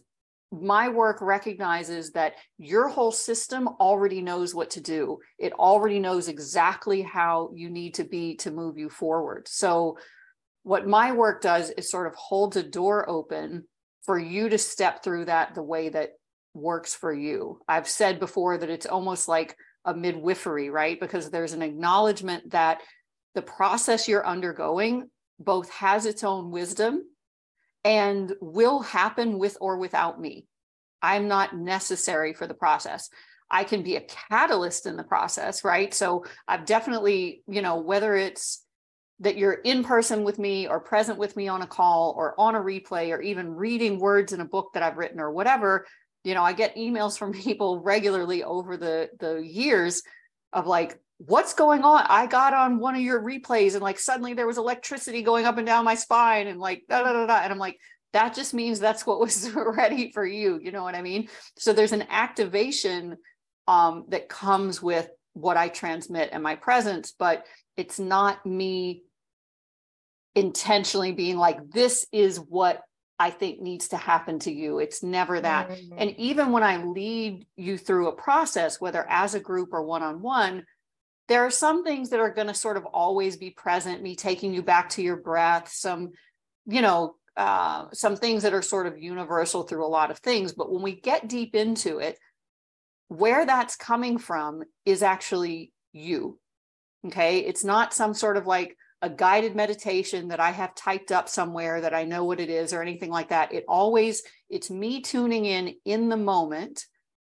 my 0.53 0.87
work 0.87 1.17
recognizes 1.21 2.11
that 2.11 2.35
your 2.57 2.87
whole 2.87 3.11
system 3.11 3.67
already 3.81 4.21
knows 4.21 4.55
what 4.55 4.69
to 4.69 4.79
do 4.79 5.17
it 5.37 5.51
already 5.51 5.99
knows 5.99 6.29
exactly 6.29 7.01
how 7.01 7.51
you 7.53 7.69
need 7.69 7.95
to 7.95 8.05
be 8.05 8.35
to 8.35 8.49
move 8.49 8.77
you 8.77 8.89
forward 8.89 9.45
so 9.49 9.97
what 10.67 10.85
my 10.85 11.13
work 11.13 11.41
does 11.41 11.69
is 11.69 11.89
sort 11.89 12.07
of 12.07 12.15
holds 12.15 12.57
a 12.57 12.61
door 12.61 13.09
open 13.09 13.63
for 14.01 14.19
you 14.19 14.49
to 14.49 14.57
step 14.57 15.01
through 15.01 15.23
that 15.23 15.55
the 15.55 15.63
way 15.63 15.87
that 15.87 16.09
works 16.53 16.93
for 16.93 17.13
you. 17.13 17.61
I've 17.69 17.87
said 17.87 18.19
before 18.19 18.57
that 18.57 18.69
it's 18.69 18.85
almost 18.85 19.29
like 19.29 19.55
a 19.85 19.93
midwifery, 19.95 20.69
right? 20.69 20.99
Because 20.99 21.29
there's 21.29 21.53
an 21.53 21.61
acknowledgement 21.61 22.51
that 22.51 22.81
the 23.33 23.41
process 23.41 24.09
you're 24.09 24.27
undergoing 24.27 25.09
both 25.39 25.69
has 25.69 26.05
its 26.05 26.25
own 26.25 26.51
wisdom 26.51 27.01
and 27.85 28.33
will 28.41 28.81
happen 28.81 29.39
with 29.39 29.57
or 29.61 29.77
without 29.77 30.19
me. 30.19 30.47
I'm 31.01 31.29
not 31.29 31.55
necessary 31.55 32.33
for 32.33 32.45
the 32.45 32.53
process. 32.53 33.09
I 33.49 33.63
can 33.63 33.83
be 33.83 33.95
a 33.95 34.01
catalyst 34.01 34.85
in 34.85 34.97
the 34.97 35.03
process, 35.05 35.63
right? 35.63 35.93
So 35.93 36.25
I've 36.45 36.65
definitely, 36.65 37.41
you 37.47 37.61
know, 37.61 37.77
whether 37.77 38.17
it's 38.17 38.66
that 39.19 39.37
you're 39.37 39.53
in 39.53 39.83
person 39.83 40.23
with 40.23 40.37
me 40.37 40.67
or 40.67 40.79
present 40.79 41.17
with 41.17 41.35
me 41.35 41.47
on 41.47 41.61
a 41.61 41.67
call 41.67 42.13
or 42.17 42.39
on 42.39 42.55
a 42.55 42.59
replay 42.59 43.11
or 43.11 43.21
even 43.21 43.55
reading 43.55 43.99
words 43.99 44.31
in 44.31 44.41
a 44.41 44.45
book 44.45 44.69
that 44.73 44.83
I've 44.83 44.97
written 44.97 45.19
or 45.19 45.31
whatever, 45.31 45.85
you 46.23 46.33
know, 46.33 46.43
I 46.43 46.53
get 46.53 46.75
emails 46.75 47.17
from 47.17 47.33
people 47.47 47.81
regularly 47.81 48.43
over 48.43 48.77
the 48.77 49.09
the 49.19 49.37
years 49.37 50.03
of 50.53 50.67
like 50.67 50.99
what's 51.17 51.55
going 51.55 51.83
on? 51.83 52.05
I 52.07 52.27
got 52.27 52.53
on 52.53 52.79
one 52.79 52.93
of 52.93 53.01
your 53.01 53.21
replays 53.21 53.73
and 53.73 53.81
like 53.81 53.97
suddenly 53.97 54.33
there 54.33 54.45
was 54.45 54.59
electricity 54.59 55.23
going 55.23 55.45
up 55.45 55.57
and 55.57 55.65
down 55.65 55.83
my 55.83 55.95
spine 55.95 56.45
and 56.45 56.59
like 56.59 56.83
da 56.87 57.01
da 57.01 57.13
da 57.13 57.25
da 57.25 57.37
and 57.37 57.51
I'm 57.51 57.59
like 57.59 57.79
that 58.13 58.35
just 58.35 58.53
means 58.53 58.79
that's 58.79 59.05
what 59.05 59.19
was 59.19 59.51
ready 59.55 60.11
for 60.11 60.25
you, 60.25 60.59
you 60.61 60.71
know 60.71 60.83
what 60.83 60.95
I 60.95 61.01
mean? 61.01 61.27
So 61.57 61.73
there's 61.73 61.91
an 61.91 62.05
activation 62.09 63.17
um 63.67 64.05
that 64.09 64.29
comes 64.29 64.81
with 64.81 65.09
what 65.33 65.57
I 65.57 65.69
transmit 65.69 66.29
and 66.31 66.43
my 66.43 66.55
presence, 66.55 67.13
but 67.17 67.45
it's 67.75 67.99
not 67.99 68.45
me 68.45 69.03
intentionally 70.37 71.11
being 71.11 71.35
like, 71.35 71.71
this 71.71 72.05
is 72.11 72.37
what 72.37 72.83
I 73.19 73.31
think 73.31 73.59
needs 73.59 73.87
to 73.87 73.97
happen 73.97 74.37
to 74.39 74.51
you. 74.51 74.77
It's 74.77 75.01
never 75.01 75.41
that. 75.41 75.69
Mm-hmm. 75.69 75.95
And 75.97 76.15
even 76.17 76.51
when 76.51 76.61
I 76.61 76.83
lead 76.83 77.47
you 77.55 77.79
through 77.79 78.09
a 78.09 78.15
process, 78.15 78.79
whether 78.79 79.03
as 79.09 79.33
a 79.33 79.39
group 79.39 79.69
or 79.73 79.81
one 79.81 80.03
on 80.03 80.21
one, 80.21 80.63
there 81.27 81.43
are 81.43 81.49
some 81.49 81.83
things 81.83 82.11
that 82.11 82.19
are 82.19 82.29
going 82.29 82.47
to 82.47 82.53
sort 82.53 82.77
of 82.77 82.85
always 82.85 83.35
be 83.35 83.49
present, 83.49 84.03
me 84.03 84.15
taking 84.15 84.53
you 84.53 84.61
back 84.61 84.89
to 84.89 85.01
your 85.01 85.17
breath, 85.17 85.69
some, 85.69 86.11
you 86.67 86.83
know, 86.83 87.15
uh, 87.35 87.87
some 87.91 88.15
things 88.15 88.43
that 88.43 88.53
are 88.53 88.61
sort 88.61 88.85
of 88.85 89.01
universal 89.01 89.63
through 89.63 89.85
a 89.85 89.89
lot 89.89 90.11
of 90.11 90.19
things. 90.19 90.53
But 90.53 90.71
when 90.71 90.83
we 90.83 91.01
get 91.01 91.27
deep 91.27 91.55
into 91.55 91.97
it, 91.97 92.19
where 93.07 93.45
that's 93.45 93.75
coming 93.75 94.19
from 94.19 94.61
is 94.85 95.01
actually 95.01 95.71
you. 95.93 96.37
Okay. 97.07 97.39
It's 97.39 97.63
not 97.63 97.93
some 97.93 98.13
sort 98.13 98.37
of 98.37 98.45
like, 98.45 98.77
a 99.01 99.09
guided 99.09 99.55
meditation 99.55 100.29
that 100.29 100.39
I 100.39 100.51
have 100.51 100.73
typed 100.73 101.11
up 101.11 101.29
somewhere 101.29 101.81
that 101.81 101.93
I 101.93 102.03
know 102.03 102.23
what 102.23 102.39
it 102.39 102.49
is 102.49 102.73
or 102.73 102.81
anything 102.81 103.11
like 103.11 103.29
that. 103.29 103.53
It 103.53 103.63
always, 103.67 104.23
it's 104.49 104.71
me 104.71 105.01
tuning 105.01 105.45
in 105.45 105.75
in 105.85 106.09
the 106.09 106.17
moment 106.17 106.83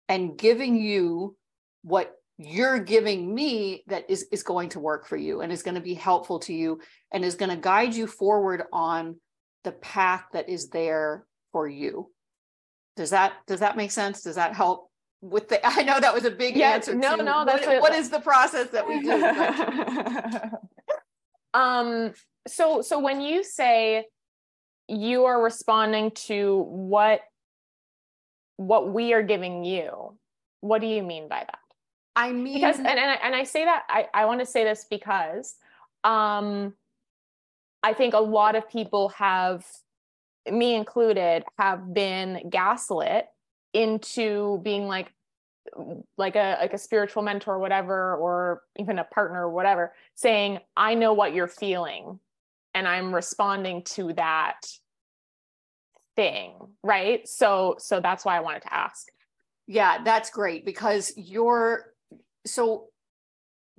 and 0.08 0.38
giving 0.38 0.76
you 0.76 1.36
what 1.82 2.12
you're 2.38 2.78
giving 2.78 3.34
me 3.34 3.82
that 3.86 4.08
is, 4.08 4.26
is 4.30 4.42
going 4.42 4.68
to 4.70 4.80
work 4.80 5.06
for 5.06 5.16
you 5.16 5.40
and 5.40 5.50
is 5.50 5.62
going 5.62 5.74
to 5.74 5.80
be 5.80 5.94
helpful 5.94 6.38
to 6.40 6.52
you 6.52 6.80
and 7.12 7.24
is 7.24 7.34
going 7.34 7.50
to 7.50 7.56
guide 7.56 7.94
you 7.94 8.06
forward 8.06 8.64
on 8.72 9.16
the 9.64 9.72
path 9.72 10.24
that 10.32 10.48
is 10.48 10.68
there 10.68 11.24
for 11.52 11.66
you. 11.66 12.10
Does 12.96 13.10
that, 13.10 13.32
does 13.46 13.60
that 13.60 13.76
make 13.76 13.90
sense? 13.90 14.22
Does 14.22 14.36
that 14.36 14.54
help 14.54 14.90
with 15.20 15.48
the, 15.48 15.60
I 15.66 15.82
know 15.82 15.98
that 15.98 16.14
was 16.14 16.24
a 16.24 16.30
big 16.30 16.56
yeah, 16.56 16.72
answer. 16.72 16.94
No, 16.94 17.16
to 17.16 17.22
no, 17.22 17.44
that's 17.44 17.66
what, 17.66 17.80
what 17.80 17.94
is 17.94 18.10
the 18.10 18.20
process 18.20 18.68
that 18.70 18.86
we 18.86 19.00
do? 19.00 20.60
Um, 21.56 22.12
so 22.46 22.82
so 22.82 23.00
when 23.00 23.22
you 23.22 23.42
say 23.42 24.04
you 24.88 25.24
are 25.24 25.42
responding 25.42 26.10
to 26.12 26.58
what 26.68 27.22
what 28.58 28.92
we 28.92 29.14
are 29.14 29.22
giving 29.22 29.64
you, 29.64 30.18
what 30.60 30.80
do 30.82 30.86
you 30.86 31.02
mean 31.02 31.28
by 31.28 31.40
that? 31.40 31.58
I 32.14 32.32
mean 32.32 32.54
because 32.54 32.76
and 32.76 32.86
and 32.86 32.98
I, 32.98 33.14
and 33.14 33.34
I 33.34 33.44
say 33.44 33.64
that 33.64 33.84
I 33.88 34.06
I 34.12 34.26
want 34.26 34.40
to 34.40 34.46
say 34.46 34.64
this 34.64 34.84
because 34.88 35.56
um 36.04 36.74
I 37.82 37.94
think 37.94 38.12
a 38.12 38.18
lot 38.20 38.54
of 38.54 38.68
people 38.68 39.08
have 39.10 39.64
me 40.50 40.74
included 40.74 41.44
have 41.58 41.94
been 41.94 42.50
gaslit 42.50 43.28
into 43.72 44.60
being 44.62 44.86
like 44.86 45.10
like 46.16 46.36
a 46.36 46.58
like 46.60 46.72
a 46.72 46.78
spiritual 46.78 47.22
mentor 47.22 47.54
or 47.54 47.58
whatever 47.58 48.16
or 48.16 48.62
even 48.78 48.98
a 48.98 49.04
partner 49.04 49.46
or 49.46 49.50
whatever 49.50 49.92
saying 50.14 50.58
i 50.76 50.94
know 50.94 51.12
what 51.12 51.34
you're 51.34 51.46
feeling 51.46 52.18
and 52.74 52.86
i'm 52.86 53.14
responding 53.14 53.82
to 53.82 54.12
that 54.14 54.60
thing 56.16 56.54
right? 56.82 57.28
So 57.28 57.76
so 57.78 58.00
that's 58.00 58.24
why 58.24 58.36
i 58.36 58.40
wanted 58.40 58.62
to 58.62 58.74
ask. 58.74 59.08
Yeah 59.66 60.02
that's 60.02 60.30
great 60.30 60.64
because 60.64 61.12
you're 61.16 61.92
so 62.46 62.86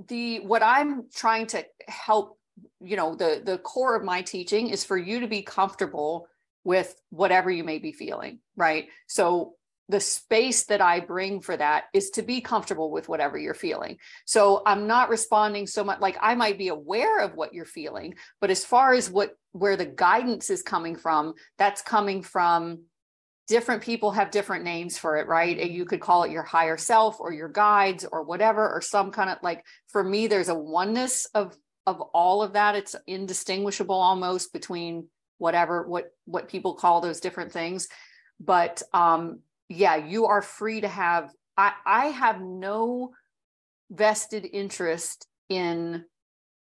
the 0.07 0.39
what 0.41 0.61
i'm 0.61 1.05
trying 1.13 1.47
to 1.47 1.65
help 1.87 2.37
you 2.81 2.95
know 2.95 3.15
the 3.15 3.41
the 3.43 3.57
core 3.57 3.95
of 3.95 4.03
my 4.03 4.21
teaching 4.21 4.69
is 4.69 4.83
for 4.83 4.97
you 4.97 5.19
to 5.21 5.27
be 5.27 5.41
comfortable 5.41 6.27
with 6.63 7.01
whatever 7.09 7.49
you 7.49 7.63
may 7.63 7.79
be 7.79 7.91
feeling 7.91 8.39
right? 8.55 8.89
So 9.07 9.53
the 9.89 9.99
space 9.99 10.65
that 10.65 10.81
I 10.81 10.99
bring 10.99 11.39
for 11.41 11.55
that 11.55 11.85
is 11.93 12.09
to 12.11 12.21
be 12.21 12.41
comfortable 12.41 12.91
with 12.91 13.07
whatever 13.07 13.37
you're 13.37 13.53
feeling. 13.53 13.97
So 14.25 14.61
I'm 14.65 14.85
not 14.85 15.09
responding 15.09 15.65
so 15.65 15.83
much 15.83 16.01
like 16.01 16.17
I 16.21 16.35
might 16.35 16.57
be 16.57 16.67
aware 16.67 17.21
of 17.21 17.35
what 17.35 17.53
you're 17.53 17.65
feeling, 17.65 18.15
but 18.41 18.51
as 18.51 18.65
far 18.65 18.93
as 18.93 19.09
what 19.09 19.35
where 19.53 19.77
the 19.77 19.85
guidance 19.85 20.49
is 20.49 20.61
coming 20.61 20.95
from, 20.95 21.33
that's 21.57 21.81
coming 21.81 22.21
from 22.21 22.83
different 23.47 23.81
people 23.81 24.11
have 24.11 24.29
different 24.29 24.65
names 24.65 24.97
for 24.97 25.15
it, 25.15 25.27
right? 25.27 25.57
And 25.57 25.71
you 25.71 25.85
could 25.85 26.01
call 26.01 26.23
it 26.23 26.31
your 26.31 26.43
higher 26.43 26.77
self 26.77 27.21
or 27.21 27.31
your 27.31 27.47
guides 27.47 28.05
or 28.11 28.23
whatever 28.23 28.69
or 28.69 28.81
some 28.81 29.11
kind 29.11 29.29
of 29.29 29.37
like 29.41 29.63
for 29.87 30.03
me 30.03 30.27
there's 30.27 30.49
a 30.49 30.55
oneness 30.55 31.27
of 31.33 31.55
of 31.85 32.01
all 32.13 32.43
of 32.43 32.53
that. 32.53 32.75
It's 32.75 32.95
indistinguishable 33.07 33.95
almost 33.95 34.51
between 34.51 35.07
whatever 35.37 35.87
what 35.87 36.07
what 36.25 36.49
people 36.49 36.75
call 36.75 36.99
those 36.99 37.21
different 37.21 37.51
things 37.53 37.87
but 38.39 38.81
um 38.93 39.39
yeah, 39.69 39.95
you 39.95 40.25
are 40.27 40.41
free 40.41 40.81
to 40.81 40.87
have. 40.87 41.31
I, 41.57 41.73
I 41.85 42.05
have 42.07 42.41
no 42.41 43.11
vested 43.89 44.47
interest 44.51 45.27
in 45.49 46.05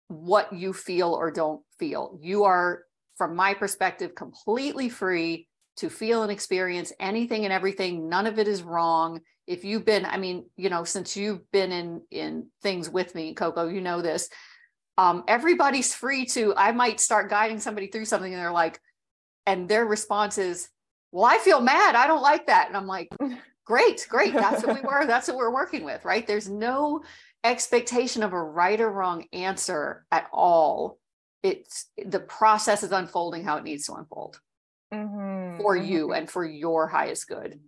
what 0.09 0.53
you 0.53 0.73
feel 0.73 1.13
or 1.13 1.31
don't 1.31 1.63
feel. 1.79 2.19
You 2.23 2.45
are, 2.45 2.85
from 3.17 3.37
my 3.37 3.55
perspective, 3.55 4.15
completely 4.15 4.89
free 4.89 5.49
to 5.77 5.91
feel 5.91 6.23
and 6.23 6.33
experience 6.33 6.93
anything 6.99 7.45
and 7.45 7.53
everything. 7.53 8.09
None 8.09 8.27
of 8.27 8.39
it 8.39 8.49
is 8.49 8.63
wrong. 8.63 9.21
If 9.47 9.65
you've 9.65 9.85
been, 9.85 10.05
I 10.05 10.17
mean, 10.17 10.47
you 10.57 10.71
know, 10.71 10.85
since 10.85 11.17
you've 11.17 11.51
been 11.53 11.73
in 11.73 12.03
in 12.11 12.49
things 12.63 12.91
with 12.91 13.15
me, 13.15 13.35
Coco, 13.35 13.69
you 13.69 13.81
know 13.81 14.03
this. 14.03 14.29
Um, 14.97 15.25
everybody's 15.29 15.95
free 15.95 16.27
to. 16.27 16.55
I 16.57 16.73
might 16.73 17.01
start 17.01 17.31
guiding 17.31 17.61
somebody 17.61 17.87
through 17.87 18.07
something, 18.07 18.33
and 18.33 18.43
they're 18.43 18.51
like, 18.51 18.81
and 19.47 19.69
their 19.69 19.87
response 19.87 20.37
is, 20.37 20.69
well, 21.13 21.25
I 21.25 21.39
feel 21.39 21.61
mad. 21.61 21.95
I 21.95 22.07
don't 22.07 22.23
like 22.23 22.47
that. 22.47 22.69
And 22.69 22.77
I'm 22.77 22.87
like, 22.87 23.09
great, 23.65 24.07
great. 24.09 24.35
That's 24.35 24.65
what 24.65 24.75
we 24.75 24.81
were. 24.89 25.07
That's 25.07 25.29
what 25.29 25.37
we're 25.37 25.53
working 25.53 25.85
with, 25.85 26.05
right? 26.05 26.27
There's 26.27 26.49
no 26.49 27.03
expectation 27.45 28.23
of 28.23 28.33
a 28.33 28.43
right 28.43 28.81
or 28.81 28.91
wrong 28.91 29.25
answer 29.33 30.05
at 30.11 30.29
all. 30.33 30.99
It's 31.43 31.87
the 32.05 32.21
process 32.21 32.83
is 32.83 32.93
unfolding 32.93 33.45
how 33.45 33.57
it 33.57 33.65
needs 33.65 33.87
to 33.87 33.95
unfold 33.95 34.41
mm-hmm. 34.93 35.61
for 35.61 35.77
you 35.77 36.09
mm-hmm. 36.09 36.19
and 36.19 36.31
for 36.31 36.45
your 36.45 36.89
highest 36.89 37.29
good. 37.29 37.61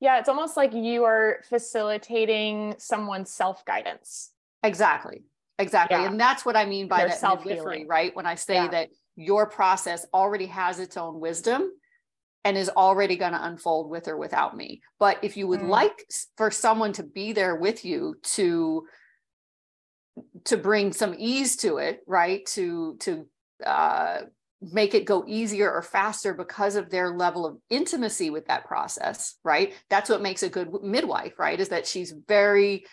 Yeah, 0.00 0.18
it's 0.18 0.28
almost 0.28 0.56
like 0.56 0.72
you 0.74 1.04
are 1.04 1.40
facilitating 1.48 2.74
someone's 2.78 3.30
self 3.30 3.64
guidance. 3.64 4.30
Exactly. 4.62 5.22
Exactly. 5.58 5.98
Yeah. 5.98 6.08
And 6.08 6.20
that's 6.20 6.44
what 6.44 6.56
I 6.56 6.64
mean 6.64 6.88
by 6.88 7.04
that 7.06 7.18
self 7.18 7.44
right? 7.86 8.14
When 8.14 8.26
I 8.26 8.34
say 8.34 8.54
yeah. 8.54 8.68
that 8.68 8.88
your 9.16 9.46
process 9.46 10.04
already 10.12 10.46
has 10.46 10.80
its 10.80 10.96
own 10.96 11.20
wisdom 11.20 11.70
and 12.44 12.56
is 12.56 12.68
already 12.68 13.16
going 13.16 13.32
to 13.32 13.44
unfold 13.44 13.88
with 13.88 14.06
or 14.06 14.16
without 14.16 14.56
me. 14.56 14.82
But 14.98 15.18
if 15.22 15.36
you 15.36 15.46
would 15.46 15.60
mm. 15.60 15.68
like 15.68 16.04
for 16.36 16.50
someone 16.50 16.92
to 16.94 17.02
be 17.02 17.32
there 17.32 17.56
with 17.56 17.84
you 17.84 18.16
to 18.22 18.86
to 20.44 20.56
bring 20.56 20.92
some 20.92 21.14
ease 21.18 21.56
to 21.56 21.78
it, 21.78 22.00
right? 22.06 22.44
To 22.46 22.96
to 23.00 23.26
uh, 23.64 24.18
make 24.60 24.94
it 24.94 25.04
go 25.04 25.24
easier 25.26 25.70
or 25.72 25.82
faster 25.82 26.34
because 26.34 26.76
of 26.76 26.90
their 26.90 27.10
level 27.16 27.46
of 27.46 27.58
intimacy 27.70 28.30
with 28.30 28.46
that 28.46 28.66
process, 28.66 29.36
right? 29.42 29.74
That's 29.90 30.10
what 30.10 30.22
makes 30.22 30.42
a 30.42 30.48
good 30.48 30.70
midwife, 30.82 31.38
right? 31.38 31.58
Is 31.58 31.70
that 31.70 31.86
she's 31.86 32.14
very 32.28 32.84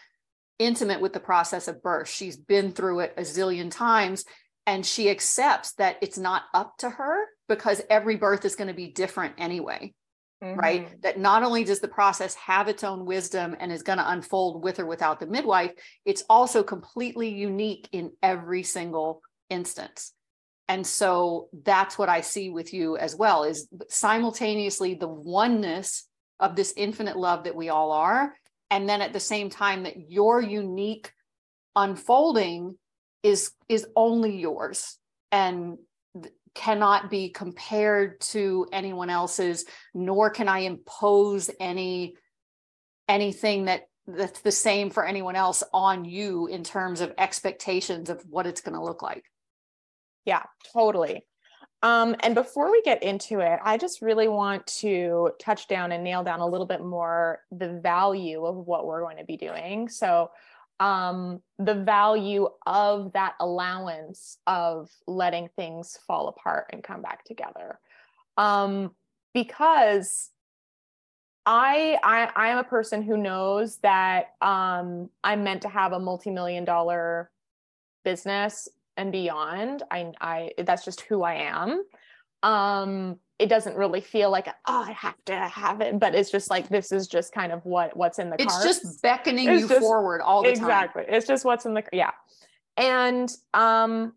intimate 0.59 1.01
with 1.01 1.13
the 1.13 1.19
process 1.19 1.67
of 1.67 1.81
birth. 1.81 2.09
She's 2.09 2.37
been 2.37 2.71
through 2.71 3.01
it 3.01 3.13
a 3.17 3.21
zillion 3.21 3.71
times 3.71 4.25
and 4.67 4.85
she 4.85 5.09
accepts 5.09 5.73
that 5.73 5.97
it's 6.01 6.17
not 6.17 6.43
up 6.53 6.77
to 6.77 6.89
her 6.89 7.25
because 7.51 7.81
every 7.89 8.15
birth 8.15 8.45
is 8.45 8.55
going 8.55 8.69
to 8.69 8.73
be 8.73 8.87
different 8.87 9.33
anyway. 9.37 9.93
Mm-hmm. 10.41 10.59
Right. 10.59 11.01
That 11.03 11.19
not 11.19 11.43
only 11.43 11.63
does 11.63 11.81
the 11.81 11.87
process 11.87 12.33
have 12.35 12.67
its 12.67 12.83
own 12.83 13.05
wisdom 13.05 13.55
and 13.59 13.71
is 13.71 13.83
going 13.83 13.99
to 13.99 14.09
unfold 14.09 14.63
with 14.63 14.79
or 14.79 14.87
without 14.87 15.19
the 15.19 15.27
midwife, 15.27 15.71
it's 16.05 16.23
also 16.29 16.63
completely 16.63 17.29
unique 17.29 17.89
in 17.91 18.13
every 18.23 18.63
single 18.63 19.21
instance. 19.49 20.13
And 20.67 20.87
so 20.87 21.49
that's 21.63 21.97
what 21.97 22.09
I 22.09 22.21
see 22.21 22.49
with 22.49 22.73
you 22.73 22.97
as 22.97 23.15
well 23.15 23.43
is 23.43 23.67
simultaneously 23.89 24.95
the 24.95 25.07
oneness 25.07 26.07
of 26.39 26.55
this 26.55 26.73
infinite 26.77 27.17
love 27.17 27.43
that 27.43 27.55
we 27.55 27.69
all 27.69 27.91
are. 27.91 28.33
And 28.71 28.87
then 28.87 29.01
at 29.01 29.11
the 29.11 29.19
same 29.19 29.49
time, 29.49 29.83
that 29.83 30.09
your 30.09 30.41
unique 30.41 31.11
unfolding 31.75 32.77
is 33.21 33.51
is 33.69 33.85
only 33.95 34.37
yours 34.37 34.97
and 35.31 35.77
cannot 36.53 37.09
be 37.09 37.29
compared 37.29 38.19
to 38.19 38.67
anyone 38.71 39.09
else's 39.09 39.65
nor 39.93 40.29
can 40.29 40.47
i 40.47 40.59
impose 40.59 41.49
any 41.59 42.15
anything 43.07 43.65
that 43.65 43.83
that's 44.07 44.41
the 44.41 44.51
same 44.51 44.89
for 44.89 45.05
anyone 45.05 45.35
else 45.35 45.63
on 45.73 46.03
you 46.03 46.47
in 46.47 46.63
terms 46.63 46.99
of 47.01 47.13
expectations 47.17 48.09
of 48.09 48.21
what 48.29 48.47
it's 48.47 48.61
going 48.61 48.75
to 48.75 48.83
look 48.83 49.01
like 49.01 49.23
yeah 50.25 50.43
totally 50.73 51.23
um, 51.83 52.15
and 52.19 52.35
before 52.35 52.71
we 52.71 52.81
get 52.83 53.01
into 53.01 53.39
it, 53.39 53.59
I 53.63 53.77
just 53.77 54.01
really 54.01 54.27
want 54.27 54.67
to 54.67 55.31
touch 55.39 55.67
down 55.67 55.91
and 55.91 56.03
nail 56.03 56.23
down 56.23 56.39
a 56.39 56.45
little 56.45 56.67
bit 56.67 56.83
more 56.83 57.39
the 57.51 57.79
value 57.81 58.45
of 58.45 58.55
what 58.55 58.85
we're 58.85 59.01
going 59.01 59.17
to 59.17 59.25
be 59.25 59.37
doing. 59.37 59.89
So, 59.89 60.29
um, 60.81 61.41
the 61.59 61.75
value 61.75 62.49
of 62.65 63.13
that 63.13 63.35
allowance 63.39 64.39
of 64.47 64.89
letting 65.05 65.47
things 65.55 65.99
fall 66.07 66.27
apart 66.27 66.65
and 66.73 66.83
come 66.83 67.03
back 67.03 67.23
together. 67.23 67.79
Um, 68.35 68.91
because 69.31 70.31
I, 71.45 71.99
I 72.03 72.29
I 72.35 72.49
am 72.49 72.57
a 72.57 72.63
person 72.63 73.03
who 73.03 73.15
knows 73.15 73.77
that 73.77 74.33
um, 74.41 75.09
I'm 75.23 75.43
meant 75.43 75.61
to 75.61 75.69
have 75.69 75.93
a 75.93 75.99
multi-million 75.99 76.65
dollar 76.65 77.29
business 78.03 78.67
and 78.97 79.11
beyond. 79.11 79.83
I 79.91 80.11
I 80.19 80.51
that's 80.57 80.83
just 80.83 81.01
who 81.01 81.21
I 81.21 81.35
am. 81.35 81.83
Um, 82.41 83.19
it 83.41 83.49
doesn't 83.49 83.75
really 83.75 84.01
feel 84.01 84.29
like 84.29 84.47
oh 84.47 84.85
I 84.87 84.91
have 84.91 85.15
to 85.25 85.35
have 85.35 85.81
it, 85.81 85.99
but 85.99 86.13
it's 86.13 86.29
just 86.29 86.51
like 86.51 86.69
this 86.69 86.91
is 86.91 87.07
just 87.07 87.33
kind 87.33 87.51
of 87.51 87.65
what 87.65 87.97
what's 87.97 88.19
in 88.19 88.29
the 88.29 88.35
it's 88.39 88.53
cards. 88.53 88.65
just 88.65 89.01
beckoning 89.01 89.49
it's 89.49 89.63
you 89.63 89.67
just, 89.67 89.81
forward 89.81 90.21
all 90.21 90.43
the 90.43 90.53
time. 90.53 90.63
exactly. 90.63 91.03
It's 91.07 91.25
just 91.25 91.43
what's 91.43 91.65
in 91.65 91.73
the 91.73 91.83
yeah. 91.91 92.11
And 92.77 93.29
um 93.55 94.13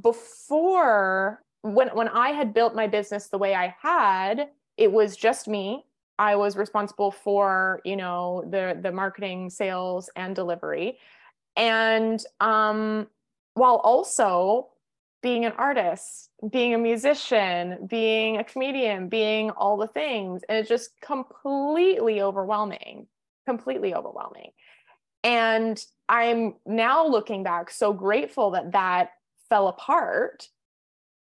before 0.00 1.42
when 1.62 1.88
when 1.88 2.08
I 2.08 2.30
had 2.30 2.54
built 2.54 2.76
my 2.76 2.86
business 2.86 3.26
the 3.26 3.38
way 3.38 3.56
I 3.56 3.74
had, 3.82 4.50
it 4.76 4.92
was 4.92 5.16
just 5.16 5.48
me. 5.48 5.84
I 6.16 6.36
was 6.36 6.56
responsible 6.56 7.10
for, 7.10 7.80
you 7.84 7.96
know, 7.96 8.44
the 8.48 8.78
the 8.80 8.92
marketing, 8.92 9.50
sales 9.50 10.08
and 10.14 10.34
delivery. 10.36 10.98
And 11.56 12.22
um 12.38 13.08
while 13.54 13.80
also 13.82 14.69
being 15.22 15.44
an 15.44 15.52
artist, 15.58 16.30
being 16.50 16.74
a 16.74 16.78
musician, 16.78 17.86
being 17.86 18.38
a 18.38 18.44
comedian, 18.44 19.08
being 19.08 19.50
all 19.50 19.76
the 19.76 19.86
things. 19.86 20.42
And 20.48 20.58
it's 20.58 20.68
just 20.68 20.90
completely 21.00 22.22
overwhelming, 22.22 23.06
completely 23.46 23.94
overwhelming. 23.94 24.52
And 25.22 25.82
I'm 26.08 26.54
now 26.64 27.06
looking 27.06 27.42
back 27.42 27.70
so 27.70 27.92
grateful 27.92 28.52
that 28.52 28.72
that 28.72 29.10
fell 29.48 29.68
apart 29.68 30.48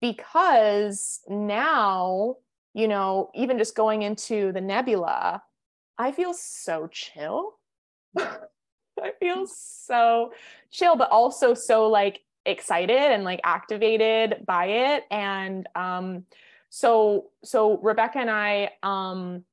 because 0.01 1.21
now, 1.27 2.35
you 2.73 2.87
know, 2.87 3.31
even 3.33 3.57
just 3.57 3.75
going 3.75 4.01
into 4.01 4.51
the 4.51 4.61
nebula, 4.61 5.41
I 5.97 6.11
feel 6.11 6.33
so 6.33 6.87
chill. 6.91 7.57
I 8.17 9.11
feel 9.19 9.45
so 9.47 10.33
chill, 10.71 10.95
but 10.95 11.09
also 11.09 11.53
so 11.53 11.87
like 11.87 12.21
excited 12.47 12.97
and 12.97 13.23
like 13.23 13.41
activated 13.43 14.45
by 14.45 14.65
it. 14.65 15.03
And 15.11 15.67
um 15.75 16.25
so 16.69 17.27
so 17.43 17.77
rebecca 17.77 18.19
and 18.19 18.29
i 18.29 18.69
um 18.83 19.43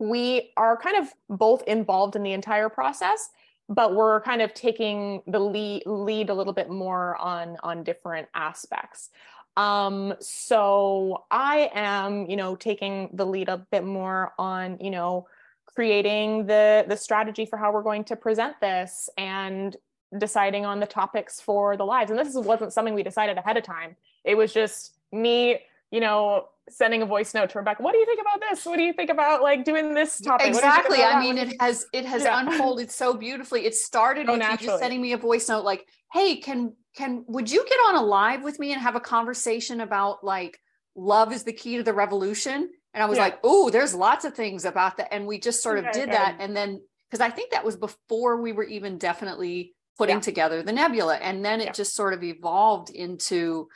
we 0.00 0.50
are 0.56 0.76
kind 0.76 0.96
of 0.96 1.38
both 1.38 1.62
involved 1.68 2.16
in 2.16 2.24
the 2.24 2.32
entire 2.32 2.68
process 2.68 3.30
but 3.68 3.94
we're 3.94 4.20
kind 4.22 4.42
of 4.42 4.52
taking 4.52 5.22
the 5.26 5.38
lead 5.38 5.82
lead 5.86 6.30
a 6.30 6.34
little 6.34 6.52
bit 6.52 6.68
more 6.68 7.16
on 7.16 7.56
on 7.62 7.84
different 7.84 8.28
aspects. 8.34 9.10
Um 9.56 10.14
so 10.20 11.24
i 11.30 11.70
am 11.74 12.26
you 12.28 12.36
know 12.36 12.56
taking 12.56 13.10
the 13.12 13.24
lead 13.24 13.48
a 13.48 13.58
bit 13.70 13.84
more 13.84 14.32
on 14.38 14.78
you 14.80 14.90
know 14.90 15.26
creating 15.66 16.46
the 16.46 16.84
the 16.88 16.96
strategy 16.96 17.46
for 17.46 17.56
how 17.56 17.72
we're 17.72 17.82
going 17.82 18.04
to 18.04 18.16
present 18.16 18.60
this. 18.60 19.08
And 19.16 19.76
deciding 20.18 20.66
on 20.66 20.80
the 20.80 20.86
topics 20.86 21.40
for 21.40 21.76
the 21.76 21.84
lives. 21.84 22.10
And 22.10 22.18
this 22.18 22.34
wasn't 22.34 22.72
something 22.72 22.94
we 22.94 23.02
decided 23.02 23.38
ahead 23.38 23.56
of 23.56 23.64
time. 23.64 23.96
It 24.24 24.36
was 24.36 24.52
just 24.52 24.94
me 25.12 25.58
you 25.92 26.00
know 26.00 26.46
sending 26.70 27.02
a 27.02 27.06
voice 27.06 27.34
note 27.34 27.50
to 27.50 27.58
rebecca 27.58 27.82
what 27.82 27.92
do 27.92 27.98
you 27.98 28.06
think 28.06 28.20
about 28.20 28.40
this? 28.48 28.64
What 28.64 28.76
do 28.76 28.82
you 28.82 28.92
think 28.92 29.10
about 29.10 29.42
like 29.42 29.64
doing 29.64 29.94
this 29.94 30.20
topic? 30.20 30.48
Exactly. 30.48 31.02
i 31.02 31.20
mean 31.20 31.38
it 31.38 31.60
has 31.60 31.86
it 31.92 32.04
has 32.04 32.22
yeah. 32.22 32.40
unfolded 32.46 32.90
so 32.90 33.14
beautifully. 33.14 33.66
It 33.66 33.74
started 33.74 34.26
so 34.26 34.32
with 34.32 34.40
naturally. 34.40 34.64
you 34.64 34.70
just 34.70 34.80
sending 34.80 35.02
me 35.02 35.12
a 35.12 35.18
voice 35.18 35.48
note 35.48 35.64
like 35.64 35.86
hey 36.12 36.36
can 36.36 36.74
can 36.96 37.24
would 37.28 37.50
you 37.50 37.64
get 37.68 37.78
on 37.88 37.96
a 37.96 38.02
live 38.02 38.42
with 38.42 38.58
me 38.58 38.72
and 38.72 38.80
have 38.80 38.96
a 38.96 39.00
conversation 39.00 39.80
about 39.80 40.24
like 40.24 40.58
love 40.94 41.32
is 41.32 41.44
the 41.44 41.52
key 41.52 41.76
to 41.76 41.82
the 41.82 41.92
revolution? 41.92 42.70
And 42.94 43.02
i 43.02 43.06
was 43.06 43.18
yeah. 43.18 43.24
like 43.24 43.38
oh 43.44 43.70
there's 43.70 43.94
lots 43.94 44.24
of 44.24 44.34
things 44.34 44.64
about 44.64 44.96
that. 44.96 45.12
And 45.12 45.26
we 45.26 45.38
just 45.38 45.62
sort 45.62 45.78
of 45.78 45.84
okay, 45.86 46.00
did 46.00 46.08
okay. 46.08 46.18
that. 46.18 46.36
And 46.40 46.56
then 46.56 46.80
because 47.10 47.20
i 47.20 47.28
think 47.28 47.50
that 47.50 47.64
was 47.64 47.76
before 47.76 48.40
we 48.40 48.52
were 48.52 48.64
even 48.64 48.98
definitely 48.98 49.74
putting 49.98 50.16
yeah. 50.16 50.20
together 50.20 50.62
the 50.62 50.72
nebula 50.72 51.16
and 51.16 51.44
then 51.44 51.60
it 51.60 51.66
yeah. 51.66 51.72
just 51.72 51.94
sort 51.94 52.14
of 52.14 52.22
evolved 52.22 52.90
into 52.90 53.68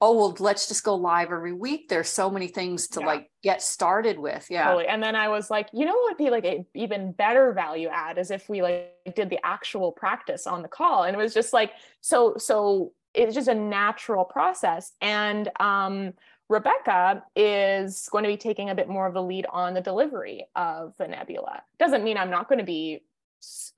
oh 0.00 0.16
well 0.16 0.36
let's 0.40 0.66
just 0.66 0.82
go 0.82 0.94
live 0.94 1.30
every 1.30 1.52
week 1.52 1.88
there's 1.88 2.08
so 2.08 2.28
many 2.28 2.48
things 2.48 2.88
to 2.88 3.00
yeah. 3.00 3.06
like 3.06 3.30
get 3.42 3.62
started 3.62 4.18
with 4.18 4.46
yeah 4.50 4.64
totally. 4.64 4.86
and 4.86 5.02
then 5.02 5.14
i 5.14 5.28
was 5.28 5.50
like 5.50 5.68
you 5.72 5.86
know 5.86 5.92
what 5.92 6.10
would 6.10 6.24
be 6.24 6.30
like 6.30 6.44
an 6.44 6.66
even 6.74 7.12
better 7.12 7.52
value 7.52 7.88
add 7.88 8.18
is 8.18 8.30
if 8.30 8.48
we 8.48 8.60
like 8.60 8.92
did 9.14 9.30
the 9.30 9.38
actual 9.44 9.92
practice 9.92 10.46
on 10.46 10.62
the 10.62 10.68
call 10.68 11.04
and 11.04 11.14
it 11.14 11.18
was 11.18 11.32
just 11.32 11.52
like 11.52 11.72
so 12.00 12.34
so 12.36 12.92
it's 13.14 13.34
just 13.34 13.48
a 13.48 13.54
natural 13.54 14.24
process 14.24 14.92
and 15.00 15.48
um 15.60 16.12
Rebecca 16.48 17.22
is 17.34 18.10
going 18.12 18.24
to 18.24 18.28
be 18.28 18.36
taking 18.36 18.68
a 18.68 18.74
bit 18.74 18.86
more 18.86 19.06
of 19.06 19.14
the 19.14 19.22
lead 19.22 19.46
on 19.50 19.72
the 19.72 19.80
delivery 19.80 20.44
of 20.54 20.92
the 20.98 21.08
nebula. 21.08 21.62
Doesn't 21.78 22.04
mean 22.04 22.18
I'm 22.18 22.28
not 22.28 22.46
going 22.46 22.58
to 22.58 22.64
be 22.64 23.00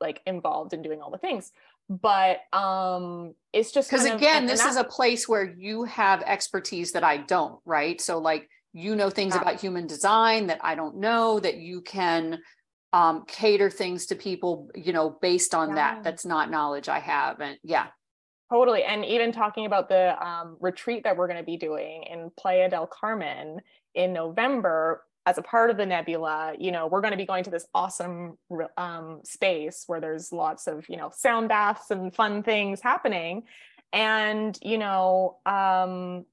like 0.00 0.20
involved 0.26 0.72
in 0.72 0.82
doing 0.82 1.00
all 1.00 1.10
the 1.10 1.18
things, 1.18 1.52
but 1.88 2.38
um 2.52 3.34
it's 3.52 3.70
just 3.70 3.90
because 3.90 4.06
again 4.06 4.46
this 4.46 4.64
is 4.64 4.76
a 4.76 4.84
place 4.84 5.28
where 5.28 5.44
you 5.44 5.84
have 5.84 6.22
expertise 6.22 6.92
that 6.92 7.04
i 7.04 7.18
don't 7.18 7.60
right? 7.64 8.00
So 8.00 8.18
like 8.18 8.48
you 8.72 8.96
know 8.96 9.10
things 9.10 9.36
about 9.36 9.60
human 9.60 9.86
design 9.86 10.48
that 10.48 10.58
i 10.62 10.74
don't 10.74 10.96
know 10.96 11.38
that 11.38 11.56
you 11.56 11.80
can 11.80 12.40
um 12.92 13.24
cater 13.26 13.70
things 13.70 14.06
to 14.06 14.16
people 14.16 14.68
you 14.74 14.92
know 14.92 15.16
based 15.22 15.54
on 15.54 15.70
yeah. 15.70 15.74
that 15.74 16.04
that's 16.04 16.26
not 16.26 16.50
knowledge 16.50 16.88
i 16.88 16.98
have 16.98 17.40
and 17.40 17.56
yeah. 17.62 17.86
Totally 18.52 18.84
and 18.84 19.04
even 19.04 19.32
talking 19.32 19.64
about 19.66 19.88
the 19.88 20.14
um, 20.24 20.58
retreat 20.60 21.04
that 21.04 21.16
we're 21.16 21.26
going 21.26 21.38
to 21.38 21.44
be 21.44 21.56
doing 21.56 22.04
in 22.04 22.30
playa 22.38 22.68
del 22.68 22.86
carmen 22.86 23.60
in 23.94 24.12
november 24.12 25.02
as 25.26 25.38
a 25.38 25.42
part 25.42 25.70
of 25.70 25.76
the 25.76 25.86
nebula 25.86 26.54
you 26.58 26.70
know 26.70 26.86
we're 26.86 27.00
going 27.00 27.12
to 27.12 27.16
be 27.16 27.26
going 27.26 27.44
to 27.44 27.50
this 27.50 27.66
awesome 27.74 28.36
um, 28.76 29.20
space 29.24 29.84
where 29.86 30.00
there's 30.00 30.32
lots 30.32 30.66
of 30.66 30.88
you 30.88 30.96
know 30.96 31.10
sound 31.14 31.48
baths 31.48 31.90
and 31.90 32.14
fun 32.14 32.42
things 32.42 32.80
happening. 32.80 33.44
And 33.92 34.58
you 34.60 34.78
know 34.78 35.38
um, 35.46 36.24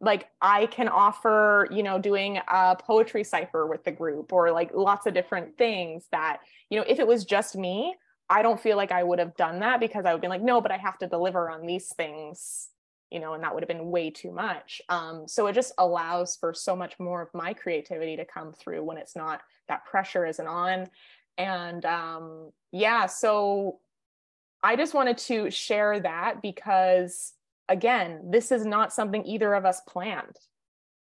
like 0.00 0.28
i 0.40 0.66
can 0.66 0.88
offer 0.88 1.68
you 1.70 1.82
know 1.82 1.98
doing 1.98 2.38
a 2.48 2.76
poetry 2.76 3.22
cipher 3.22 3.66
with 3.66 3.84
the 3.84 3.90
group 3.90 4.32
or 4.32 4.50
like 4.50 4.70
lots 4.74 5.06
of 5.06 5.14
different 5.14 5.56
things 5.58 6.06
that 6.10 6.38
you 6.70 6.78
know 6.78 6.84
if 6.88 6.98
it 6.98 7.06
was 7.06 7.24
just 7.24 7.54
me 7.54 7.94
i 8.28 8.42
don't 8.42 8.60
feel 8.60 8.76
like 8.76 8.92
i 8.92 9.02
would 9.02 9.18
have 9.18 9.36
done 9.36 9.60
that 9.60 9.78
because 9.78 10.04
i 10.06 10.12
would 10.12 10.22
be 10.22 10.28
like 10.28 10.42
no 10.42 10.60
but 10.60 10.72
i 10.72 10.76
have 10.78 10.98
to 10.98 11.06
deliver 11.06 11.50
on 11.50 11.66
these 11.66 11.92
things 11.94 12.68
you 13.10 13.20
know, 13.20 13.34
and 13.34 13.42
that 13.42 13.52
would 13.52 13.62
have 13.62 13.68
been 13.68 13.90
way 13.90 14.10
too 14.10 14.30
much. 14.30 14.80
Um, 14.88 15.26
so 15.26 15.46
it 15.46 15.54
just 15.54 15.72
allows 15.78 16.36
for 16.36 16.54
so 16.54 16.76
much 16.76 16.98
more 16.98 17.22
of 17.22 17.28
my 17.34 17.52
creativity 17.52 18.16
to 18.16 18.24
come 18.24 18.52
through 18.52 18.84
when 18.84 18.96
it's 18.96 19.16
not 19.16 19.42
that 19.68 19.84
pressure 19.84 20.26
isn't 20.26 20.46
on. 20.46 20.88
And 21.38 21.84
um, 21.84 22.50
yeah, 22.72 23.06
so 23.06 23.78
I 24.62 24.76
just 24.76 24.94
wanted 24.94 25.18
to 25.18 25.50
share 25.50 26.00
that 26.00 26.42
because 26.42 27.32
again, 27.68 28.20
this 28.30 28.52
is 28.52 28.66
not 28.66 28.92
something 28.92 29.24
either 29.24 29.54
of 29.54 29.64
us 29.64 29.80
planned. 29.88 30.36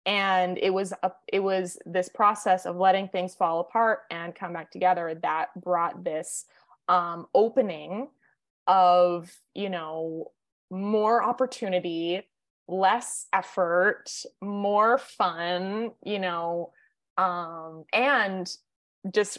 And 0.05 0.59
it 0.59 0.73
was 0.73 0.93
a, 1.03 1.11
it 1.33 1.41
was 1.41 1.79
this 1.87 2.09
process 2.09 2.67
of 2.67 2.77
letting 2.77 3.09
things 3.09 3.35
fall 3.35 3.61
apart 3.61 4.01
and 4.11 4.35
come 4.35 4.53
back 4.53 4.71
together 4.71 5.19
that 5.23 5.49
brought 5.61 6.05
this 6.05 6.45
um, 6.89 7.27
opening 7.35 8.09
of 8.67 9.33
you 9.55 9.71
know 9.71 10.31
more 10.71 11.23
opportunity, 11.23 12.23
less 12.69 13.27
effort, 13.33 14.11
more 14.41 14.99
fun, 14.99 15.93
you 16.05 16.19
know, 16.19 16.73
um, 17.17 17.85
and 17.93 18.51
just 19.13 19.39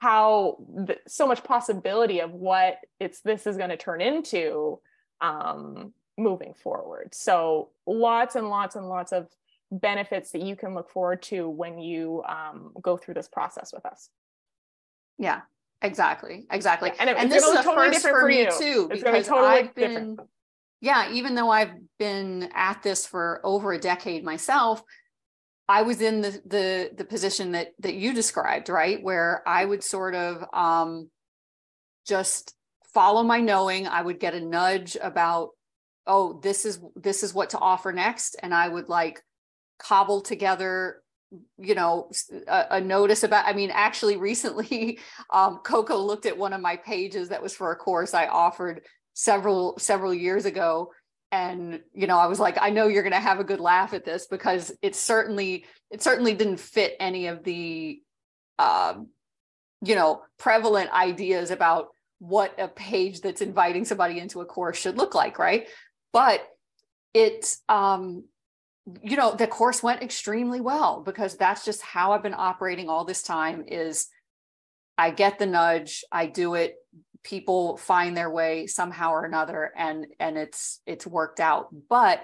how 0.00 0.56
the, 0.74 0.98
so 1.06 1.26
much 1.26 1.44
possibility 1.44 2.20
of 2.20 2.32
what 2.32 2.78
it's 2.98 3.20
this 3.20 3.46
is 3.46 3.56
going 3.56 3.70
to 3.70 3.76
turn 3.76 4.00
into 4.00 4.80
um, 5.20 5.92
moving 6.18 6.54
forward. 6.54 7.14
So 7.14 7.70
lots 7.86 8.34
and 8.34 8.48
lots 8.48 8.74
and 8.74 8.88
lots 8.88 9.12
of 9.12 9.28
benefits 9.70 10.32
that 10.32 10.42
you 10.42 10.56
can 10.56 10.74
look 10.74 10.90
forward 10.90 11.22
to 11.22 11.48
when 11.48 11.78
you 11.78 12.22
um, 12.28 12.72
go 12.82 12.96
through 12.96 13.14
this 13.14 13.28
process 13.28 13.72
with 13.72 13.86
us. 13.86 14.10
Yeah, 15.18 15.42
Exactly. 15.82 16.46
Exactly. 16.50 16.90
Yeah, 16.90 17.00
and, 17.00 17.10
it, 17.10 17.16
and 17.18 17.32
this 17.32 17.44
is 17.44 17.58
a 17.58 17.62
totally 17.62 17.90
first 17.90 18.06
for, 18.06 18.26
me 18.26 18.46
too, 18.46 18.88
it's 18.90 19.02
because 19.02 19.26
totally 19.26 19.48
I've 19.48 19.74
been, 19.74 19.90
different. 19.90 20.20
yeah, 20.80 21.10
even 21.12 21.34
though 21.34 21.50
I've 21.50 21.72
been 21.98 22.48
at 22.54 22.82
this 22.82 23.06
for 23.06 23.40
over 23.44 23.72
a 23.72 23.78
decade 23.78 24.24
myself, 24.24 24.82
I 25.68 25.82
was 25.82 26.00
in 26.00 26.20
the 26.20 26.40
the 26.46 26.90
the 26.96 27.04
position 27.04 27.52
that 27.52 27.68
that 27.80 27.94
you 27.94 28.14
described, 28.14 28.68
right, 28.68 29.02
where 29.02 29.42
I 29.46 29.64
would 29.64 29.82
sort 29.82 30.14
of 30.14 30.44
um, 30.52 31.08
just 32.06 32.54
follow 32.92 33.22
my 33.22 33.40
knowing. 33.40 33.86
I 33.86 34.02
would 34.02 34.20
get 34.20 34.34
a 34.34 34.40
nudge 34.40 34.96
about, 35.00 35.50
oh, 36.06 36.40
this 36.42 36.64
is 36.64 36.80
this 36.94 37.22
is 37.22 37.32
what 37.32 37.50
to 37.50 37.58
offer 37.58 37.92
next, 37.92 38.36
and 38.42 38.54
I 38.54 38.68
would 38.68 38.88
like 38.88 39.22
cobble 39.78 40.20
together 40.20 41.02
you 41.58 41.74
know 41.74 42.10
a, 42.46 42.66
a, 42.72 42.80
notice 42.80 43.22
about 43.22 43.46
i 43.46 43.54
mean 43.54 43.70
actually 43.72 44.16
recently 44.16 44.98
um, 45.32 45.60
coco 45.64 45.96
looked 45.96 46.26
at 46.26 46.36
one 46.36 46.52
of 46.52 46.60
my 46.60 46.76
pages 46.76 47.30
that 47.30 47.42
was 47.42 47.54
for 47.54 47.72
a 47.72 47.76
course 47.76 48.12
i 48.12 48.26
offered 48.26 48.82
several 49.14 49.78
several 49.78 50.14
years 50.14 50.44
ago. 50.44 50.92
And 51.30 51.80
you 51.94 52.06
know 52.06 52.18
i 52.18 52.26
was 52.26 52.38
like 52.38 52.58
i 52.60 52.68
know 52.68 52.88
you're 52.88 53.02
going 53.02 53.14
to 53.14 53.18
have 53.18 53.40
a 53.40 53.44
good 53.44 53.58
laugh 53.58 53.94
at 53.94 54.04
this 54.04 54.26
because 54.26 54.70
it 54.82 54.94
certainly 54.94 55.64
it 55.90 56.02
certainly 56.02 56.34
didn't 56.34 56.60
fit 56.60 56.94
any 57.00 57.28
of 57.28 57.42
the 57.42 58.02
um, 58.58 59.08
you 59.80 59.94
know 59.94 60.20
prevalent 60.38 60.92
ideas 60.92 61.50
about 61.50 61.88
what 62.18 62.54
a 62.58 62.68
page 62.68 63.22
that's 63.22 63.40
inviting 63.40 63.86
somebody 63.86 64.18
into 64.18 64.42
a 64.42 64.44
course 64.44 64.76
should 64.76 64.98
look 64.98 65.14
like 65.14 65.38
right? 65.38 65.68
But 66.12 66.46
it's 67.14 67.62
um 67.66 68.24
you 69.02 69.16
know 69.16 69.34
the 69.34 69.46
course 69.46 69.82
went 69.82 70.02
extremely 70.02 70.60
well 70.60 71.02
because 71.02 71.36
that's 71.36 71.64
just 71.64 71.82
how 71.82 72.12
i've 72.12 72.22
been 72.22 72.34
operating 72.36 72.88
all 72.88 73.04
this 73.04 73.22
time 73.22 73.64
is 73.68 74.08
i 74.98 75.10
get 75.10 75.38
the 75.38 75.46
nudge 75.46 76.04
i 76.10 76.26
do 76.26 76.54
it 76.54 76.76
people 77.24 77.76
find 77.76 78.16
their 78.16 78.30
way 78.30 78.66
somehow 78.66 79.12
or 79.12 79.24
another 79.24 79.72
and 79.76 80.06
and 80.18 80.36
it's 80.36 80.80
it's 80.86 81.06
worked 81.06 81.40
out. 81.40 81.68
But 81.88 82.22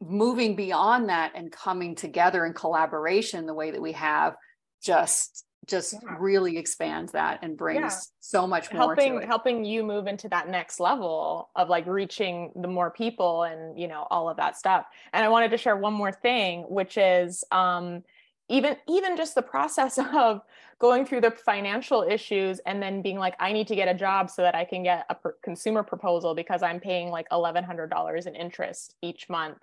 moving 0.00 0.56
beyond 0.56 1.08
that 1.08 1.32
and 1.34 1.52
coming 1.52 1.94
together 1.94 2.44
in 2.46 2.54
collaboration 2.54 3.46
the 3.46 3.54
way 3.54 3.70
that 3.70 3.82
we 3.82 3.92
have 3.92 4.34
just 4.82 5.44
just 5.66 5.92
yeah. 5.92 6.16
really 6.18 6.56
expands 6.56 7.12
that 7.12 7.38
and 7.42 7.56
brings 7.56 7.80
yeah. 7.80 7.98
so 8.20 8.46
much 8.46 8.72
more 8.72 8.82
helping 8.82 9.22
helping 9.22 9.64
you 9.64 9.84
move 9.84 10.06
into 10.06 10.28
that 10.28 10.48
next 10.48 10.80
level 10.80 11.50
of 11.54 11.68
like 11.68 11.86
reaching 11.86 12.50
the 12.56 12.68
more 12.68 12.90
people 12.90 13.42
and 13.44 13.78
you 13.78 13.86
know 13.86 14.06
all 14.10 14.28
of 14.28 14.36
that 14.36 14.56
stuff 14.56 14.86
and 15.12 15.24
i 15.24 15.28
wanted 15.28 15.50
to 15.50 15.58
share 15.58 15.76
one 15.76 15.92
more 15.92 16.12
thing 16.12 16.62
which 16.68 16.96
is 16.96 17.44
um 17.52 18.02
even 18.48 18.76
even 18.88 19.16
just 19.16 19.34
the 19.34 19.42
process 19.42 19.98
of 20.14 20.40
going 20.78 21.04
through 21.04 21.20
the 21.20 21.30
financial 21.30 22.02
issues 22.02 22.58
and 22.60 22.82
then 22.82 23.02
being 23.02 23.18
like 23.18 23.34
i 23.38 23.52
need 23.52 23.66
to 23.66 23.76
get 23.76 23.86
a 23.86 23.94
job 23.94 24.30
so 24.30 24.42
that 24.42 24.54
i 24.54 24.64
can 24.64 24.82
get 24.82 25.04
a 25.10 25.14
per- 25.14 25.36
consumer 25.42 25.82
proposal 25.82 26.34
because 26.34 26.62
i'm 26.62 26.80
paying 26.80 27.10
like 27.10 27.28
$1100 27.30 28.26
in 28.26 28.34
interest 28.34 28.94
each 29.02 29.28
month 29.28 29.58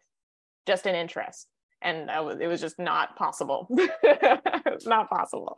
just 0.68 0.86
in 0.86 0.94
interest 0.94 1.48
and 1.82 2.10
it 2.42 2.48
was 2.48 2.62
just 2.62 2.80
not 2.80 3.16
possible. 3.16 3.68
not 4.86 5.10
possible. 5.10 5.58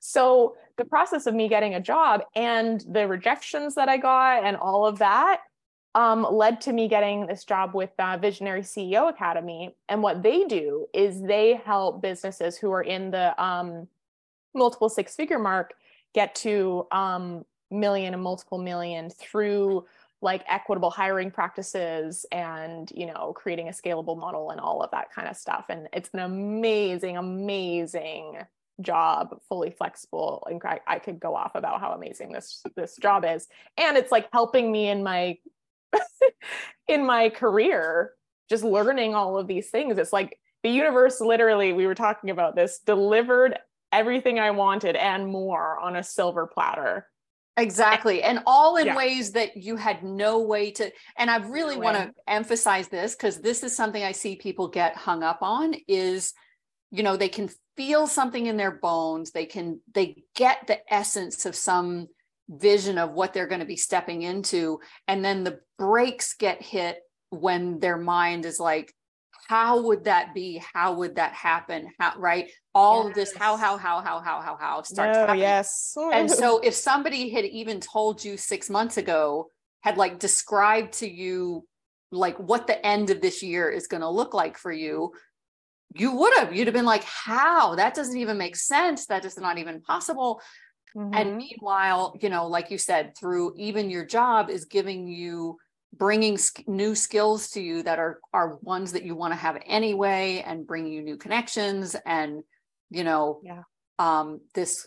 So 0.00 0.56
the 0.76 0.84
process 0.84 1.26
of 1.26 1.34
me 1.34 1.48
getting 1.48 1.74
a 1.74 1.80
job 1.80 2.22
and 2.34 2.84
the 2.88 3.08
rejections 3.08 3.74
that 3.74 3.88
I 3.88 3.96
got 3.96 4.44
and 4.44 4.56
all 4.56 4.86
of 4.86 4.98
that 4.98 5.40
um, 5.96 6.26
led 6.30 6.60
to 6.62 6.72
me 6.72 6.88
getting 6.88 7.26
this 7.26 7.44
job 7.44 7.74
with 7.74 7.90
uh, 7.98 8.18
Visionary 8.18 8.60
CEO 8.60 9.08
Academy. 9.08 9.74
And 9.88 10.02
what 10.02 10.22
they 10.22 10.44
do 10.44 10.86
is 10.92 11.22
they 11.22 11.54
help 11.64 12.02
businesses 12.02 12.58
who 12.58 12.70
are 12.70 12.82
in 12.82 13.10
the 13.10 13.42
um, 13.42 13.88
multiple 14.54 14.90
six 14.90 15.16
figure 15.16 15.38
mark 15.38 15.72
get 16.14 16.34
to 16.36 16.86
um, 16.92 17.44
million 17.70 18.14
and 18.14 18.22
multiple 18.22 18.58
million 18.58 19.10
through 19.10 19.86
like 20.22 20.42
equitable 20.48 20.90
hiring 20.90 21.30
practices 21.30 22.24
and 22.32 22.90
you 22.94 23.06
know 23.06 23.32
creating 23.34 23.68
a 23.68 23.72
scalable 23.72 24.18
model 24.18 24.50
and 24.50 24.60
all 24.60 24.82
of 24.82 24.90
that 24.90 25.12
kind 25.12 25.28
of 25.28 25.36
stuff. 25.36 25.66
And 25.68 25.88
it's 25.92 26.10
an 26.12 26.20
amazing 26.20 27.16
amazing 27.16 28.38
job 28.82 29.40
fully 29.48 29.70
flexible. 29.70 30.46
And 30.50 30.60
I, 30.64 30.80
I 30.86 30.98
could 30.98 31.18
go 31.18 31.34
off 31.34 31.52
about 31.54 31.80
how 31.80 31.92
amazing 31.92 32.32
this 32.32 32.62
this 32.76 32.96
job 32.96 33.24
is. 33.24 33.46
And 33.76 33.96
it's 33.96 34.12
like 34.12 34.28
helping 34.32 34.70
me 34.70 34.88
in 34.88 35.02
my 35.02 35.38
in 36.88 37.04
my 37.06 37.30
career 37.30 38.12
just 38.48 38.62
learning 38.64 39.14
all 39.14 39.38
of 39.38 39.48
these 39.48 39.70
things. 39.70 39.98
It's 39.98 40.12
like 40.12 40.38
the 40.66 40.72
universe 40.72 41.20
literally 41.20 41.72
we 41.72 41.86
were 41.86 41.94
talking 41.94 42.30
about 42.30 42.56
this 42.56 42.80
delivered 42.80 43.56
everything 43.92 44.40
i 44.40 44.50
wanted 44.50 44.96
and 44.96 45.28
more 45.28 45.78
on 45.78 45.94
a 45.94 46.02
silver 46.02 46.44
platter 46.44 47.06
Exactly. 47.56 48.22
And 48.22 48.40
all 48.46 48.76
in 48.76 48.86
yeah. 48.86 48.96
ways 48.96 49.32
that 49.32 49.56
you 49.56 49.76
had 49.76 50.02
no 50.02 50.40
way 50.40 50.70
to. 50.72 50.92
And 51.16 51.30
I 51.30 51.38
really 51.38 51.76
no 51.76 51.82
want 51.82 51.96
to 51.96 52.12
emphasize 52.26 52.88
this 52.88 53.14
because 53.14 53.40
this 53.40 53.62
is 53.62 53.74
something 53.74 54.02
I 54.02 54.12
see 54.12 54.36
people 54.36 54.68
get 54.68 54.96
hung 54.96 55.22
up 55.22 55.38
on 55.40 55.74
is, 55.88 56.34
you 56.90 57.02
know, 57.02 57.16
they 57.16 57.30
can 57.30 57.48
feel 57.76 58.06
something 58.06 58.46
in 58.46 58.58
their 58.58 58.72
bones. 58.72 59.30
They 59.30 59.46
can, 59.46 59.80
they 59.94 60.22
get 60.34 60.66
the 60.66 60.80
essence 60.92 61.46
of 61.46 61.56
some 61.56 62.08
vision 62.48 62.98
of 62.98 63.12
what 63.12 63.32
they're 63.32 63.48
going 63.48 63.60
to 63.60 63.66
be 63.66 63.76
stepping 63.76 64.22
into. 64.22 64.80
And 65.08 65.24
then 65.24 65.42
the 65.42 65.60
brakes 65.78 66.34
get 66.34 66.62
hit 66.62 66.98
when 67.30 67.80
their 67.80 67.96
mind 67.96 68.44
is 68.44 68.60
like, 68.60 68.94
how 69.48 69.82
would 69.82 70.04
that 70.04 70.34
be? 70.34 70.62
How 70.74 70.94
would 70.94 71.16
that 71.16 71.32
happen? 71.32 71.90
How 71.98 72.14
right? 72.18 72.50
All 72.74 73.02
yes. 73.02 73.08
of 73.08 73.14
this, 73.14 73.36
how, 73.36 73.56
how, 73.56 73.76
how, 73.76 74.00
how, 74.00 74.20
how, 74.20 74.40
how, 74.40 74.56
how 74.58 74.82
starts 74.82 75.16
oh, 75.16 75.20
happening. 75.20 75.40
Yes. 75.40 75.96
and 76.12 76.30
so 76.42 76.58
if 76.58 76.74
somebody 76.74 77.30
had 77.30 77.44
even 77.44 77.80
told 77.80 78.24
you 78.24 78.36
six 78.36 78.68
months 78.68 78.96
ago, 78.96 79.50
had 79.82 79.96
like 79.96 80.18
described 80.18 80.94
to 80.94 81.08
you 81.08 81.64
like 82.10 82.36
what 82.38 82.66
the 82.66 82.84
end 82.84 83.10
of 83.10 83.20
this 83.20 83.42
year 83.42 83.70
is 83.70 83.86
going 83.86 84.00
to 84.00 84.08
look 84.08 84.34
like 84.34 84.58
for 84.58 84.72
you, 84.72 85.12
you 85.94 86.12
would 86.12 86.36
have. 86.38 86.54
You'd 86.54 86.66
have 86.66 86.74
been 86.74 86.84
like, 86.84 87.04
how? 87.04 87.76
That 87.76 87.94
doesn't 87.94 88.16
even 88.16 88.38
make 88.38 88.56
sense. 88.56 89.06
That 89.06 89.24
is 89.24 89.38
not 89.38 89.58
even 89.58 89.80
possible. 89.80 90.40
Mm-hmm. 90.96 91.14
And 91.14 91.36
meanwhile, 91.36 92.16
you 92.20 92.30
know, 92.30 92.46
like 92.46 92.70
you 92.70 92.78
said, 92.78 93.16
through 93.16 93.54
even 93.56 93.90
your 93.90 94.04
job 94.04 94.50
is 94.50 94.64
giving 94.64 95.06
you 95.06 95.58
bringing 95.98 96.38
new 96.66 96.94
skills 96.94 97.50
to 97.50 97.60
you 97.60 97.82
that 97.82 97.98
are 97.98 98.20
are 98.32 98.56
ones 98.56 98.92
that 98.92 99.04
you 99.04 99.14
want 99.14 99.32
to 99.32 99.36
have 99.36 99.60
anyway 99.66 100.42
and 100.46 100.66
bringing 100.66 100.92
you 100.92 101.02
new 101.02 101.16
connections 101.16 101.96
and 102.06 102.42
you 102.90 103.04
know 103.04 103.40
yeah. 103.44 103.62
um 103.98 104.40
this 104.54 104.86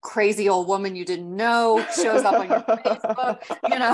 crazy 0.00 0.48
old 0.48 0.68
woman 0.68 0.94
you 0.94 1.04
didn't 1.04 1.34
know 1.34 1.84
shows 1.94 2.22
up 2.24 2.34
on 2.34 2.48
your 2.48 2.60
Facebook, 2.60 3.42
you 3.68 3.78
know, 3.78 3.92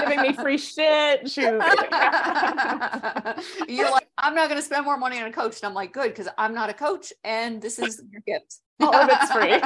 giving 0.00 0.22
me 0.22 0.32
free 0.34 0.58
shit. 0.58 1.36
You're 3.68 3.90
like, 3.90 4.08
I'm 4.18 4.34
not 4.34 4.48
going 4.48 4.60
to 4.60 4.62
spend 4.62 4.84
more 4.84 4.98
money 4.98 5.20
on 5.20 5.28
a 5.28 5.32
coach. 5.32 5.60
And 5.62 5.68
I'm 5.68 5.74
like, 5.74 5.92
good, 5.92 6.08
because 6.08 6.26
I'm 6.36 6.52
not 6.52 6.68
a 6.68 6.74
coach 6.74 7.12
and 7.22 7.62
this 7.62 7.78
is 7.78 8.02
your 8.10 8.22
gift. 8.26 8.56
All 8.80 8.92
of 8.94 9.08
it's 9.10 9.32
free. 9.32 9.60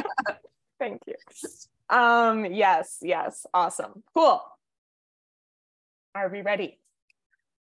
Thank 0.78 1.00
you. 1.06 1.14
Um, 1.88 2.44
yes, 2.46 2.98
yes. 3.02 3.46
Awesome. 3.54 4.02
Cool. 4.14 4.42
Are 6.14 6.28
we 6.28 6.42
ready? 6.42 6.78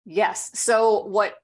Yes. 0.04 0.50
So 0.54 1.04
what 1.04 1.34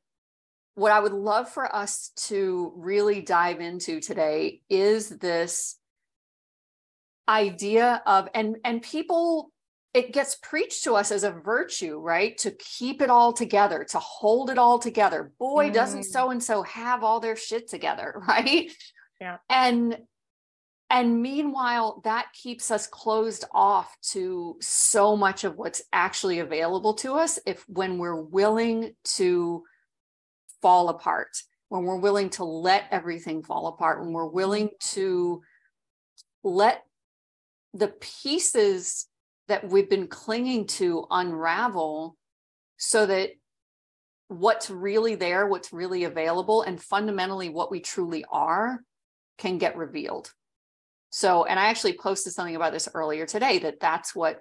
what 0.74 0.92
I 0.92 1.00
would 1.00 1.12
love 1.12 1.48
for 1.48 1.74
us 1.74 2.10
to 2.28 2.72
really 2.76 3.20
dive 3.20 3.60
into 3.60 4.00
today 4.00 4.62
is 4.70 5.08
this 5.08 5.76
idea 7.28 8.02
of 8.06 8.28
and 8.34 8.56
and 8.64 8.82
people 8.82 9.50
it 9.92 10.12
gets 10.12 10.36
preached 10.36 10.84
to 10.84 10.94
us 10.94 11.10
as 11.10 11.24
a 11.24 11.32
virtue, 11.32 11.98
right? 11.98 12.38
To 12.38 12.52
keep 12.52 13.02
it 13.02 13.10
all 13.10 13.32
together, 13.32 13.84
to 13.90 13.98
hold 13.98 14.50
it 14.50 14.58
all 14.58 14.78
together. 14.78 15.32
Boy, 15.38 15.70
mm. 15.70 15.74
doesn't 15.74 16.04
so 16.04 16.30
and 16.30 16.42
so 16.42 16.62
have 16.62 17.02
all 17.02 17.18
their 17.18 17.34
shit 17.34 17.68
together, 17.68 18.22
right? 18.28 18.70
Yeah. 19.20 19.38
And 19.48 19.98
and 20.90 21.22
meanwhile, 21.22 22.00
that 22.02 22.32
keeps 22.32 22.72
us 22.72 22.88
closed 22.88 23.44
off 23.52 23.96
to 24.10 24.56
so 24.60 25.16
much 25.16 25.44
of 25.44 25.56
what's 25.56 25.82
actually 25.92 26.40
available 26.40 26.94
to 26.94 27.12
us 27.14 27.38
if 27.46 27.64
when 27.68 27.96
we're 27.96 28.20
willing 28.20 28.94
to 29.04 29.62
fall 30.60 30.88
apart, 30.88 31.28
when 31.68 31.84
we're 31.84 32.00
willing 32.00 32.28
to 32.30 32.44
let 32.44 32.84
everything 32.90 33.44
fall 33.44 33.68
apart, 33.68 34.00
when 34.00 34.12
we're 34.12 34.26
willing 34.26 34.70
to 34.80 35.40
let 36.42 36.82
the 37.72 37.94
pieces 38.22 39.06
that 39.46 39.68
we've 39.68 39.88
been 39.88 40.08
clinging 40.08 40.66
to 40.66 41.06
unravel 41.10 42.16
so 42.78 43.06
that 43.06 43.30
what's 44.26 44.70
really 44.70 45.14
there, 45.14 45.46
what's 45.46 45.72
really 45.72 46.02
available, 46.02 46.62
and 46.62 46.82
fundamentally 46.82 47.48
what 47.48 47.70
we 47.70 47.78
truly 47.78 48.24
are 48.30 48.80
can 49.38 49.58
get 49.58 49.76
revealed. 49.76 50.32
So, 51.10 51.44
and 51.44 51.58
I 51.58 51.66
actually 51.66 51.94
posted 51.98 52.32
something 52.32 52.56
about 52.56 52.72
this 52.72 52.88
earlier 52.94 53.26
today 53.26 53.58
that 53.60 53.80
that's 53.80 54.14
what 54.14 54.40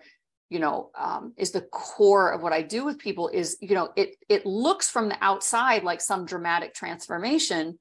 you 0.50 0.60
know 0.60 0.92
um, 0.98 1.34
is 1.36 1.52
the 1.52 1.62
core 1.62 2.32
of 2.32 2.42
what 2.42 2.54
I 2.54 2.62
do 2.62 2.86
with 2.86 3.00
people 3.00 3.28
is 3.28 3.58
you 3.62 3.76
know 3.76 3.90
it 3.96 4.16
it 4.30 4.46
looks 4.46 4.90
from 4.90 5.10
the 5.10 5.18
outside 5.22 5.84
like 5.84 6.00
some 6.00 6.26
dramatic 6.26 6.74
transformation, 6.74 7.80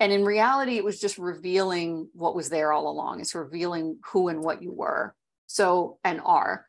and 0.00 0.12
in 0.12 0.24
reality 0.24 0.76
it 0.76 0.84
was 0.84 1.00
just 1.00 1.18
revealing 1.18 2.08
what 2.12 2.34
was 2.34 2.48
there 2.48 2.72
all 2.72 2.88
along. 2.88 3.20
It's 3.20 3.34
revealing 3.34 3.98
who 4.12 4.28
and 4.28 4.42
what 4.42 4.62
you 4.62 4.72
were, 4.72 5.14
so 5.46 5.98
and 6.02 6.20
are. 6.24 6.66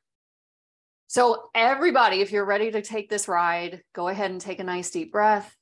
So 1.08 1.50
everybody, 1.56 2.22
if 2.22 2.32
you're 2.32 2.46
ready 2.46 2.70
to 2.72 2.82
take 2.82 3.10
this 3.10 3.28
ride, 3.28 3.82
go 3.94 4.10
ahead 4.10 4.30
and 4.30 4.42
take 4.42 4.60
a 4.60 4.64
nice 4.64 4.92
deep 4.92 5.12
breath. 5.12 5.57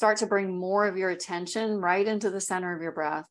Start 0.00 0.16
to 0.16 0.26
bring 0.26 0.58
more 0.58 0.86
of 0.86 0.96
your 0.96 1.10
attention 1.10 1.78
right 1.78 2.08
into 2.08 2.30
the 2.30 2.40
center 2.40 2.74
of 2.74 2.80
your 2.80 2.90
breath. 2.90 3.26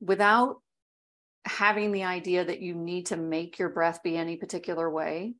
Without 0.00 0.62
having 1.44 1.92
the 1.92 2.04
idea 2.04 2.46
that 2.46 2.62
you 2.62 2.74
need 2.74 3.04
to 3.04 3.18
make 3.18 3.58
your 3.58 3.68
breath 3.68 4.02
be 4.02 4.16
any 4.16 4.36
particular 4.36 4.90
way. 4.90 5.34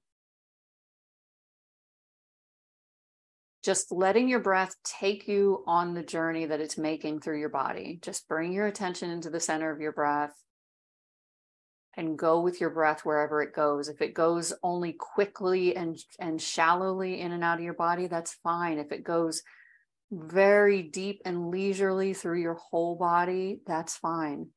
Just 3.64 3.90
letting 3.90 4.28
your 4.28 4.40
breath 4.40 4.74
take 4.84 5.26
you 5.26 5.64
on 5.66 5.94
the 5.94 6.02
journey 6.02 6.44
that 6.44 6.60
it's 6.60 6.76
making 6.76 7.20
through 7.20 7.40
your 7.40 7.48
body. 7.48 7.98
Just 8.02 8.28
bring 8.28 8.52
your 8.52 8.66
attention 8.66 9.08
into 9.08 9.30
the 9.30 9.40
center 9.40 9.70
of 9.70 9.80
your 9.80 9.92
breath 9.92 10.34
and 11.96 12.18
go 12.18 12.40
with 12.40 12.60
your 12.60 12.70
breath 12.70 13.04
wherever 13.04 13.42
it 13.42 13.54
goes. 13.54 13.88
If 13.88 14.00
it 14.02 14.14
goes 14.14 14.52
only 14.62 14.92
quickly 14.92 15.76
and 15.76 15.96
and 16.18 16.40
shallowly 16.40 17.20
in 17.20 17.32
and 17.32 17.44
out 17.44 17.58
of 17.58 17.64
your 17.64 17.74
body, 17.74 18.06
that's 18.06 18.34
fine. 18.42 18.78
If 18.78 18.92
it 18.92 19.04
goes 19.04 19.42
very 20.10 20.82
deep 20.82 21.22
and 21.24 21.50
leisurely 21.50 22.14
through 22.14 22.40
your 22.40 22.54
whole 22.54 22.96
body, 22.96 23.60
that's 23.66 23.96
fine. 23.96 24.48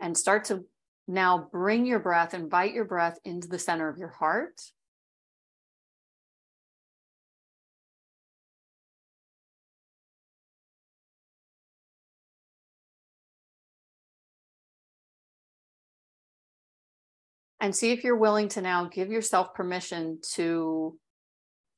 And 0.00 0.16
start 0.16 0.46
to 0.46 0.64
now 1.06 1.48
bring 1.52 1.86
your 1.86 2.00
breath, 2.00 2.34
invite 2.34 2.74
your 2.74 2.84
breath 2.84 3.18
into 3.24 3.48
the 3.48 3.58
center 3.58 3.88
of 3.88 3.98
your 3.98 4.08
heart. 4.08 4.60
And 17.62 17.74
see 17.74 17.92
if 17.92 18.02
you're 18.02 18.16
willing 18.16 18.48
to 18.48 18.60
now 18.60 18.86
give 18.86 19.12
yourself 19.12 19.54
permission 19.54 20.18
to 20.32 20.98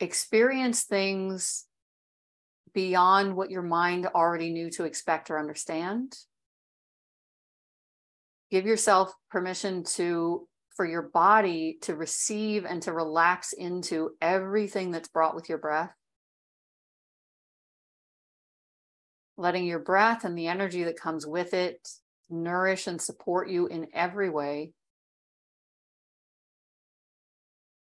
experience 0.01 0.85
things 0.85 1.66
beyond 2.72 3.37
what 3.37 3.51
your 3.51 3.62
mind 3.62 4.07
already 4.07 4.51
knew 4.51 4.70
to 4.70 4.85
expect 4.85 5.30
or 5.30 5.39
understand. 5.39 6.16
Give 8.51 8.64
yourself 8.64 9.12
permission 9.30 9.85
to 9.97 10.49
for 10.74 10.87
your 10.87 11.03
body 11.03 11.78
to 11.82 11.95
receive 11.95 12.64
and 12.64 12.82
to 12.82 12.93
relax 12.93 13.53
into 13.53 14.12
everything 14.22 14.91
that's 14.91 15.09
brought 15.09 15.35
with 15.35 15.51
your 15.51 15.59
breath. 15.59 15.93
Letting 19.37 19.66
your 19.66 19.80
breath 19.80 20.24
and 20.24 20.37
the 20.37 20.49
energy 20.49 20.85
that 20.85 20.99
comes 20.99 21.26
with 21.26 21.53
it 21.53 21.87
nourish 22.30 22.87
and 22.87 23.01
support 23.01 23.51
you 23.51 23.66
in 23.66 23.89
every 23.93 24.30
way. 24.30 24.72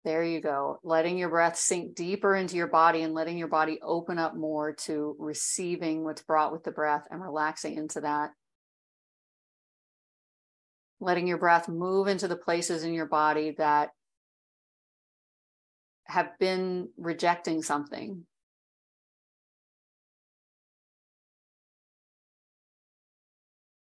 There 0.03 0.23
you 0.23 0.41
go. 0.41 0.79
Letting 0.83 1.17
your 1.17 1.29
breath 1.29 1.55
sink 1.55 1.95
deeper 1.95 2.35
into 2.35 2.57
your 2.57 2.67
body 2.67 3.03
and 3.03 3.13
letting 3.13 3.37
your 3.37 3.47
body 3.47 3.79
open 3.81 4.19
up 4.19 4.35
more 4.35 4.73
to 4.85 5.15
receiving 5.17 6.03
what's 6.03 6.21
brought 6.21 6.51
with 6.51 6.65
the 6.65 6.71
breath 6.71 7.05
and 7.09 7.21
relaxing 7.21 7.75
into 7.77 8.01
that. 8.01 8.31
Letting 10.99 11.27
your 11.27 11.37
breath 11.37 11.69
move 11.69 12.07
into 12.07 12.27
the 12.27 12.35
places 12.35 12.83
in 12.83 12.93
your 12.93 13.05
body 13.05 13.55
that 13.57 13.91
have 16.05 16.37
been 16.37 16.89
rejecting 16.97 17.61
something. 17.63 18.25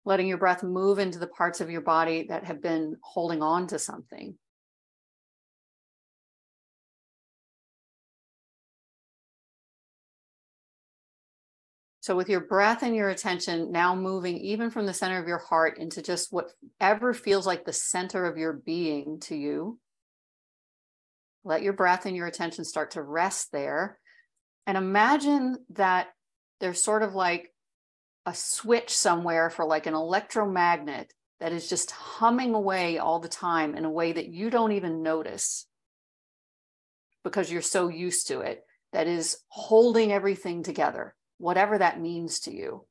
letting 0.06 0.28
your 0.28 0.38
breath 0.38 0.64
move 0.64 1.00
into 1.00 1.20
the 1.20 1.28
parts 1.28 1.62
of 1.62 1.70
your 1.70 1.82
body 1.82 2.24
that 2.28 2.44
have 2.44 2.62
been 2.62 2.98
holding 3.02 3.42
on 3.42 3.68
to 3.68 3.80
something. 3.80 4.38
So, 12.04 12.18
with 12.18 12.28
your 12.28 12.42
breath 12.42 12.84
and 12.84 12.94
your 12.94 13.08
attention 13.08 13.72
now 13.72 13.96
moving 13.96 14.38
even 14.40 14.72
from 14.72 14.86
the 14.86 14.94
center 14.94 15.22
of 15.22 15.28
your 15.30 15.38
heart 15.38 15.78
into 15.78 16.02
just 16.02 16.34
whatever 16.34 17.14
feels 17.14 17.48
like 17.48 17.64
the 17.64 17.72
center 17.72 18.26
of 18.26 18.38
your 18.38 18.52
being 18.52 19.22
to 19.22 19.38
you, 19.38 19.80
let 21.46 21.62
your 21.62 21.72
breath 21.72 22.06
and 22.06 22.14
your 22.14 22.28
attention 22.28 22.66
start 22.66 22.92
to 22.92 23.02
rest 23.02 23.54
there. 23.54 23.98
And 24.68 24.78
imagine 24.78 25.60
that 25.76 26.08
there's 26.60 26.84
sort 26.84 27.04
of 27.04 27.16
like 27.16 27.54
a 28.26 28.34
switch 28.34 28.90
somewhere 28.90 29.50
for 29.50 29.64
like 29.64 29.86
an 29.86 29.94
electromagnet 29.94 31.14
that 31.40 31.54
is 31.54 31.70
just 31.70 31.92
humming 31.92 32.54
away 32.54 32.98
all 32.98 33.22
the 33.22 33.30
time 33.30 33.76
in 33.76 33.86
a 33.86 33.90
way 33.90 34.12
that 34.12 34.28
you 34.28 34.50
don't 34.50 34.74
even 34.74 35.04
notice 35.04 35.68
because 37.24 37.50
you're 37.50 37.62
so 37.62 37.88
used 37.88 38.28
to 38.28 38.42
it, 38.42 38.62
that 38.92 39.08
is 39.08 39.38
holding 39.48 40.12
everything 40.12 40.64
together 40.64 41.16
whatever 41.38 41.78
that 41.78 42.00
means 42.00 42.42
to 42.42 42.54
you. 42.54 42.86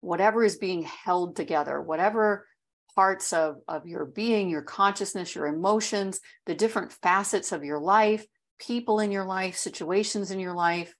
Whatever 0.00 0.42
is 0.42 0.56
being 0.56 0.82
held 0.82 1.36
together, 1.36 1.80
whatever 1.80 2.46
parts 2.94 3.32
of, 3.32 3.56
of 3.68 3.86
your 3.86 4.04
being, 4.04 4.48
your 4.48 4.62
consciousness, 4.62 5.34
your 5.34 5.46
emotions, 5.46 6.20
the 6.46 6.54
different 6.54 6.92
facets 6.92 7.52
of 7.52 7.64
your 7.64 7.78
life, 7.78 8.24
people 8.58 9.00
in 9.00 9.10
your 9.10 9.24
life, 9.24 9.56
situations 9.56 10.30
in 10.30 10.40
your 10.40 10.54
life, 10.54 10.94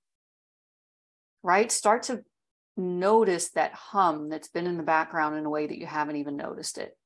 right? 1.42 1.70
Start 1.72 2.04
to 2.04 2.22
notice 2.76 3.50
that 3.50 3.72
hum 3.74 4.28
that's 4.28 4.48
been 4.48 4.66
in 4.66 4.76
the 4.76 4.82
background 4.82 5.36
in 5.36 5.44
a 5.44 5.50
way 5.50 5.66
that 5.66 5.78
you 5.78 5.86
haven't 5.86 6.16
even 6.16 6.36
noticed 6.36 6.78
it. 6.78 6.96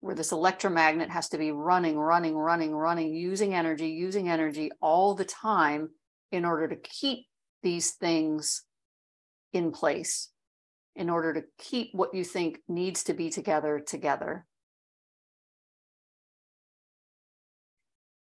Where 0.00 0.14
this 0.14 0.32
electromagnet 0.32 1.10
has 1.10 1.30
to 1.30 1.38
be 1.38 1.52
running, 1.52 1.98
running, 1.98 2.36
running, 2.36 2.74
running, 2.74 3.14
using 3.14 3.54
energy, 3.54 3.88
using 3.88 4.28
energy 4.28 4.70
all 4.80 5.14
the 5.14 5.24
time 5.24 5.90
in 6.32 6.44
order 6.44 6.68
to 6.68 6.76
keep 6.76 7.26
these 7.62 7.92
things 7.92 8.62
in 9.52 9.72
place, 9.72 10.30
in 10.94 11.10
order 11.10 11.34
to 11.34 11.44
keep 11.58 11.90
what 11.92 12.14
you 12.14 12.24
think 12.24 12.60
needs 12.68 13.04
to 13.04 13.14
be 13.14 13.30
together 13.30 13.80
together. 13.80 14.46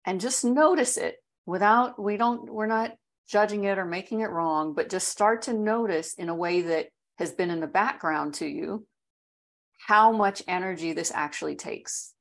And 0.05 0.19
just 0.19 0.43
notice 0.43 0.97
it 0.97 1.15
without, 1.45 2.01
we 2.01 2.17
don't, 2.17 2.51
we're 2.51 2.67
not 2.67 2.91
judging 3.27 3.63
it 3.63 3.77
or 3.77 3.85
making 3.85 4.19
it 4.19 4.29
wrong, 4.29 4.73
but 4.73 4.89
just 4.89 5.07
start 5.07 5.43
to 5.43 5.53
notice 5.53 6.13
in 6.15 6.29
a 6.29 6.35
way 6.35 6.61
that 6.61 6.87
has 7.17 7.31
been 7.31 7.49
in 7.49 7.61
the 7.61 7.67
background 7.67 8.33
to 8.35 8.45
you 8.45 8.85
how 9.87 10.11
much 10.11 10.43
energy 10.47 10.93
this 10.93 11.11
actually 11.13 11.55
takes. 11.55 12.13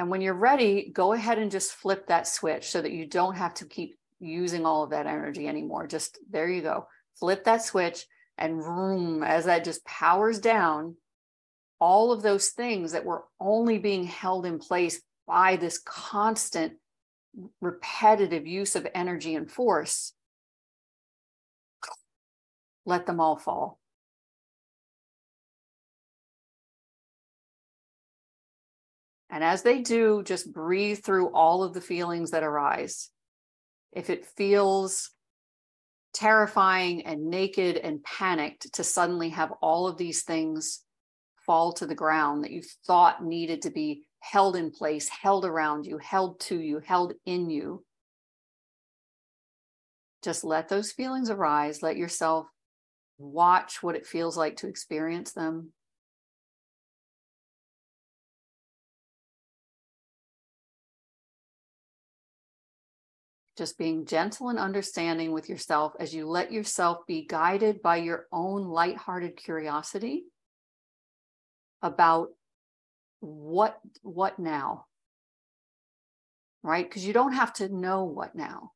And 0.00 0.08
when 0.08 0.22
you're 0.22 0.32
ready, 0.32 0.90
go 0.94 1.12
ahead 1.12 1.38
and 1.38 1.50
just 1.50 1.72
flip 1.72 2.06
that 2.06 2.26
switch 2.26 2.70
so 2.70 2.80
that 2.80 2.90
you 2.90 3.04
don't 3.04 3.34
have 3.34 3.52
to 3.56 3.66
keep 3.66 3.98
using 4.18 4.64
all 4.64 4.82
of 4.82 4.88
that 4.90 5.06
energy 5.06 5.46
anymore. 5.46 5.86
Just 5.86 6.18
there 6.30 6.48
you 6.48 6.62
go. 6.62 6.86
Flip 7.18 7.44
that 7.44 7.62
switch 7.62 8.06
and 8.38 8.62
vroom, 8.62 9.22
as 9.22 9.44
that 9.44 9.62
just 9.62 9.84
powers 9.84 10.38
down, 10.38 10.96
all 11.80 12.12
of 12.12 12.22
those 12.22 12.48
things 12.48 12.92
that 12.92 13.04
were 13.04 13.24
only 13.38 13.76
being 13.76 14.04
held 14.04 14.46
in 14.46 14.58
place 14.58 15.02
by 15.26 15.56
this 15.56 15.78
constant 15.78 16.78
repetitive 17.60 18.46
use 18.46 18.76
of 18.76 18.86
energy 18.94 19.34
and 19.34 19.50
force, 19.50 20.14
let 22.86 23.04
them 23.04 23.20
all 23.20 23.36
fall. 23.36 23.78
And 29.30 29.44
as 29.44 29.62
they 29.62 29.80
do, 29.80 30.22
just 30.24 30.52
breathe 30.52 31.04
through 31.04 31.28
all 31.32 31.62
of 31.62 31.72
the 31.72 31.80
feelings 31.80 32.32
that 32.32 32.42
arise. 32.42 33.10
If 33.92 34.10
it 34.10 34.26
feels 34.26 35.10
terrifying 36.12 37.06
and 37.06 37.30
naked 37.30 37.76
and 37.76 38.02
panicked 38.02 38.72
to 38.74 38.84
suddenly 38.84 39.28
have 39.30 39.52
all 39.62 39.86
of 39.86 39.96
these 39.96 40.22
things 40.24 40.82
fall 41.46 41.72
to 41.74 41.86
the 41.86 41.94
ground 41.94 42.44
that 42.44 42.50
you 42.50 42.62
thought 42.86 43.24
needed 43.24 43.62
to 43.62 43.70
be 43.70 44.02
held 44.20 44.56
in 44.56 44.70
place, 44.70 45.08
held 45.08 45.44
around 45.44 45.86
you, 45.86 45.98
held 45.98 46.40
to 46.40 46.60
you, 46.60 46.80
held 46.84 47.14
in 47.24 47.48
you. 47.50 47.84
Just 50.22 50.44
let 50.44 50.68
those 50.68 50.92
feelings 50.92 51.30
arise. 51.30 51.82
Let 51.82 51.96
yourself 51.96 52.46
watch 53.16 53.82
what 53.82 53.96
it 53.96 54.06
feels 54.06 54.36
like 54.36 54.56
to 54.56 54.68
experience 54.68 55.32
them. 55.32 55.72
Just 63.60 63.76
being 63.76 64.06
gentle 64.06 64.48
and 64.48 64.58
understanding 64.58 65.32
with 65.32 65.50
yourself 65.50 65.92
as 66.00 66.14
you 66.14 66.26
let 66.26 66.50
yourself 66.50 67.06
be 67.06 67.26
guided 67.26 67.82
by 67.82 67.96
your 67.96 68.26
own 68.32 68.64
lighthearted 68.64 69.36
curiosity 69.36 70.24
about 71.82 72.28
what 73.20 73.78
what 74.00 74.38
now? 74.38 74.86
Right? 76.62 76.88
Because 76.88 77.04
you 77.04 77.12
don't 77.12 77.34
have 77.34 77.52
to 77.54 77.68
know 77.68 78.04
what 78.04 78.34
now. 78.34 78.72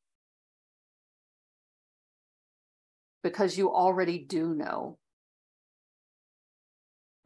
Because 3.23 3.57
you 3.57 3.73
already 3.73 4.19
do 4.19 4.53
know. 4.53 4.99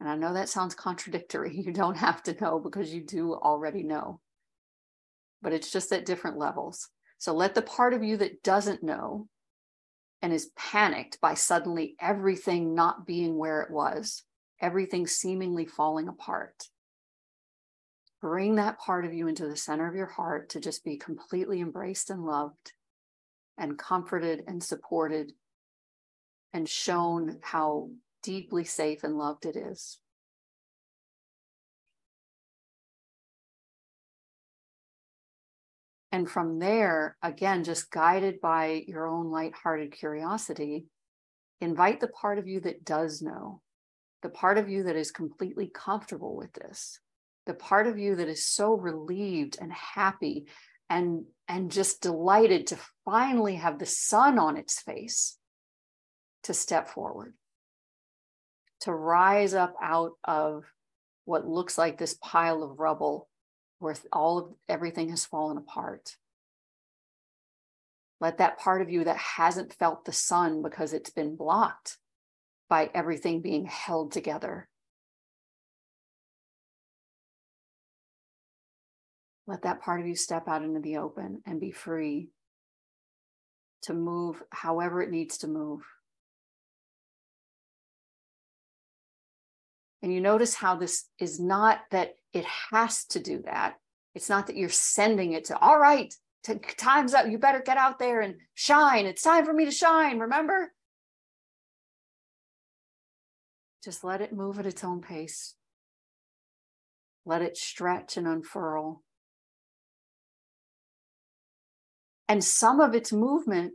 And 0.00 0.08
i 0.08 0.16
know 0.16 0.32
that 0.32 0.48
sounds 0.48 0.74
contradictory. 0.74 1.60
You 1.66 1.74
don't 1.74 1.98
have 1.98 2.22
to 2.22 2.40
know 2.40 2.58
because 2.58 2.90
you 2.90 3.02
do 3.02 3.34
already 3.34 3.82
know. 3.82 4.18
But 5.42 5.52
it's 5.52 5.70
just 5.70 5.92
at 5.92 6.06
different 6.06 6.38
levels 6.38 6.88
so 7.20 7.34
let 7.34 7.54
the 7.54 7.60
part 7.60 7.92
of 7.92 8.02
you 8.02 8.16
that 8.16 8.42
doesn't 8.42 8.82
know 8.82 9.28
and 10.22 10.32
is 10.32 10.50
panicked 10.56 11.20
by 11.20 11.34
suddenly 11.34 11.94
everything 12.00 12.74
not 12.74 13.06
being 13.06 13.36
where 13.36 13.60
it 13.60 13.70
was, 13.70 14.22
everything 14.58 15.06
seemingly 15.06 15.66
falling 15.66 16.08
apart. 16.08 16.68
Bring 18.22 18.54
that 18.54 18.78
part 18.78 19.04
of 19.04 19.12
you 19.12 19.28
into 19.28 19.46
the 19.46 19.56
center 19.56 19.86
of 19.86 19.94
your 19.94 20.06
heart 20.06 20.48
to 20.50 20.60
just 20.60 20.82
be 20.82 20.96
completely 20.96 21.60
embraced 21.60 22.08
and 22.08 22.24
loved 22.24 22.72
and 23.58 23.78
comforted 23.78 24.42
and 24.46 24.64
supported 24.64 25.32
and 26.54 26.66
shown 26.66 27.38
how 27.42 27.90
deeply 28.22 28.64
safe 28.64 29.04
and 29.04 29.18
loved 29.18 29.44
it 29.44 29.56
is. 29.56 29.98
And 36.12 36.28
from 36.28 36.58
there, 36.58 37.16
again, 37.22 37.62
just 37.62 37.90
guided 37.90 38.40
by 38.40 38.84
your 38.86 39.06
own 39.06 39.30
lighthearted 39.30 39.92
curiosity, 39.92 40.86
invite 41.60 42.00
the 42.00 42.08
part 42.08 42.38
of 42.38 42.48
you 42.48 42.60
that 42.60 42.84
does 42.84 43.22
know, 43.22 43.60
the 44.22 44.28
part 44.28 44.58
of 44.58 44.68
you 44.68 44.84
that 44.84 44.96
is 44.96 45.12
completely 45.12 45.70
comfortable 45.72 46.36
with 46.36 46.52
this, 46.52 46.98
the 47.46 47.54
part 47.54 47.86
of 47.86 47.98
you 47.98 48.16
that 48.16 48.28
is 48.28 48.44
so 48.44 48.74
relieved 48.74 49.56
and 49.60 49.72
happy 49.72 50.46
and, 50.88 51.24
and 51.46 51.70
just 51.70 52.02
delighted 52.02 52.66
to 52.66 52.78
finally 53.04 53.54
have 53.56 53.78
the 53.78 53.86
sun 53.86 54.38
on 54.38 54.56
its 54.56 54.80
face 54.80 55.38
to 56.42 56.54
step 56.54 56.88
forward, 56.88 57.34
to 58.80 58.92
rise 58.92 59.54
up 59.54 59.74
out 59.80 60.12
of 60.24 60.64
what 61.24 61.46
looks 61.46 61.78
like 61.78 61.98
this 61.98 62.18
pile 62.20 62.64
of 62.64 62.80
rubble 62.80 63.28
where 63.80 63.96
all 64.12 64.38
of 64.38 64.54
everything 64.68 65.08
has 65.08 65.24
fallen 65.24 65.56
apart. 65.56 66.16
Let 68.20 68.38
that 68.38 68.58
part 68.58 68.82
of 68.82 68.90
you 68.90 69.04
that 69.04 69.16
hasn't 69.16 69.72
felt 69.72 70.04
the 70.04 70.12
sun 70.12 70.62
because 70.62 70.92
it's 70.92 71.10
been 71.10 71.36
blocked 71.36 71.96
by 72.68 72.90
everything 72.94 73.40
being 73.40 73.64
held 73.64 74.12
together. 74.12 74.68
Let 79.46 79.62
that 79.62 79.80
part 79.80 80.00
of 80.00 80.06
you 80.06 80.14
step 80.14 80.46
out 80.46 80.62
into 80.62 80.80
the 80.80 80.98
open 80.98 81.42
and 81.46 81.58
be 81.58 81.72
free 81.72 82.28
to 83.82 83.94
move 83.94 84.42
however 84.50 85.02
it 85.02 85.10
needs 85.10 85.38
to 85.38 85.48
move. 85.48 85.80
And 90.02 90.12
you 90.12 90.20
notice 90.20 90.54
how 90.54 90.76
this 90.76 91.06
is 91.18 91.38
not 91.38 91.80
that 91.90 92.14
it 92.32 92.44
has 92.72 93.04
to 93.06 93.20
do 93.20 93.42
that. 93.44 93.74
It's 94.14 94.28
not 94.28 94.46
that 94.46 94.56
you're 94.56 94.68
sending 94.68 95.34
it 95.34 95.46
to, 95.46 95.58
all 95.58 95.78
right, 95.78 96.12
time's 96.76 97.14
up. 97.14 97.28
You 97.28 97.38
better 97.38 97.60
get 97.60 97.76
out 97.76 97.98
there 97.98 98.20
and 98.22 98.36
shine. 98.54 99.06
It's 99.06 99.22
time 99.22 99.44
for 99.44 99.52
me 99.52 99.66
to 99.66 99.70
shine. 99.70 100.18
Remember? 100.18 100.72
Just 103.84 104.02
let 104.04 104.20
it 104.20 104.32
move 104.32 104.58
at 104.58 104.66
its 104.66 104.82
own 104.84 105.00
pace. 105.00 105.54
Let 107.26 107.42
it 107.42 107.56
stretch 107.56 108.16
and 108.16 108.26
unfurl. 108.26 109.02
And 112.28 112.42
some 112.42 112.80
of 112.80 112.94
its 112.94 113.12
movement, 113.12 113.74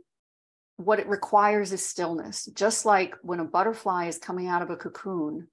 what 0.76 0.98
it 0.98 1.08
requires 1.08 1.72
is 1.72 1.84
stillness. 1.84 2.46
Just 2.54 2.84
like 2.84 3.14
when 3.22 3.40
a 3.40 3.44
butterfly 3.44 4.06
is 4.06 4.18
coming 4.18 4.48
out 4.48 4.62
of 4.62 4.70
a 4.70 4.76
cocoon, 4.76 5.48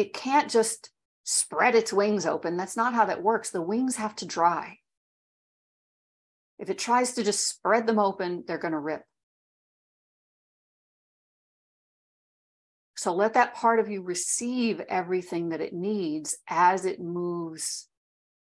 it 0.00 0.14
can't 0.14 0.50
just 0.50 0.90
spread 1.24 1.74
its 1.74 1.92
wings 1.92 2.24
open. 2.24 2.56
That's 2.56 2.76
not 2.76 2.94
how 2.94 3.04
that 3.04 3.22
works. 3.22 3.50
The 3.50 3.60
wings 3.60 3.96
have 3.96 4.16
to 4.16 4.26
dry. 4.26 4.78
If 6.58 6.70
it 6.70 6.78
tries 6.78 7.12
to 7.12 7.22
just 7.22 7.46
spread 7.46 7.86
them 7.86 7.98
open, 7.98 8.44
they're 8.46 8.58
going 8.58 8.72
to 8.72 8.78
rip. 8.78 9.02
So 12.96 13.14
let 13.14 13.34
that 13.34 13.54
part 13.54 13.78
of 13.78 13.88
you 13.88 14.02
receive 14.02 14.80
everything 14.80 15.50
that 15.50 15.60
it 15.60 15.72
needs 15.72 16.36
as 16.48 16.84
it 16.84 17.00
moves 17.00 17.88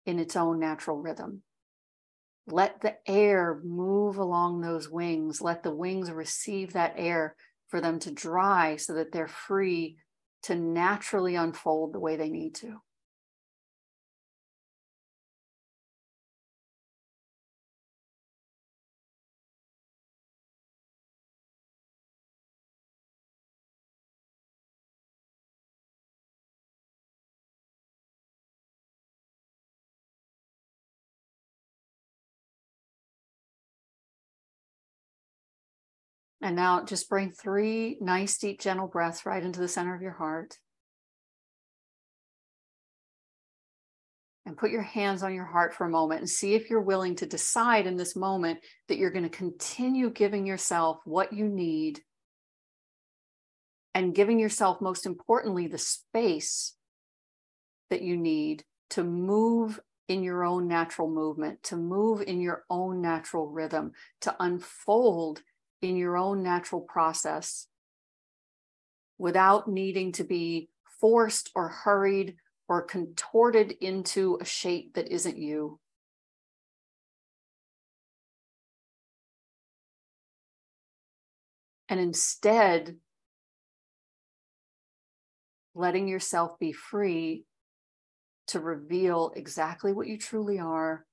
in 0.05 0.19
its 0.19 0.35
own 0.35 0.59
natural 0.59 0.97
rhythm. 0.97 1.43
Let 2.47 2.81
the 2.81 2.95
air 3.07 3.59
move 3.63 4.17
along 4.17 4.61
those 4.61 4.89
wings. 4.89 5.41
Let 5.41 5.63
the 5.63 5.73
wings 5.73 6.11
receive 6.11 6.73
that 6.73 6.95
air 6.97 7.35
for 7.69 7.79
them 7.79 7.99
to 7.99 8.11
dry 8.11 8.75
so 8.75 8.93
that 8.95 9.11
they're 9.11 9.27
free 9.27 9.97
to 10.43 10.55
naturally 10.55 11.35
unfold 11.35 11.93
the 11.93 11.99
way 11.99 12.15
they 12.15 12.29
need 12.29 12.55
to. 12.55 12.81
And 36.43 36.57
now 36.57 36.83
just 36.83 37.09
bring 37.09 37.31
three 37.31 37.97
nice, 38.01 38.37
deep, 38.37 38.59
gentle 38.59 38.87
breaths 38.87 39.25
right 39.25 39.41
into 39.41 39.61
the 39.61 39.67
center 39.69 39.95
of 39.95 40.01
your 40.01 40.11
heart. 40.11 40.59
And 44.45 44.57
put 44.57 44.69
your 44.69 44.81
hands 44.81 45.23
on 45.23 45.33
your 45.33 45.45
heart 45.45 45.73
for 45.73 45.85
a 45.85 45.89
moment 45.89 46.19
and 46.19 46.29
see 46.29 46.53
if 46.53 46.69
you're 46.69 46.81
willing 46.81 47.15
to 47.15 47.25
decide 47.25 47.87
in 47.87 47.95
this 47.95 48.17
moment 48.17 48.59
that 48.89 48.97
you're 48.97 49.09
going 49.09 49.23
to 49.23 49.29
continue 49.29 50.09
giving 50.09 50.45
yourself 50.45 50.99
what 51.05 51.31
you 51.31 51.47
need 51.47 52.01
and 53.93 54.13
giving 54.13 54.37
yourself, 54.37 54.81
most 54.81 55.05
importantly, 55.05 55.67
the 55.67 55.77
space 55.77 56.75
that 57.89 58.01
you 58.01 58.17
need 58.17 58.65
to 58.89 59.05
move 59.05 59.79
in 60.09 60.23
your 60.23 60.43
own 60.43 60.67
natural 60.67 61.09
movement, 61.09 61.63
to 61.63 61.77
move 61.77 62.21
in 62.21 62.41
your 62.41 62.65
own 62.69 63.01
natural 63.01 63.47
rhythm, 63.47 63.93
to 64.19 64.35
unfold 64.41 65.41
in 65.83 65.97
your 65.97 66.17
own 66.17 66.41
natural 66.41 66.81
process 66.81 67.67
without 69.17 69.67
needing 69.67 70.13
to 70.13 70.23
be 70.23 70.69
forced 70.99 71.51
or 71.53 71.67
hurried 71.67 72.35
or 72.69 72.81
contorted 72.81 73.73
into 73.81 74.37
a 74.41 74.45
shape 74.45 74.93
that 74.93 75.11
isn't 75.11 75.37
you. 75.37 75.79
And 81.89 81.99
instead, 81.99 82.95
letting 85.75 86.07
yourself 86.07 86.57
be 86.59 86.71
free 86.71 87.45
to 88.47 88.59
reveal 88.59 89.33
exactly 89.35 89.91
what 89.91 90.07
you 90.07 90.17
truly 90.17 90.59
are 90.59 91.05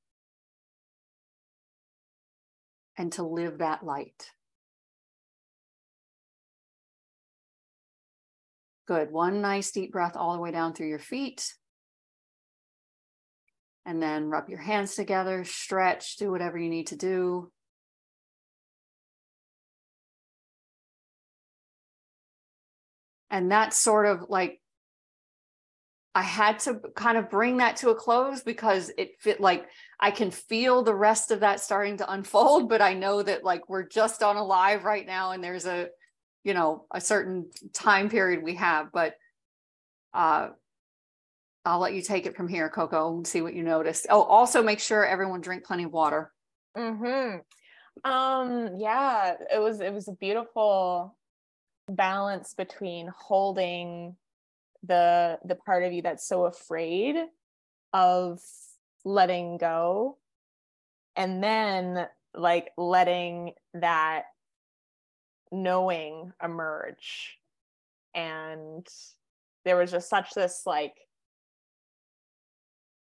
and 2.96 3.12
to 3.12 3.24
live 3.24 3.58
that 3.58 3.84
light. 3.84 4.30
Good. 8.90 9.12
One 9.12 9.40
nice 9.40 9.70
deep 9.70 9.92
breath 9.92 10.16
all 10.16 10.34
the 10.34 10.40
way 10.40 10.50
down 10.50 10.74
through 10.74 10.88
your 10.88 10.98
feet. 10.98 11.54
And 13.86 14.02
then 14.02 14.28
rub 14.28 14.48
your 14.48 14.58
hands 14.58 14.96
together, 14.96 15.44
stretch, 15.44 16.16
do 16.16 16.32
whatever 16.32 16.58
you 16.58 16.68
need 16.68 16.88
to 16.88 16.96
do. 16.96 17.52
And 23.30 23.48
that's 23.48 23.76
sort 23.76 24.06
of 24.06 24.28
like 24.28 24.60
I 26.16 26.22
had 26.22 26.58
to 26.60 26.80
kind 26.96 27.16
of 27.16 27.30
bring 27.30 27.58
that 27.58 27.76
to 27.76 27.90
a 27.90 27.94
close 27.94 28.42
because 28.42 28.90
it 28.98 29.20
fit 29.20 29.40
like 29.40 29.68
I 30.00 30.10
can 30.10 30.32
feel 30.32 30.82
the 30.82 30.96
rest 30.96 31.30
of 31.30 31.38
that 31.40 31.60
starting 31.60 31.98
to 31.98 32.12
unfold, 32.12 32.68
but 32.68 32.82
I 32.82 32.94
know 32.94 33.22
that 33.22 33.44
like 33.44 33.68
we're 33.68 33.86
just 33.86 34.24
on 34.24 34.36
a 34.36 34.44
live 34.44 34.82
right 34.82 35.06
now 35.06 35.30
and 35.30 35.44
there's 35.44 35.66
a 35.66 35.90
you 36.44 36.54
know 36.54 36.86
a 36.90 37.00
certain 37.00 37.50
time 37.72 38.08
period 38.08 38.42
we 38.42 38.54
have 38.54 38.90
but 38.92 39.14
uh 40.14 40.48
i'll 41.64 41.78
let 41.80 41.94
you 41.94 42.02
take 42.02 42.26
it 42.26 42.36
from 42.36 42.48
here 42.48 42.68
coco 42.70 43.16
and 43.16 43.26
see 43.26 43.42
what 43.42 43.54
you 43.54 43.62
noticed. 43.62 44.06
Oh 44.08 44.22
also 44.22 44.62
make 44.62 44.80
sure 44.80 45.04
everyone 45.04 45.40
drink 45.40 45.64
plenty 45.64 45.84
of 45.84 45.92
water. 45.92 46.32
Mm-hmm. 46.76 48.10
Um 48.10 48.76
yeah 48.78 49.34
it 49.52 49.58
was 49.58 49.80
it 49.80 49.92
was 49.92 50.08
a 50.08 50.12
beautiful 50.12 51.16
balance 51.88 52.54
between 52.54 53.10
holding 53.14 54.16
the 54.84 55.38
the 55.44 55.56
part 55.56 55.82
of 55.82 55.92
you 55.92 56.00
that's 56.02 56.26
so 56.26 56.46
afraid 56.46 57.16
of 57.92 58.40
letting 59.04 59.58
go 59.58 60.16
and 61.16 61.42
then 61.42 62.06
like 62.34 62.70
letting 62.76 63.52
that 63.74 64.24
knowing 65.52 66.32
emerge 66.42 67.38
and 68.14 68.86
there 69.64 69.76
was 69.76 69.90
just 69.90 70.08
such 70.08 70.32
this 70.34 70.62
like 70.66 70.94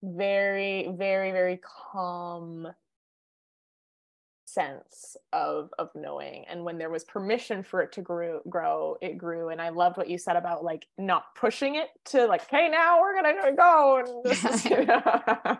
very 0.03 0.89
very 0.97 1.31
very 1.31 1.59
calm 1.63 2.67
sense 4.45 5.15
of 5.31 5.69
of 5.77 5.89
knowing. 5.95 6.45
And 6.49 6.63
when 6.63 6.77
there 6.77 6.89
was 6.89 7.03
permission 7.03 7.63
for 7.63 7.81
it 7.81 7.91
to 7.93 8.01
grow 8.01 8.41
grow 8.49 8.97
it 9.01 9.17
grew. 9.17 9.49
And 9.49 9.61
i 9.61 9.69
loved 9.69 9.97
what 9.97 10.09
you 10.09 10.17
said 10.17 10.35
about 10.35 10.63
like 10.63 10.87
not 10.97 11.35
pushing 11.35 11.75
it 11.75 11.89
to 12.05 12.25
like 12.25 12.43
okay 12.43 12.69
now 12.69 12.99
we're 12.99 13.15
gonna 13.15 13.55
go 13.55 13.97
and 13.97 14.25
this 14.25 14.43
is, 14.45 14.65
you 14.69 14.85
know. 14.85 15.57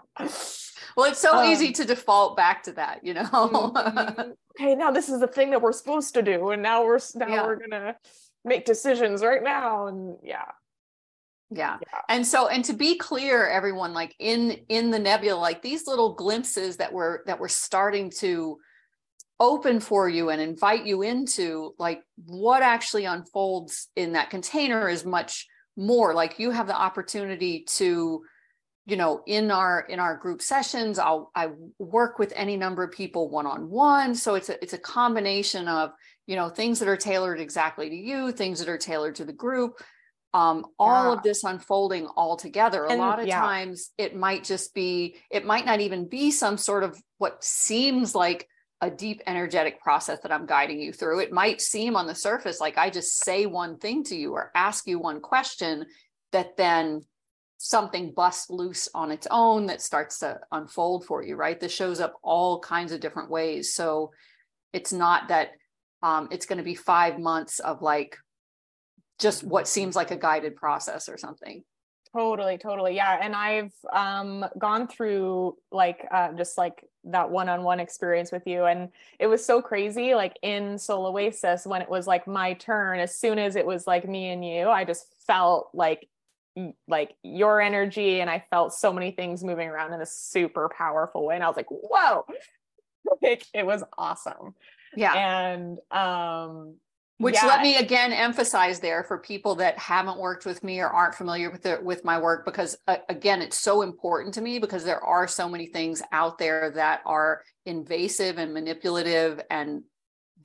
Well 0.96 1.10
it's 1.10 1.20
so 1.20 1.38
um, 1.38 1.46
easy 1.50 1.72
to 1.72 1.86
default 1.86 2.36
back 2.36 2.64
to 2.64 2.72
that 2.72 3.00
you 3.04 3.14
know 3.14 3.24
mm-hmm. 3.24 4.32
okay 4.60 4.76
now 4.76 4.92
this 4.92 5.10
is 5.10 5.20
the 5.20 5.28
thing 5.28 5.52
that 5.52 5.62
we're 5.62 5.72
supposed 5.72 6.14
to 6.14 6.22
do 6.22 6.50
and 6.50 6.62
now 6.62 6.84
we're 6.86 7.00
now 7.16 7.28
yeah. 7.28 7.46
we're 7.46 7.56
gonna 7.56 7.96
make 8.46 8.66
decisions 8.66 9.24
right 9.24 9.44
now 9.44 9.88
and 9.88 10.18
yeah 10.24 10.46
yeah. 11.52 11.78
yeah. 11.82 12.02
and 12.10 12.26
so 12.26 12.48
and 12.48 12.64
to 12.66 12.74
be 12.74 12.96
clear 12.96 13.48
everyone 13.48 13.94
like 13.94 14.16
in 14.20 14.52
in 14.70 14.92
the 14.92 15.00
nebula 15.00 15.40
like 15.40 15.62
these 15.62 15.88
little 15.88 16.14
glimpses 16.14 16.78
that 16.78 16.94
were 16.94 17.24
that 17.26 17.40
were 17.40 17.50
starting 17.50 18.12
to 18.12 18.60
open 19.40 19.80
for 19.80 20.10
you 20.10 20.30
and 20.30 20.42
invite 20.42 20.86
you 20.86 21.02
into 21.02 21.74
like 21.80 22.04
what 22.26 22.62
actually 22.62 23.06
unfolds 23.06 23.88
in 23.96 24.12
that 24.14 24.30
container 24.30 24.90
is 24.90 25.06
much 25.06 25.48
more 25.78 26.14
like 26.14 26.40
you 26.40 26.52
have 26.52 26.68
the 26.68 26.76
opportunity 26.76 27.64
to 27.64 28.22
you 28.90 28.98
know 28.98 29.22
in 29.28 29.52
our 29.52 29.82
in 29.82 30.00
our 30.00 30.18
group 30.18 30.42
sessions 30.42 30.98
i'll 31.00 31.32
i 31.36 31.50
work 31.78 32.20
with 32.20 32.34
any 32.36 32.58
number 32.58 32.84
of 32.84 32.92
people 32.92 33.30
one 33.30 33.46
on 33.46 33.70
one 33.70 34.16
so 34.16 34.36
it's 34.36 34.50
a 34.50 34.62
it's 34.62 34.74
a 34.74 34.78
combination 34.78 35.68
of 35.68 35.92
you 36.28 36.36
know 36.36 36.50
things 36.50 36.80
that 36.80 36.88
are 36.88 36.98
tailored 36.98 37.40
exactly 37.40 37.90
to 37.90 37.96
you 37.96 38.32
things 38.32 38.60
that 38.60 38.70
are 38.70 38.78
tailored 38.78 39.16
to 39.16 39.26
the 39.26 39.34
group 39.34 39.82
um 40.34 40.66
all 40.78 41.06
yeah. 41.06 41.14
of 41.14 41.24
this 41.24 41.44
unfolding 41.44 42.08
all 42.08 42.36
together 42.36 42.86
a 42.86 42.96
lot 42.96 43.20
of 43.20 43.28
yeah. 43.28 43.40
times 43.40 43.92
it 43.98 44.16
might 44.16 44.44
just 44.44 44.74
be 44.74 45.16
it 45.30 45.46
might 45.46 45.66
not 45.66 45.80
even 45.80 46.08
be 46.08 46.32
some 46.32 46.58
sort 46.58 46.84
of 46.84 47.00
what 47.18 47.44
seems 47.44 48.16
like 48.16 48.48
a 48.82 48.90
deep 48.90 49.22
energetic 49.28 49.82
process 49.82 50.20
that 50.22 50.32
I'm 50.32 50.46
guiding 50.46 50.80
you 50.80 50.94
through. 50.94 51.20
It 51.20 51.34
might 51.34 51.60
seem 51.60 51.98
on 51.98 52.08
the 52.08 52.16
surface 52.16 52.62
like 52.62 52.78
I 52.78 52.90
just 52.90 53.24
say 53.24 53.46
one 53.46 53.78
thing 53.78 54.06
to 54.06 54.16
you 54.16 54.34
or 54.34 54.52
ask 54.56 54.88
you 54.88 55.00
one 55.00 55.20
question 55.20 55.86
that 56.32 56.56
then 56.58 57.02
something 57.62 58.14
busts 58.16 58.50
loose 58.50 58.88
on 58.96 59.12
its 59.12 59.28
own 59.30 59.66
that 59.66 59.82
starts 59.82 60.20
to 60.20 60.40
unfold 60.54 61.06
for 61.06 61.22
you, 61.22 61.36
right? 61.36 61.60
This 61.60 61.74
shows 61.74 62.00
up 62.00 62.14
all 62.24 62.62
kinds 62.62 62.94
of 62.94 63.02
different 63.02 63.30
ways. 63.30 63.74
So 63.74 64.12
it's 64.72 64.94
not 64.94 65.28
that 65.28 65.50
um, 66.02 66.30
it's 66.32 66.46
going 66.46 66.60
to 66.60 66.64
be 66.64 66.74
five 66.74 67.20
months 67.20 67.60
of 67.60 67.82
like 67.82 68.16
just 69.20 69.44
what 69.44 69.68
seems 69.68 69.94
like 69.94 70.10
a 70.10 70.16
guided 70.16 70.56
process 70.56 71.10
or 71.10 71.18
something. 71.18 71.62
Totally, 72.16 72.58
totally. 72.58 72.96
Yeah. 72.96 73.20
And 73.22 73.36
I've 73.36 73.74
um, 73.92 74.46
gone 74.58 74.88
through 74.88 75.58
like 75.70 76.08
uh, 76.10 76.32
just 76.32 76.58
like 76.58 76.86
that 77.04 77.30
one-on-one 77.30 77.82
experience 77.82 78.32
with 78.32 78.46
you 78.46 78.66
and 78.66 78.90
it 79.20 79.28
was 79.28 79.44
so 79.44 79.62
crazy 79.62 80.16
like 80.16 80.38
in 80.42 80.78
soul 80.78 81.08
oasis 81.08 81.66
when 81.66 81.82
it 81.82 81.90
was 81.90 82.06
like 82.06 82.28
my 82.28 82.54
turn 82.56 83.00
as 83.00 83.18
soon 83.18 83.40
as 83.40 83.56
it 83.56 83.66
was 83.66 83.88
like 83.88 84.06
me 84.06 84.32
and 84.32 84.44
you 84.46 84.68
i 84.68 84.84
just 84.84 85.06
felt 85.26 85.70
like 85.74 86.10
like 86.88 87.16
your 87.24 87.62
energy 87.62 88.22
and 88.22 88.30
i 88.30 88.44
felt 88.50 88.74
so 88.74 88.94
many 88.94 89.12
things 89.12 89.44
moving 89.44 89.68
around 89.68 89.94
in 89.94 90.02
a 90.02 90.06
super 90.06 90.70
powerful 90.78 91.26
way 91.26 91.36
and 91.36 91.44
i 91.44 91.48
was 91.48 91.58
like 91.58 91.70
whoa 91.70 92.26
like 93.22 93.46
it 93.54 93.66
was 93.66 93.84
awesome. 93.98 94.56
Yeah. 94.96 95.14
And 95.14 95.80
um 95.92 96.76
which 97.18 97.36
yeah. 97.36 97.48
let 97.48 97.62
me 97.62 97.78
again 97.78 98.14
emphasize 98.14 98.80
there 98.80 99.04
for 99.04 99.18
people 99.18 99.56
that 99.56 99.78
haven't 99.78 100.18
worked 100.18 100.46
with 100.46 100.64
me 100.64 100.80
or 100.80 100.88
aren't 100.88 101.16
familiar 101.16 101.52
with 101.52 101.64
the, 101.64 101.78
with 101.84 102.06
my 102.06 102.18
work 102.18 102.46
because 102.46 102.78
uh, 102.88 102.96
again 103.10 103.42
it's 103.42 103.60
so 103.60 103.82
important 103.82 104.34
to 104.36 104.42
me 104.42 104.58
because 104.58 104.86
there 104.86 105.04
are 105.04 105.28
so 105.28 105.50
many 105.50 105.68
things 105.68 106.02
out 106.14 106.38
there 106.38 106.72
that 106.72 107.02
are 107.06 107.44
invasive 107.66 108.38
and 108.38 108.54
manipulative 108.54 109.42
and 109.50 109.84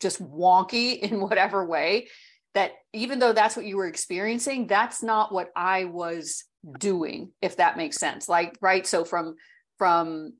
just 0.00 0.20
wonky 0.22 0.98
in 1.02 1.20
whatever 1.20 1.64
way 1.64 2.08
that 2.54 2.72
even 2.92 3.18
though 3.18 3.32
that's 3.32 3.56
what 3.56 3.66
you 3.66 3.76
were 3.76 3.86
experiencing 3.86 4.66
that's 4.66 5.02
not 5.02 5.32
what 5.32 5.50
I 5.56 5.84
was 5.84 6.44
doing 6.78 7.30
if 7.42 7.56
that 7.56 7.76
makes 7.76 7.96
sense 7.96 8.28
like 8.28 8.56
right 8.60 8.86
so 8.86 9.04
from 9.04 9.34
from 9.78 10.34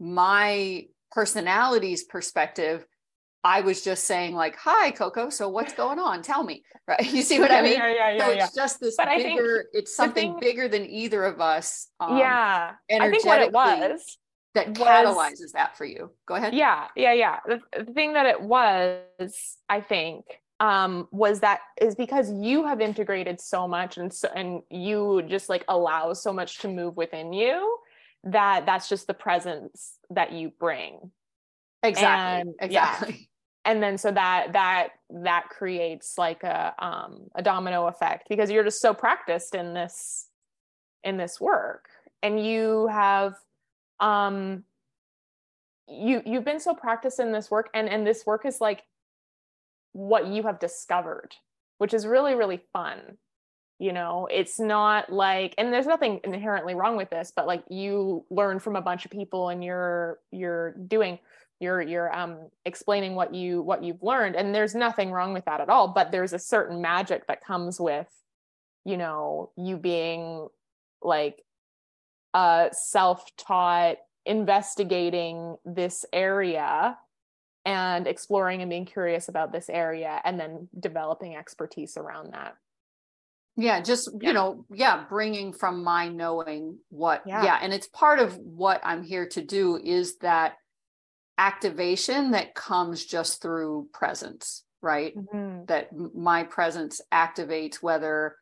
my 0.00 0.86
personality's 1.12 2.04
perspective 2.04 2.84
I 3.44 3.60
was 3.60 3.84
just 3.84 4.04
saying 4.08 4.34
like, 4.34 4.56
"Hi, 4.56 4.90
Coco. 4.90 5.30
So 5.30 5.48
what's 5.48 5.72
going 5.72 6.00
on? 6.00 6.22
Tell 6.22 6.42
me." 6.42 6.64
Right? 6.88 7.12
You 7.12 7.22
see 7.22 7.40
what 7.40 7.50
I 7.50 7.62
mean? 7.62 7.72
Yeah, 7.74 7.92
yeah, 7.92 8.10
yeah. 8.12 8.24
so 8.26 8.30
yeah. 8.32 8.44
it's 8.44 8.54
just 8.54 8.78
this 8.80 8.94
But 8.96 9.08
I 9.08 9.16
bigger. 9.16 9.56
think 9.56 9.66
It's 9.72 9.96
something 9.96 10.32
thing- 10.32 10.40
bigger 10.40 10.68
than 10.68 10.86
either 10.86 11.24
of 11.24 11.40
us. 11.40 11.88
um, 11.98 12.16
yeah. 12.16 12.72
I 12.90 13.10
think 13.10 13.24
what 13.24 13.40
it 13.40 13.52
was. 13.52 14.18
that 14.54 14.68
was- 14.68 14.78
catalyzes 14.78 15.52
that 15.54 15.76
for 15.76 15.84
you. 15.84 16.12
Go 16.26 16.34
ahead. 16.36 16.54
Yeah, 16.54 16.86
yeah, 16.94 17.12
yeah. 17.12 17.38
The, 17.44 17.60
the 17.84 17.92
thing 17.92 18.12
that 18.12 18.26
it 18.26 18.40
was, 18.40 19.56
I 19.68 19.80
think, 19.80 20.24
um, 20.60 21.08
was 21.10 21.40
that 21.40 21.60
is 21.80 21.94
because 21.94 22.32
you 22.32 22.64
have 22.64 22.80
integrated 22.80 23.40
so 23.40 23.68
much 23.68 23.98
and 23.98 24.12
so 24.12 24.28
and 24.34 24.62
you 24.70 25.22
just 25.28 25.48
like 25.48 25.64
allow 25.68 26.12
so 26.12 26.32
much 26.32 26.58
to 26.58 26.68
move 26.68 26.96
within 26.96 27.32
you 27.32 27.78
that 28.24 28.64
that's 28.66 28.88
just 28.88 29.06
the 29.06 29.14
presence 29.14 29.98
that 30.10 30.32
you 30.32 30.52
bring. 30.58 31.10
Exactly. 31.82 32.52
And- 32.60 32.72
yeah. 32.72 32.94
exactly. 32.94 33.28
and 33.66 33.82
then 33.82 33.98
so 33.98 34.10
that 34.12 34.52
that 34.52 34.88
that 35.10 35.48
creates 35.50 36.16
like 36.16 36.42
a 36.44 36.72
um 36.78 37.26
a 37.34 37.42
domino 37.42 37.86
effect 37.88 38.28
because 38.28 38.50
you're 38.50 38.64
just 38.64 38.80
so 38.80 38.94
practiced 38.94 39.54
in 39.54 39.74
this 39.74 40.28
in 41.04 41.16
this 41.16 41.40
work 41.40 41.88
and 42.22 42.44
you 42.44 42.86
have 42.86 43.34
um 44.00 44.62
you 45.88 46.22
you've 46.24 46.44
been 46.44 46.60
so 46.60 46.74
practiced 46.74 47.20
in 47.20 47.32
this 47.32 47.50
work 47.50 47.68
and 47.74 47.88
and 47.88 48.06
this 48.06 48.24
work 48.24 48.46
is 48.46 48.60
like 48.60 48.82
what 49.96 50.26
you 50.26 50.42
have 50.42 50.58
discovered 50.58 51.30
which 51.78 51.94
is 51.94 52.06
really 52.06 52.34
really 52.34 52.60
fun 52.72 53.18
you 53.78 53.92
know? 53.92 54.26
It's 54.30 54.58
not 54.58 55.12
like 55.12 55.54
and 55.58 55.72
there's 55.72 55.86
nothing 55.86 56.20
inherently 56.24 56.74
wrong 56.74 56.96
with 56.96 57.10
this 57.10 57.32
but 57.34 57.46
like 57.46 57.62
you 57.68 58.24
learn 58.30 58.58
from 58.58 58.76
a 58.76 58.80
bunch 58.80 59.04
of 59.04 59.10
people 59.10 59.50
and 59.50 59.62
you're 59.62 60.18
you're 60.30 60.72
doing 60.72 61.18
you're 61.60 61.80
you're 61.80 62.14
um 62.14 62.48
explaining 62.64 63.14
what 63.14 63.34
you 63.34 63.62
what 63.62 63.82
you've 63.82 64.02
learned 64.02 64.36
and 64.36 64.54
there's 64.54 64.74
nothing 64.74 65.10
wrong 65.10 65.32
with 65.32 65.44
that 65.44 65.60
at 65.60 65.68
all 65.68 65.88
but 65.88 66.10
there's 66.10 66.32
a 66.32 66.38
certain 66.38 66.80
magic 66.80 67.26
that 67.26 67.44
comes 67.44 67.80
with 67.80 68.08
you 68.84 68.96
know 68.96 69.50
you 69.56 69.76
being 69.76 70.48
like 71.02 71.42
a 72.34 72.68
self-taught 72.72 73.96
investigating 74.26 75.56
this 75.64 76.04
area 76.12 76.96
and 77.66 78.06
exploring 78.06 78.62
and 78.62 78.70
being 78.70 78.86
curious 78.86 79.28
about 79.28 79.52
this 79.52 79.68
area 79.68 80.20
and 80.24 80.38
then 80.40 80.68
developing 80.78 81.36
expertise 81.36 81.96
around 81.98 82.32
that 82.32 82.56
Yeah, 83.58 83.80
just 83.80 84.08
Yeah. 84.20 84.28
you 84.28 84.34
know, 84.34 84.64
yeah, 84.70 85.04
bringing 85.08 85.52
from 85.52 85.82
my 85.82 86.08
knowing 86.08 86.78
what, 86.90 87.22
Yeah. 87.26 87.42
yeah. 87.42 87.58
and 87.62 87.72
it's 87.74 87.88
part 87.88 88.18
of 88.20 88.36
what 88.36 88.80
I'm 88.84 89.02
here 89.02 89.26
to 89.28 89.42
do 89.42 89.76
is 89.82 90.18
that 90.18 90.56
activation 91.38 92.30
that 92.32 92.54
comes 92.54 93.04
just 93.04 93.42
through 93.42 93.88
presence, 93.92 94.64
right? 94.82 95.16
Mm-hmm. 95.16 95.64
that 95.66 95.88
my 96.14 96.44
presence 96.44 97.00
activates 97.12 97.76
whether 97.82 98.36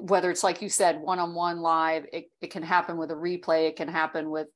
whether 0.00 0.28
it's 0.30 0.42
like 0.42 0.60
you 0.60 0.68
said 0.68 1.00
one-on-one 1.00 1.60
live 1.60 2.04
it, 2.12 2.24
it 2.40 2.50
can 2.50 2.64
happen 2.64 2.96
with 2.98 3.10
a 3.12 3.14
replay 3.14 3.68
it 3.68 3.76
can 3.76 3.86
happen 3.88 4.28
with 4.28 4.48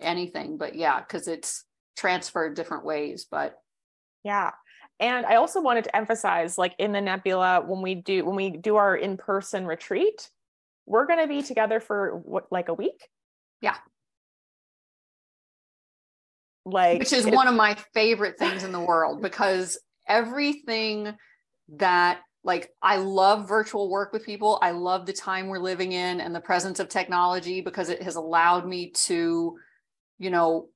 anything 0.00 0.56
but 0.56 0.76
yeah 0.76 1.00
because 1.00 1.26
it's 1.26 1.64
transferred 1.96 2.54
different 2.54 2.84
ways 2.84 3.26
but 3.30 3.58
Yeah. 4.24 4.52
And 5.00 5.26
I 5.26 5.36
also 5.36 5.60
wanted 5.60 5.84
to 5.84 5.96
emphasize 5.96 6.56
like 6.56 6.74
in 6.78 6.92
the 6.92 7.00
nebula 7.00 7.62
when 7.66 7.82
we 7.82 7.96
do 7.96 8.24
when 8.24 8.36
we 8.36 8.50
do 8.50 8.76
our 8.76 8.96
in-person 8.96 9.66
retreat, 9.66 10.30
we're 10.86 11.06
going 11.06 11.18
to 11.18 11.26
be 11.26 11.42
together 11.42 11.80
for 11.80 12.16
what 12.18 12.46
like 12.52 12.68
a 12.68 12.74
week? 12.74 13.08
Yeah. 13.60 13.76
Like 16.64 17.00
which 17.00 17.12
is 17.12 17.26
one 17.26 17.48
of 17.48 17.54
my 17.54 17.76
favorite 17.94 18.38
things 18.38 18.62
in 18.62 18.70
the 18.70 18.80
world 18.80 19.20
because 19.20 19.76
everything 20.06 21.14
that 21.76 22.20
like 22.44 22.70
I 22.80 22.96
love 22.96 23.48
virtual 23.48 23.88
work 23.90 24.12
with 24.12 24.24
people. 24.24 24.58
I 24.62 24.70
love 24.72 25.06
the 25.06 25.12
time 25.12 25.48
we're 25.48 25.58
living 25.58 25.92
in 25.92 26.20
and 26.20 26.34
the 26.34 26.40
presence 26.40 26.80
of 26.80 26.88
technology 26.88 27.60
because 27.60 27.88
it 27.88 28.02
has 28.02 28.16
allowed 28.16 28.66
me 28.66 28.90
to, 29.06 29.58
you 30.18 30.30
know, 30.30 30.68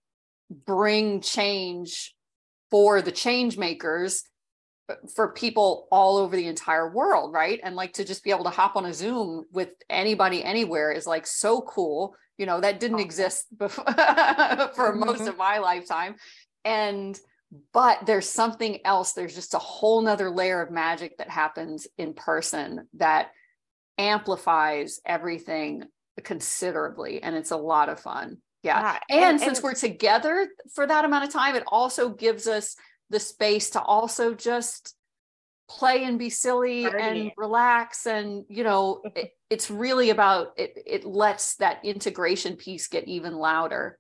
bring 0.51 1.21
change 1.21 2.15
for 2.71 3.03
the 3.03 3.13
change 3.13 3.57
makers 3.59 4.23
for 5.15 5.33
people 5.33 5.89
all 5.91 6.17
over 6.17 6.37
the 6.37 6.47
entire 6.47 6.89
world, 6.93 7.33
right? 7.33 7.59
And 7.63 7.75
like 7.75 7.95
to 7.95 8.05
just 8.05 8.23
be 8.23 8.31
able 8.31 8.45
to 8.45 8.51
hop 8.51 8.77
on 8.77 8.87
a 8.87 8.95
Zoom 8.95 9.45
with 9.53 9.71
anybody 9.91 10.45
anywhere 10.45 10.93
is 10.93 11.07
like 11.07 11.27
so 11.27 11.61
cool. 11.63 12.15
You 12.39 12.47
know, 12.47 12.61
that 12.61 12.79
didn't 12.81 13.01
exist 13.01 13.47
before 13.57 13.85
for 14.75 14.95
most 14.95 15.23
Mhm. 15.23 15.29
of 15.29 15.37
my 15.37 15.59
lifetime. 15.59 16.17
And 16.65 17.19
but 17.73 18.07
there's 18.07 18.29
something 18.29 18.85
else, 18.85 19.13
there's 19.13 19.35
just 19.35 19.55
a 19.55 19.59
whole 19.59 20.03
nother 20.03 20.31
layer 20.31 20.61
of 20.61 20.71
magic 20.71 21.19
that 21.19 21.31
happens 21.31 21.87
in 21.97 22.13
person 22.13 22.89
that 22.95 23.31
amplifies 23.99 25.01
everything 25.07 25.85
considerably. 26.23 27.23
And 27.23 27.35
it's 27.37 27.53
a 27.53 27.57
lot 27.57 27.89
of 27.89 28.01
fun. 28.01 28.39
Yeah. 28.63 28.99
Yeah, 29.09 29.29
And, 29.31 29.41
since 29.41 29.63
we're 29.63 29.75
together 29.75 30.49
for 30.75 30.87
that 30.87 31.05
amount 31.05 31.25
of 31.25 31.31
time, 31.31 31.55
it 31.55 31.65
also 31.69 32.09
gives 32.11 32.47
us 32.47 32.77
the 33.11 33.21
space 33.21 33.71
to 33.71 33.81
also 33.81 34.35
just 34.35 34.95
play 35.69 36.05
and 36.05 36.19
be 36.19 36.31
silly 36.31 36.85
and 36.87 37.33
relax. 37.37 38.07
And, 38.07 38.45
you 38.49 38.65
know, 38.65 39.03
it, 39.17 39.33
it's 39.51 39.71
really 39.71 40.11
about 40.11 40.53
it, 40.57 40.77
it 40.87 41.05
lets 41.05 41.57
that 41.57 41.85
integration 41.85 42.57
piece 42.57 42.89
get 42.89 43.07
even 43.07 43.35
louder. 43.37 43.99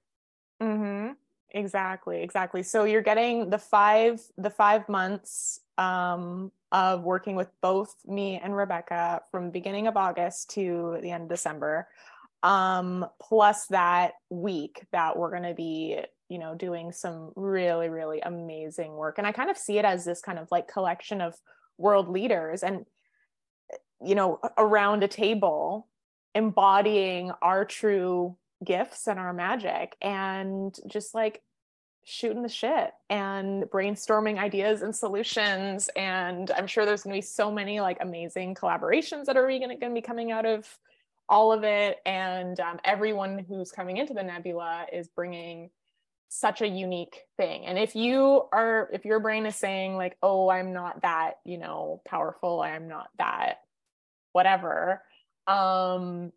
Mm-hmm. 0.62 1.12
Exactly, 1.50 2.22
exactly. 2.22 2.62
So 2.62 2.84
you're 2.84 3.02
getting 3.02 3.50
the 3.50 3.58
five 3.58 4.20
the 4.36 4.50
five 4.50 4.88
months 4.88 5.60
um, 5.78 6.50
of 6.72 7.02
working 7.02 7.36
with 7.36 7.48
both 7.60 7.94
me 8.04 8.40
and 8.42 8.54
Rebecca 8.54 9.22
from 9.30 9.50
beginning 9.50 9.86
of 9.86 9.96
August 9.96 10.50
to 10.50 10.98
the 11.02 11.10
end 11.10 11.24
of 11.24 11.28
December, 11.28 11.88
um, 12.46 13.04
plus 13.20 13.66
that 13.66 14.12
week 14.30 14.84
that 14.92 15.18
we're 15.18 15.30
going 15.30 15.42
to 15.42 15.54
be, 15.54 15.98
you 16.28 16.38
know, 16.38 16.54
doing 16.54 16.92
some 16.92 17.32
really 17.34 17.88
really 17.88 18.20
amazing 18.20 18.92
work. 18.92 19.18
And 19.18 19.26
I 19.26 19.32
kind 19.32 19.50
of 19.50 19.58
see 19.58 19.78
it 19.78 19.84
as 19.84 20.04
this 20.04 20.20
kind 20.20 20.38
of 20.38 20.48
like 20.52 20.68
collection 20.68 21.20
of 21.20 21.34
world 21.76 22.08
leaders 22.08 22.62
and 22.62 22.86
you 24.02 24.14
know 24.14 24.38
around 24.56 25.02
a 25.02 25.08
table 25.08 25.88
embodying 26.34 27.32
our 27.42 27.64
true 27.64 28.36
gifts 28.64 29.06
and 29.08 29.18
our 29.18 29.32
magic 29.32 29.96
and 30.00 30.78
just 30.86 31.14
like 31.14 31.42
shooting 32.04 32.42
the 32.42 32.48
shit 32.48 32.92
and 33.10 33.64
brainstorming 33.64 34.38
ideas 34.38 34.82
and 34.82 34.94
solutions 34.94 35.90
and 35.96 36.50
i'm 36.52 36.66
sure 36.66 36.86
there's 36.86 37.02
going 37.02 37.14
to 37.14 37.18
be 37.18 37.22
so 37.26 37.50
many 37.50 37.80
like 37.80 37.98
amazing 38.00 38.54
collaborations 38.54 39.24
that 39.24 39.36
are 39.36 39.46
going 39.46 39.78
to 39.78 39.90
be 39.90 40.00
coming 40.00 40.30
out 40.30 40.46
of 40.46 40.66
all 41.28 41.52
of 41.52 41.64
it 41.64 41.98
and 42.06 42.58
um, 42.60 42.78
everyone 42.84 43.44
who's 43.48 43.72
coming 43.72 43.96
into 43.96 44.14
the 44.14 44.22
nebula 44.22 44.86
is 44.92 45.08
bringing 45.08 45.70
such 46.28 46.60
a 46.60 46.66
unique 46.66 47.20
thing 47.36 47.66
and 47.66 47.78
if 47.78 47.94
you 47.94 48.42
are 48.52 48.88
if 48.92 49.04
your 49.04 49.20
brain 49.20 49.46
is 49.46 49.54
saying 49.56 49.96
like 49.96 50.16
oh 50.22 50.48
i'm 50.50 50.72
not 50.72 51.00
that 51.02 51.34
you 51.44 51.56
know 51.56 52.00
powerful 52.06 52.60
i'm 52.60 52.88
not 52.88 53.08
that 53.18 53.58
whatever 54.32 55.02
um 55.46 56.32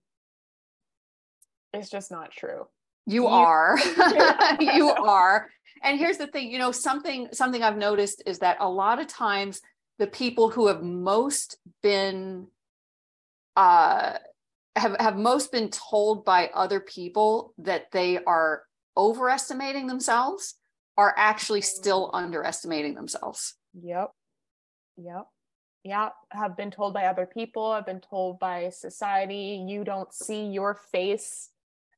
it's 1.73 1.89
just 1.89 2.11
not 2.11 2.31
true 2.31 2.67
You, 3.07 3.23
You- 3.23 3.27
are. 3.27 3.77
you 4.59 4.89
are. 4.91 5.49
And 5.81 5.97
here's 5.97 6.17
the 6.17 6.27
thing, 6.27 6.51
you 6.51 6.59
know, 6.59 6.71
something 6.71 7.29
something 7.31 7.63
I've 7.63 7.77
noticed 7.77 8.21
is 8.25 8.39
that 8.39 8.57
a 8.59 8.69
lot 8.69 8.99
of 8.99 9.07
times 9.07 9.61
the 9.97 10.07
people 10.07 10.49
who 10.49 10.67
have 10.67 10.83
most 10.83 11.57
been 11.81 12.47
uh 13.55 14.17
have 14.75 14.95
have 14.99 15.17
most 15.17 15.51
been 15.51 15.69
told 15.69 16.25
by 16.25 16.49
other 16.53 16.79
people 16.79 17.53
that 17.57 17.91
they 17.91 18.23
are 18.23 18.63
overestimating 18.95 19.87
themselves 19.87 20.55
are 20.97 21.13
actually 21.17 21.61
mm. 21.61 21.65
still 21.65 22.09
underestimating 22.13 22.93
themselves. 22.93 23.55
Yep. 23.81 24.11
Yep. 24.97 25.27
Yeah. 25.83 26.09
Have 26.31 26.57
been 26.57 26.71
told 26.71 26.93
by 26.93 27.05
other 27.05 27.25
people, 27.25 27.65
I've 27.65 27.85
been 27.85 28.01
told 28.01 28.39
by 28.39 28.69
society, 28.69 29.65
you 29.67 29.83
don't 29.83 30.13
see 30.13 30.45
your 30.45 30.75
face 30.91 31.49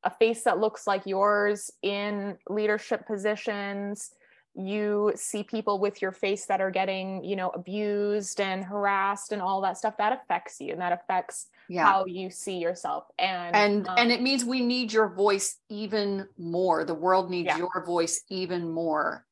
a 0.03 0.09
face 0.09 0.43
that 0.43 0.59
looks 0.59 0.87
like 0.87 1.05
yours 1.05 1.69
in 1.81 2.37
leadership 2.49 3.05
positions 3.05 4.11
you 4.55 5.13
see 5.15 5.43
people 5.43 5.79
with 5.79 6.01
your 6.01 6.11
face 6.11 6.45
that 6.47 6.59
are 6.59 6.71
getting 6.71 7.23
you 7.23 7.35
know 7.35 7.49
abused 7.49 8.41
and 8.41 8.63
harassed 8.63 9.31
and 9.31 9.41
all 9.41 9.61
that 9.61 9.77
stuff 9.77 9.95
that 9.97 10.11
affects 10.11 10.59
you 10.59 10.73
and 10.73 10.81
that 10.81 10.91
affects 10.91 11.47
yeah. 11.69 11.85
how 11.85 12.05
you 12.05 12.29
see 12.29 12.57
yourself. 12.57 13.05
And 13.17 13.55
and 13.55 13.87
um, 13.87 13.95
and 13.97 14.11
it 14.11 14.21
means 14.21 14.43
we 14.43 14.61
need 14.61 14.91
your 14.91 15.07
voice 15.07 15.57
even 15.69 16.27
more. 16.37 16.83
The 16.83 16.93
world 16.93 17.29
needs 17.29 17.47
yeah. 17.47 17.57
your 17.57 17.83
voice 17.85 18.21
even 18.29 18.69
more 18.69 19.25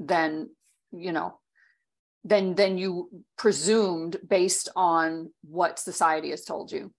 than 0.00 0.50
you 0.92 1.12
know 1.12 1.38
than 2.24 2.54
than 2.54 2.78
you 2.78 3.10
presumed 3.38 4.16
based 4.26 4.68
on 4.74 5.30
what 5.42 5.78
society 5.78 6.30
has 6.30 6.44
told 6.44 6.72
you. 6.72 6.92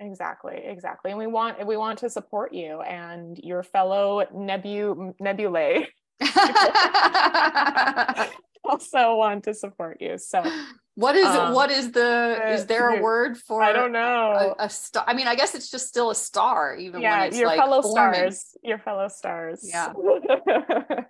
Exactly 0.00 0.60
exactly. 0.64 1.12
And 1.12 1.18
we 1.18 1.28
want 1.28 1.64
we 1.64 1.76
want 1.76 2.00
to 2.00 2.10
support 2.10 2.52
you 2.52 2.80
and 2.80 3.38
your 3.38 3.62
fellow 3.62 4.26
nebu 4.34 5.14
nebulae 5.20 5.86
also 8.64 9.16
want 9.16 9.44
to 9.44 9.54
support 9.54 10.00
you. 10.00 10.18
So 10.18 10.42
what 10.94 11.16
is 11.16 11.26
um, 11.26 11.54
what 11.54 11.70
is 11.70 11.92
the 11.92 12.40
is 12.48 12.66
there 12.66 12.98
a 12.98 13.02
word 13.02 13.38
for 13.38 13.62
I 13.62 13.72
don't 13.72 13.92
know 13.92 14.54
a, 14.58 14.64
a, 14.64 14.70
star? 14.70 15.04
I 15.06 15.14
mean, 15.14 15.26
I 15.26 15.34
guess 15.34 15.54
it's 15.54 15.70
just 15.70 15.88
still 15.88 16.10
a 16.10 16.14
star, 16.14 16.76
even 16.76 17.00
yeah, 17.00 17.20
when 17.20 17.28
it's 17.28 17.38
your 17.38 17.46
like 17.46 17.58
fellow 17.58 17.82
forming. 17.82 18.14
stars, 18.14 18.56
your 18.62 18.78
fellow 18.78 19.08
stars. 19.08 19.60
Yeah. 19.62 19.92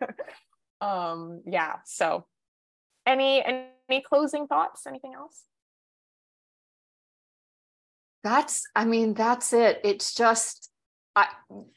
um. 0.81 1.43
Yeah. 1.47 1.77
So, 1.85 2.27
any 3.07 3.43
any 3.45 4.03
closing 4.03 4.47
thoughts? 4.47 4.87
Anything 4.87 5.15
else? 5.15 5.43
That's. 8.23 8.63
I 8.77 8.85
mean, 8.85 9.15
that's 9.15 9.53
it. 9.53 9.81
It's 9.83 10.15
just 10.15 10.71
I, 11.15 11.27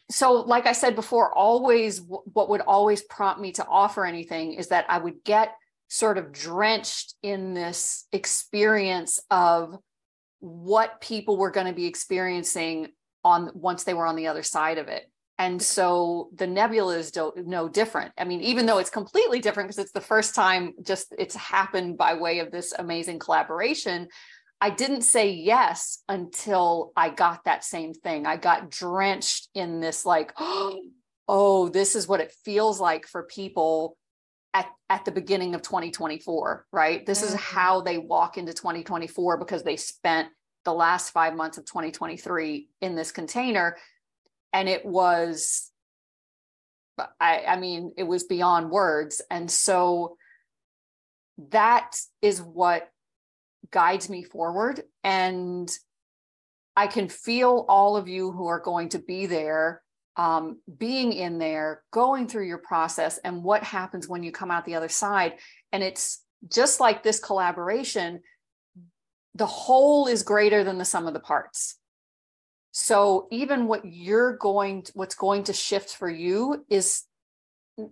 so 0.10 0.34
like 0.42 0.66
I 0.66 0.72
said 0.72 0.96
before, 0.96 1.34
always 1.34 2.02
what 2.02 2.50
would 2.50 2.62
always 2.62 3.02
prompt 3.02 3.42
me 3.42 3.52
to 3.54 3.66
offer 3.66 4.06
anything 4.06 4.54
is 4.54 4.70
that 4.70 4.86
I 4.88 4.98
would 4.98 5.24
get 5.24 5.54
sort 5.88 6.18
of 6.18 6.32
drenched 6.32 7.16
in 7.22 7.54
this 7.54 8.08
experience 8.12 9.20
of 9.30 9.78
what 10.40 11.02
people 11.02 11.38
were 11.38 11.52
going 11.52 11.68
to 11.68 11.74
be 11.74 11.86
experiencing 11.86 12.90
on 13.24 13.52
once 13.54 13.84
they 13.84 13.94
were 13.94 14.06
on 14.06 14.16
the 14.16 14.28
other 14.28 14.44
side 14.44 14.78
of 14.78 14.88
it. 14.88 15.10
And 15.38 15.62
so 15.62 16.30
the 16.34 16.48
nebula 16.48 16.98
is 16.98 17.12
do, 17.12 17.34
no 17.36 17.68
different. 17.68 18.14
I 18.18 18.24
mean, 18.24 18.42
even 18.42 18.66
though 18.66 18.78
it's 18.78 18.90
completely 18.90 19.40
different 19.40 19.68
because 19.68 19.84
it's 19.84 19.92
the 19.92 20.00
first 20.00 20.34
time 20.34 20.74
just 20.82 21.14
it's 21.18 21.36
happened 21.36 21.98
by 21.98 22.14
way 22.14 22.40
of 22.40 22.52
this 22.52 22.74
amazing 22.78 23.20
collaboration, 23.20 24.08
I 24.62 24.70
didn't 24.70 25.02
say 25.02 25.32
yes 25.32 26.04
until 26.08 26.92
I 26.96 27.10
got 27.10 27.44
that 27.44 27.64
same 27.64 27.94
thing. 27.94 28.26
I 28.26 28.38
got 28.38 28.72
drenched 28.72 29.50
in 29.54 29.80
this, 29.80 30.06
like, 30.06 30.34
oh, 31.28 31.70
this 31.70 31.96
is 31.96 32.08
what 32.08 32.22
it 32.22 32.34
feels 32.44 32.80
like 32.80 33.08
for 33.08 33.24
people 33.24 33.98
at, 34.54 34.68
at 34.90 35.04
the 35.04 35.12
beginning 35.12 35.56
of 35.56 35.62
2024, 35.62 36.66
right? 36.72 37.06
This 37.06 37.22
mm-hmm. 37.22 37.36
is 37.36 37.42
how 37.42 37.82
they 37.82 37.98
walk 37.98 38.38
into 38.38 38.54
2024 38.54 39.38
because 39.38 39.64
they 39.64 39.76
spent 39.76 40.30
the 40.64 40.74
last 40.74 41.12
five 41.12 41.36
months 41.36 41.58
of 41.58 41.66
2023 41.66 42.70
in 42.82 42.96
this 42.96 43.12
container. 43.12 43.78
And 44.54 44.70
it 44.70 44.86
was, 44.86 45.70
I, 47.20 47.44
I 47.48 47.56
mean, 47.58 47.94
it 47.98 48.04
was 48.04 48.24
beyond 48.24 48.72
words. 48.72 49.22
And 49.30 49.52
so 49.52 50.18
that 51.50 51.98
is 52.22 52.42
what 52.42 52.90
guides 53.72 54.10
me 54.10 54.24
forward. 54.24 54.84
And 55.04 55.70
I 56.76 56.88
can 56.88 57.08
feel 57.08 57.66
all 57.70 57.96
of 57.96 58.08
you 58.08 58.32
who 58.32 58.48
are 58.48 58.60
going 58.60 58.90
to 58.90 59.00
be 59.00 59.26
there, 59.26 59.82
um, 60.18 60.60
being 60.78 61.14
in 61.14 61.38
there, 61.38 61.84
going 61.92 62.28
through 62.28 62.48
your 62.48 62.58
process, 62.60 63.18
and 63.20 63.44
what 63.44 63.64
happens 63.64 64.08
when 64.08 64.24
you 64.24 64.32
come 64.32 64.52
out 64.52 64.66
the 64.66 64.76
other 64.76 64.90
side. 64.90 65.34
And 65.72 65.84
it's 65.84 66.24
just 66.50 66.80
like 66.80 67.02
this 67.02 67.20
collaboration, 67.20 68.22
the 69.36 69.46
whole 69.46 70.08
is 70.08 70.24
greater 70.24 70.64
than 70.64 70.78
the 70.78 70.86
sum 70.86 71.08
of 71.08 71.14
the 71.14 71.20
parts. 71.20 71.78
So 72.72 73.28
even 73.32 73.68
what 73.68 73.86
you're 73.86 74.36
going, 74.38 74.84
to, 74.84 74.92
what's 74.96 75.16
going 75.16 75.46
to 75.46 75.54
shift 75.54 75.96
for 75.96 76.10
you 76.10 76.66
is 76.70 77.04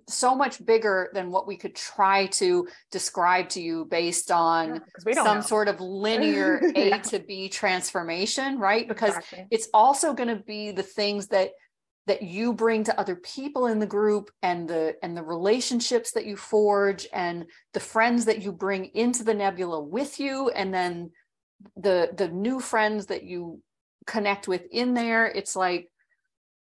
so 0.08 0.34
much 0.34 0.66
bigger 0.66 1.10
than 1.14 1.30
what 1.30 1.46
we 1.46 1.58
could 1.58 1.76
try 1.76 2.28
to 2.28 2.68
describe 2.92 3.50
to 3.50 3.62
you 3.62 3.86
based 3.86 4.32
on 4.32 4.82
yeah, 5.06 5.14
some 5.24 5.38
know. 5.38 5.42
sort 5.42 5.68
of 5.68 5.82
linear 5.82 6.62
A 6.76 6.90
yeah. 6.90 6.98
to 7.00 7.20
B 7.20 7.50
transformation, 7.50 8.60
right? 8.60 8.88
Because 8.88 9.16
exactly. 9.18 9.48
it's 9.52 9.68
also 9.74 10.14
going 10.14 10.30
to 10.30 10.44
be 10.44 10.72
the 10.72 10.84
things 10.84 11.28
that 11.28 11.52
that 12.06 12.22
you 12.22 12.54
bring 12.54 12.84
to 12.84 13.00
other 13.00 13.16
people 13.16 13.68
in 13.68 13.80
the 13.80 13.86
group 13.86 14.30
and 14.42 14.68
the 14.68 14.96
and 15.02 15.16
the 15.16 15.24
relationships 15.24 16.12
that 16.12 16.26
you 16.26 16.36
forge 16.36 17.08
and 17.14 17.46
the 17.74 17.80
friends 17.80 18.26
that 18.26 18.42
you 18.42 18.52
bring 18.52 18.86
into 18.94 19.24
the 19.24 19.34
nebula 19.34 19.82
with 19.82 20.20
you 20.20 20.50
and 20.50 20.74
then 20.74 21.12
the 21.78 22.10
the 22.18 22.28
new 22.28 22.60
friends 22.60 23.06
that 23.06 23.24
you 23.24 23.62
connect 24.06 24.50
with 24.50 24.64
in 24.70 24.94
there 24.94 25.26
it's 25.26 25.56
like 25.56 25.90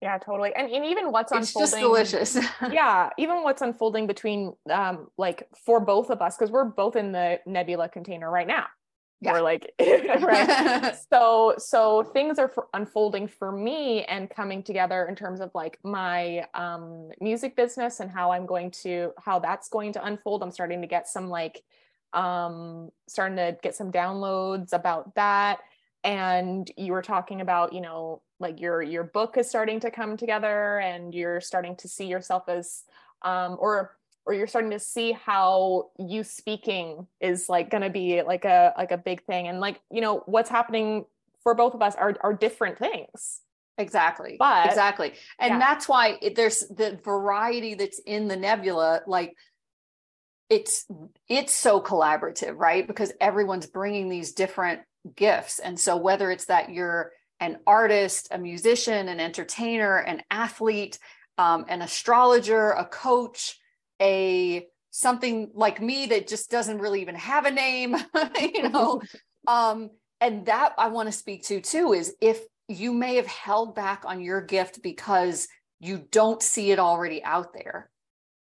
yeah, 0.05 0.19
totally. 0.19 0.53
And, 0.55 0.71
and 0.71 0.85
even 0.85 1.11
what's 1.11 1.31
it's 1.31 1.49
unfolding. 1.55 2.05
Just 2.05 2.35
delicious. 2.35 2.47
yeah, 2.71 3.09
even 3.17 3.41
what's 3.41 3.63
unfolding 3.63 4.05
between 4.05 4.53
um 4.69 5.07
like 5.17 5.47
for 5.65 5.79
both 5.79 6.11
of 6.11 6.21
us, 6.21 6.37
because 6.37 6.51
we're 6.51 6.65
both 6.65 6.95
in 6.95 7.11
the 7.11 7.39
nebula 7.47 7.89
container 7.89 8.29
right 8.29 8.45
now. 8.45 8.67
Yeah. 9.21 9.31
We're 9.31 9.41
like 9.41 9.73
right. 9.79 10.95
so 11.11 11.55
so 11.57 12.03
things 12.03 12.37
are 12.37 12.47
for 12.47 12.67
unfolding 12.75 13.27
for 13.27 13.51
me 13.51 14.03
and 14.03 14.29
coming 14.29 14.61
together 14.61 15.05
in 15.05 15.15
terms 15.15 15.41
of 15.41 15.49
like 15.55 15.79
my 15.83 16.45
um 16.53 17.09
music 17.19 17.55
business 17.55 17.99
and 17.99 18.11
how 18.11 18.31
I'm 18.31 18.45
going 18.45 18.69
to 18.83 19.11
how 19.17 19.39
that's 19.39 19.69
going 19.69 19.91
to 19.93 20.05
unfold. 20.05 20.43
I'm 20.43 20.51
starting 20.51 20.81
to 20.81 20.87
get 20.87 21.07
some 21.07 21.29
like 21.29 21.63
um 22.13 22.91
starting 23.07 23.37
to 23.37 23.57
get 23.63 23.73
some 23.73 23.91
downloads 23.91 24.71
about 24.71 25.15
that 25.15 25.61
and 26.03 26.69
you 26.77 26.93
were 26.93 27.01
talking 27.01 27.41
about 27.41 27.73
you 27.73 27.81
know 27.81 28.21
like 28.39 28.59
your 28.59 28.81
your 28.81 29.03
book 29.03 29.37
is 29.37 29.49
starting 29.49 29.79
to 29.81 29.91
come 29.91 30.17
together 30.17 30.79
and 30.79 31.13
you're 31.13 31.41
starting 31.41 31.75
to 31.77 31.87
see 31.87 32.05
yourself 32.05 32.49
as 32.49 32.83
um 33.21 33.57
or 33.59 33.95
or 34.25 34.33
you're 34.33 34.47
starting 34.47 34.71
to 34.71 34.79
see 34.79 35.11
how 35.11 35.91
you 35.99 36.23
speaking 36.23 37.07
is 37.21 37.47
like 37.47 37.69
going 37.69 37.83
to 37.83 37.89
be 37.89 38.21
like 38.23 38.43
a 38.43 38.73
like 38.77 38.91
a 38.91 38.97
big 38.97 39.23
thing. 39.23 39.47
And 39.47 39.59
like 39.59 39.79
you 39.91 40.01
know 40.01 40.23
what's 40.25 40.49
happening 40.49 41.05
for 41.43 41.53
both 41.53 41.73
of 41.73 41.81
us 41.81 41.95
are 41.95 42.15
are 42.21 42.33
different 42.33 42.77
things. 42.77 43.41
Exactly. 43.77 44.37
But 44.39 44.67
exactly. 44.67 45.13
And 45.37 45.53
yeah. 45.53 45.59
that's 45.59 45.87
why 45.87 46.17
it, 46.21 46.35
there's 46.35 46.61
the 46.61 46.99
variety 47.03 47.75
that's 47.75 47.99
in 47.99 48.27
the 48.27 48.35
nebula 48.35 49.01
like 49.05 49.35
it's 50.49 50.85
it's 51.27 51.53
so 51.53 51.81
collaborative 51.81 52.55
right? 52.57 52.87
Because 52.87 53.11
everyone's 53.21 53.67
bringing 53.67 54.09
these 54.09 54.33
different 54.33 54.81
gifts. 55.15 55.59
And 55.59 55.79
so, 55.79 55.97
whether 55.97 56.31
it's 56.31 56.45
that 56.45 56.71
you're 56.71 57.11
an 57.39 57.57
artist, 57.67 58.29
a 58.31 58.37
musician, 58.37 59.07
an 59.07 59.19
entertainer, 59.19 59.97
an 59.97 60.21
athlete, 60.31 60.99
um, 61.37 61.65
an 61.67 61.81
astrologer, 61.81 62.71
a 62.71 62.85
coach, 62.85 63.59
a 64.01 64.67
something 64.91 65.51
like 65.53 65.81
me 65.81 66.05
that 66.07 66.27
just 66.27 66.49
doesn't 66.49 66.79
really 66.79 67.01
even 67.01 67.15
have 67.15 67.45
a 67.45 67.51
name, 67.51 67.95
you 68.39 68.69
know. 68.69 69.01
um, 69.47 69.89
and 70.21 70.45
that 70.45 70.73
I 70.77 70.87
want 70.87 71.07
to 71.07 71.11
speak 71.11 71.43
to 71.45 71.59
too 71.59 71.93
is 71.93 72.15
if 72.21 72.41
you 72.67 72.93
may 72.93 73.15
have 73.15 73.27
held 73.27 73.75
back 73.75 74.03
on 74.05 74.21
your 74.21 74.41
gift 74.41 74.81
because 74.81 75.47
you 75.79 76.05
don't 76.09 76.41
see 76.41 76.71
it 76.71 76.79
already 76.79 77.23
out 77.23 77.53
there, 77.53 77.91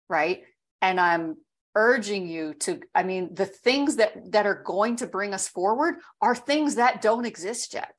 right? 0.09 0.43
And 0.83 1.01
I'm 1.01 1.37
urging 1.75 2.29
you 2.29 2.53
to 2.53 2.79
i 2.95 3.03
mean 3.03 3.33
the 3.35 3.47
things 3.47 3.97
that 3.97 4.31
that 4.31 4.45
are 4.45 4.63
going 4.63 4.95
to 4.97 5.07
bring 5.07 5.33
us 5.33 5.49
forward 5.49 5.95
are 6.21 6.35
things 6.35 6.75
that 6.75 7.01
don't 7.01 7.25
exist 7.25 7.73
yet 7.73 7.95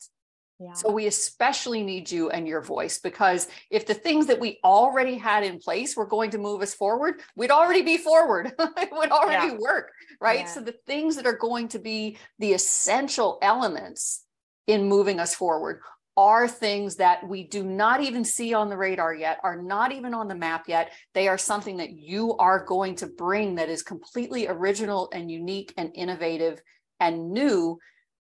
yeah. 0.64 0.74
so 0.74 0.92
we 0.92 1.08
especially 1.08 1.84
need 1.84 2.10
you 2.12 2.30
and 2.30 2.48
your 2.48 2.62
voice 2.62 3.00
because 3.00 3.48
if 3.70 3.86
the 3.86 3.94
things 3.94 4.28
that 4.28 4.40
we 4.40 4.60
already 4.64 5.18
had 5.18 5.44
in 5.44 5.60
place 5.60 5.96
were 5.96 6.06
going 6.06 6.32
to 6.32 6.38
move 6.38 6.62
us 6.62 6.74
forward 6.74 7.22
we'd 7.36 7.52
already 7.52 7.82
be 7.82 7.98
forward 7.98 8.52
it 8.60 8.90
would 8.92 9.12
already 9.12 9.54
yeah. 9.54 9.58
work 9.60 9.92
right 10.22 10.42
yeah. 10.42 10.46
so 10.46 10.62
the 10.62 10.76
things 10.86 11.16
that 11.16 11.26
are 11.26 11.38
going 11.38 11.68
to 11.68 11.80
be 11.80 12.18
the 12.40 12.54
essential 12.54 13.38
elements 13.42 14.24
in 14.68 14.86
moving 14.86 15.20
us 15.20 15.36
forward 15.36 15.82
are 16.16 16.48
things 16.48 16.98
that 16.98 17.28
we 17.28 17.44
do 17.44 17.64
not 17.64 18.02
even 18.02 18.24
see 18.24 18.54
on 18.54 18.70
the 18.70 18.78
radar 18.78 19.14
yet, 19.14 19.40
are 19.44 19.60
not 19.60 19.92
even 19.92 20.14
on 20.14 20.28
the 20.28 20.36
map 20.36 20.66
yet. 20.68 20.92
They 21.14 21.28
are 21.28 21.40
something 21.40 21.78
that 21.78 21.92
you 21.92 22.38
are 22.38 22.64
going 22.64 22.96
to 22.98 23.08
bring 23.08 23.56
that 23.56 23.70
is 23.70 23.82
completely 23.82 24.48
original 24.48 25.10
and 25.12 25.32
unique 25.32 25.74
and 25.76 25.92
innovative 25.96 26.62
and 27.00 27.32
new. 27.32 27.80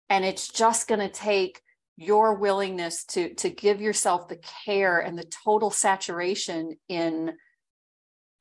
And 0.09 0.25
it's 0.25 0.49
just 0.49 0.87
going 0.87 0.99
to 0.99 1.09
take 1.09 1.61
your 1.97 2.35
willingness 2.35 3.03
to, 3.05 3.33
to 3.33 3.49
give 3.49 3.81
yourself 3.81 4.27
the 4.27 4.39
care 4.65 4.99
and 4.99 5.17
the 5.17 5.29
total 5.43 5.71
saturation 5.71 6.77
in 6.87 7.33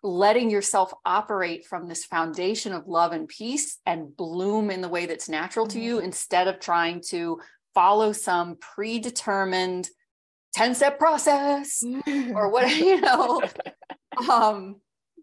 letting 0.02 0.50
yourself 0.50 0.92
operate 1.04 1.66
from 1.66 1.88
this 1.88 2.04
foundation 2.04 2.72
of 2.72 2.86
love 2.86 3.12
and 3.12 3.28
peace 3.28 3.78
and 3.86 4.14
bloom 4.16 4.70
in 4.70 4.82
the 4.82 4.88
way 4.88 5.06
that's 5.06 5.28
natural 5.28 5.66
to 5.66 5.80
you 5.80 5.96
mm-hmm. 5.96 6.04
instead 6.04 6.46
of 6.48 6.60
trying 6.60 7.00
to 7.08 7.40
follow 7.74 8.12
some 8.12 8.56
predetermined 8.56 9.88
10 10.54 10.74
step 10.74 10.98
process 10.98 11.82
or 12.34 12.50
what, 12.50 12.74
you 12.76 13.00
know. 13.00 13.42
Um, 14.30 14.76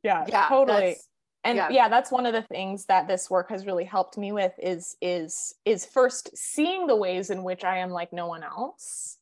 yeah, 0.04 0.24
yeah, 0.28 0.48
totally. 0.50 0.98
And 1.44 1.58
yeah. 1.58 1.70
yeah. 1.70 1.90
that's 1.90 2.12
one 2.12 2.26
of 2.26 2.34
the 2.34 2.42
things 2.44 2.86
that 2.86 3.08
this 3.08 3.30
work 3.30 3.50
has 3.50 3.66
really 3.66 3.84
helped 3.84 4.18
me 4.18 4.32
with 4.32 4.54
is 4.62 4.96
is 5.02 5.56
is 5.66 5.86
first 5.86 6.36
seeing 6.38 6.88
the 6.88 6.96
ways 6.96 7.30
in 7.30 7.44
which 7.44 7.64
I 7.64 7.80
am 7.80 7.90
like 7.90 8.14
no 8.14 8.28
one 8.28 8.44
else. 8.44 9.18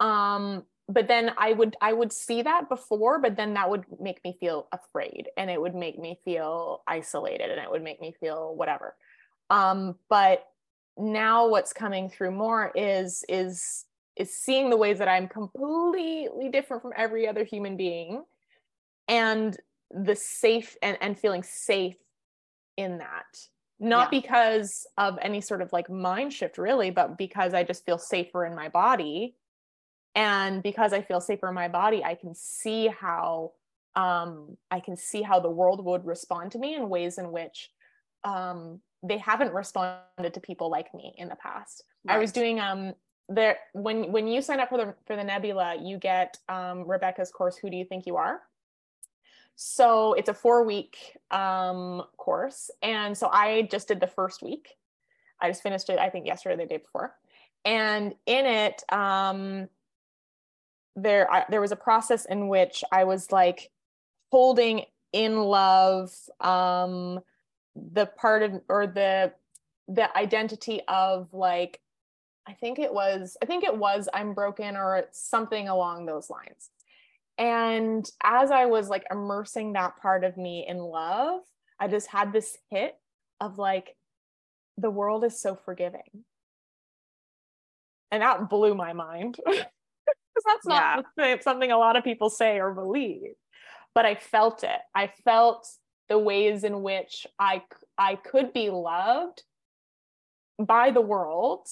Um, 0.00 0.64
but 0.88 1.08
then 1.08 1.32
I 1.36 1.52
would 1.52 1.76
I 1.80 1.92
would 1.92 2.12
see 2.12 2.42
that 2.42 2.68
before, 2.68 3.20
but 3.20 3.36
then 3.36 3.54
that 3.54 3.70
would 3.70 3.84
make 4.00 4.22
me 4.22 4.36
feel 4.38 4.68
afraid 4.72 5.28
and 5.36 5.50
it 5.50 5.60
would 5.60 5.74
make 5.74 5.98
me 5.98 6.20
feel 6.24 6.82
isolated 6.86 7.50
and 7.50 7.60
it 7.60 7.70
would 7.70 7.82
make 7.82 8.00
me 8.00 8.14
feel 8.20 8.54
whatever. 8.54 8.94
Um, 9.50 9.96
but 10.08 10.44
now 10.98 11.48
what's 11.48 11.72
coming 11.72 12.08
through 12.08 12.32
more 12.32 12.72
is 12.74 13.24
is 13.28 13.84
is 14.16 14.34
seeing 14.34 14.70
the 14.70 14.76
ways 14.76 14.98
that 14.98 15.08
I'm 15.08 15.28
completely 15.28 16.48
different 16.48 16.82
from 16.82 16.92
every 16.96 17.28
other 17.28 17.44
human 17.44 17.76
being 17.76 18.24
and 19.08 19.56
the 19.90 20.16
safe 20.16 20.76
and, 20.82 20.98
and 21.00 21.18
feeling 21.18 21.42
safe 21.42 21.96
in 22.76 22.98
that 22.98 23.24
not 23.78 24.12
yeah. 24.12 24.20
because 24.20 24.86
of 24.96 25.18
any 25.20 25.40
sort 25.40 25.60
of 25.60 25.72
like 25.72 25.90
mind 25.90 26.32
shift 26.32 26.58
really 26.58 26.90
but 26.90 27.18
because 27.18 27.54
i 27.54 27.62
just 27.62 27.84
feel 27.84 27.98
safer 27.98 28.44
in 28.44 28.54
my 28.54 28.68
body 28.68 29.34
and 30.14 30.62
because 30.62 30.92
i 30.92 31.00
feel 31.00 31.20
safer 31.20 31.48
in 31.48 31.54
my 31.54 31.68
body 31.68 32.02
i 32.04 32.14
can 32.14 32.34
see 32.34 32.88
how 32.88 33.52
um, 33.94 34.56
i 34.70 34.80
can 34.80 34.96
see 34.96 35.22
how 35.22 35.40
the 35.40 35.50
world 35.50 35.84
would 35.84 36.04
respond 36.06 36.52
to 36.52 36.58
me 36.58 36.74
in 36.74 36.88
ways 36.88 37.18
in 37.18 37.32
which 37.32 37.70
um, 38.24 38.80
they 39.02 39.18
haven't 39.18 39.52
responded 39.52 40.32
to 40.32 40.40
people 40.40 40.70
like 40.70 40.92
me 40.94 41.14
in 41.16 41.28
the 41.28 41.36
past 41.36 41.84
right. 42.06 42.16
i 42.16 42.18
was 42.18 42.32
doing 42.32 42.60
um 42.60 42.92
there 43.28 43.58
when 43.72 44.12
when 44.12 44.26
you 44.26 44.40
sign 44.40 44.60
up 44.60 44.68
for 44.68 44.78
the 44.78 44.94
for 45.06 45.16
the 45.16 45.24
nebula 45.24 45.76
you 45.82 45.98
get 45.98 46.38
um, 46.48 46.88
rebecca's 46.88 47.30
course 47.30 47.56
who 47.56 47.68
do 47.68 47.76
you 47.76 47.84
think 47.84 48.06
you 48.06 48.16
are 48.16 48.40
so 49.56 50.12
it's 50.12 50.28
a 50.28 50.34
four 50.34 50.64
week 50.64 51.16
um, 51.30 52.04
course. 52.18 52.70
And 52.82 53.16
so 53.16 53.28
I 53.32 53.62
just 53.62 53.88
did 53.88 54.00
the 54.00 54.06
first 54.06 54.42
week. 54.42 54.76
I 55.40 55.48
just 55.48 55.62
finished 55.62 55.88
it, 55.88 55.98
I 55.98 56.10
think, 56.10 56.26
yesterday, 56.26 56.54
or 56.54 56.58
the 56.58 56.66
day 56.66 56.76
before. 56.76 57.14
And 57.64 58.14
in 58.26 58.46
it, 58.46 58.82
um, 58.92 59.68
there, 60.94 61.30
I, 61.32 61.46
there 61.48 61.60
was 61.60 61.72
a 61.72 61.76
process 61.76 62.26
in 62.26 62.48
which 62.48 62.84
I 62.92 63.04
was 63.04 63.32
like 63.32 63.70
holding 64.30 64.84
in 65.12 65.38
love 65.38 66.12
um, 66.40 67.20
the 67.74 68.06
part 68.06 68.42
of, 68.42 68.60
or 68.68 68.86
the, 68.86 69.32
the 69.88 70.16
identity 70.16 70.82
of 70.86 71.32
like, 71.32 71.80
I 72.46 72.52
think 72.52 72.78
it 72.78 72.92
was, 72.92 73.36
I 73.42 73.46
think 73.46 73.64
it 73.64 73.76
was 73.76 74.08
I'm 74.12 74.34
broken 74.34 74.76
or 74.76 75.04
something 75.12 75.68
along 75.68 76.06
those 76.06 76.28
lines. 76.30 76.70
And 77.38 78.08
as 78.22 78.50
I 78.50 78.66
was 78.66 78.88
like 78.88 79.04
immersing 79.10 79.74
that 79.74 79.96
part 79.96 80.24
of 80.24 80.36
me 80.36 80.64
in 80.66 80.78
love, 80.78 81.40
I 81.78 81.88
just 81.88 82.08
had 82.08 82.32
this 82.32 82.56
hit 82.70 82.94
of 83.40 83.58
like, 83.58 83.96
the 84.78 84.90
world 84.90 85.24
is 85.24 85.40
so 85.40 85.54
forgiving. 85.54 86.24
And 88.10 88.22
that 88.22 88.48
blew 88.48 88.74
my 88.74 88.92
mind. 88.92 89.38
Because 90.36 90.52
that's 90.54 90.66
not 90.66 91.04
yeah. 91.16 91.36
something 91.40 91.72
a 91.72 91.78
lot 91.78 91.96
of 91.96 92.04
people 92.04 92.28
say 92.28 92.60
or 92.60 92.74
believe. 92.74 93.32
But 93.94 94.04
I 94.04 94.16
felt 94.16 94.64
it. 94.64 94.80
I 94.94 95.10
felt 95.24 95.66
the 96.10 96.18
ways 96.18 96.62
in 96.62 96.82
which 96.82 97.26
I, 97.38 97.62
I 97.96 98.16
could 98.16 98.52
be 98.52 98.68
loved 98.68 99.44
by 100.58 100.90
the 100.90 101.00
world 101.00 101.66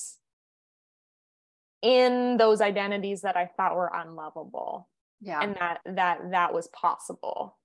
in 1.82 2.38
those 2.38 2.62
identities 2.62 3.20
that 3.20 3.36
I 3.36 3.50
thought 3.54 3.76
were 3.76 3.92
unlovable 3.94 4.88
yeah. 5.24 5.40
and 5.40 5.56
that 5.56 5.78
that 5.86 6.30
that 6.30 6.54
was 6.54 6.68
possible. 6.68 7.56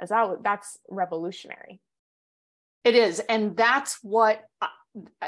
As 0.00 0.10
that 0.10 0.38
that's 0.42 0.78
revolutionary. 0.88 1.80
It 2.84 2.94
is 2.94 3.20
and 3.20 3.56
that's 3.56 3.98
what 4.02 4.44
uh, 4.60 4.68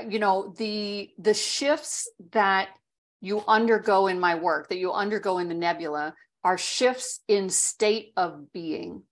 you 0.08 0.18
know 0.18 0.54
the 0.56 1.10
the 1.18 1.34
shifts 1.34 2.08
that 2.32 2.68
you 3.20 3.42
undergo 3.46 4.06
in 4.06 4.20
my 4.20 4.36
work 4.36 4.68
that 4.68 4.78
you 4.78 4.92
undergo 4.92 5.38
in 5.38 5.48
the 5.48 5.54
nebula 5.54 6.14
are 6.44 6.56
shifts 6.56 7.20
in 7.28 7.50
state 7.50 8.12
of 8.16 8.52
being. 8.52 9.02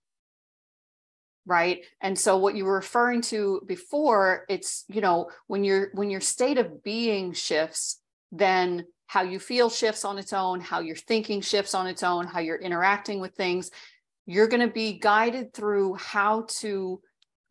Right? 1.45 1.83
And 2.01 2.17
so 2.17 2.37
what 2.37 2.55
you 2.55 2.65
were 2.65 2.75
referring 2.75 3.21
to 3.23 3.61
before 3.65 4.45
it's 4.47 4.85
you 4.87 5.01
know 5.01 5.31
when 5.47 5.63
your 5.63 5.89
when 5.93 6.09
your 6.09 6.21
state 6.21 6.59
of 6.59 6.83
being 6.83 7.33
shifts 7.33 7.99
then 8.31 8.85
how 9.09 9.23
you 9.23 9.39
feel 9.39 9.71
shifts 9.71 10.05
on 10.05 10.19
its 10.19 10.33
own, 10.33 10.61
how 10.61 10.81
your 10.81 10.95
thinking 10.95 11.41
shifts 11.41 11.73
on 11.73 11.87
its 11.87 12.03
own, 12.03 12.27
how 12.27 12.39
you're 12.39 12.55
interacting 12.55 13.19
with 13.19 13.33
things. 13.33 13.71
You're 14.27 14.47
going 14.47 14.61
to 14.61 14.71
be 14.71 14.99
guided 14.99 15.51
through 15.51 15.95
how 15.95 16.45
to 16.59 17.01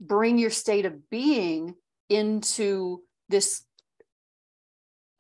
bring 0.00 0.38
your 0.38 0.50
state 0.50 0.86
of 0.86 1.10
being 1.10 1.74
into 2.08 3.02
this 3.28 3.64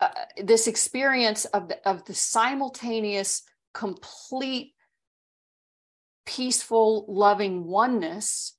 uh, 0.00 0.10
this 0.40 0.68
experience 0.68 1.44
of 1.46 1.70
the, 1.70 1.88
of 1.88 2.04
the 2.04 2.14
simultaneous 2.14 3.42
complete 3.74 4.74
peaceful 6.24 7.04
loving 7.08 7.64
oneness 7.64 8.54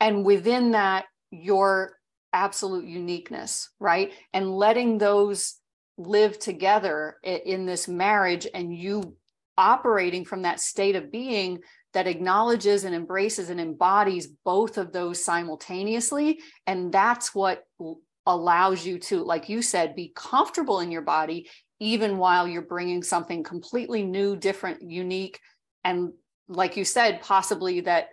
and 0.00 0.22
within 0.22 0.72
that 0.72 1.06
your 1.30 1.96
absolute 2.34 2.84
uniqueness 2.84 3.70
right 3.80 4.12
and 4.34 4.54
letting 4.54 4.98
those 4.98 5.57
live 5.98 6.38
together 6.38 7.16
in 7.22 7.66
this 7.66 7.88
marriage 7.88 8.46
and 8.54 8.74
you 8.74 9.16
operating 9.58 10.24
from 10.24 10.42
that 10.42 10.60
state 10.60 10.96
of 10.96 11.10
being 11.10 11.58
that 11.92 12.06
acknowledges 12.06 12.84
and 12.84 12.94
embraces 12.94 13.50
and 13.50 13.60
embodies 13.60 14.28
both 14.44 14.78
of 14.78 14.92
those 14.92 15.24
simultaneously. 15.24 16.40
And 16.66 16.92
that's 16.92 17.34
what 17.34 17.64
allows 18.28 18.84
you 18.84 18.98
to 18.98 19.24
like 19.24 19.48
you 19.48 19.62
said 19.62 19.96
be 19.96 20.12
comfortable 20.14 20.80
in 20.80 20.92
your 20.92 21.02
body 21.02 21.48
even 21.80 22.18
while 22.18 22.46
you're 22.46 22.60
bringing 22.60 23.02
something 23.02 23.42
completely 23.42 24.02
new 24.02 24.36
different 24.36 24.82
unique 24.82 25.40
and 25.82 26.12
like 26.46 26.76
you 26.76 26.84
said 26.84 27.22
possibly 27.22 27.80
that 27.80 28.08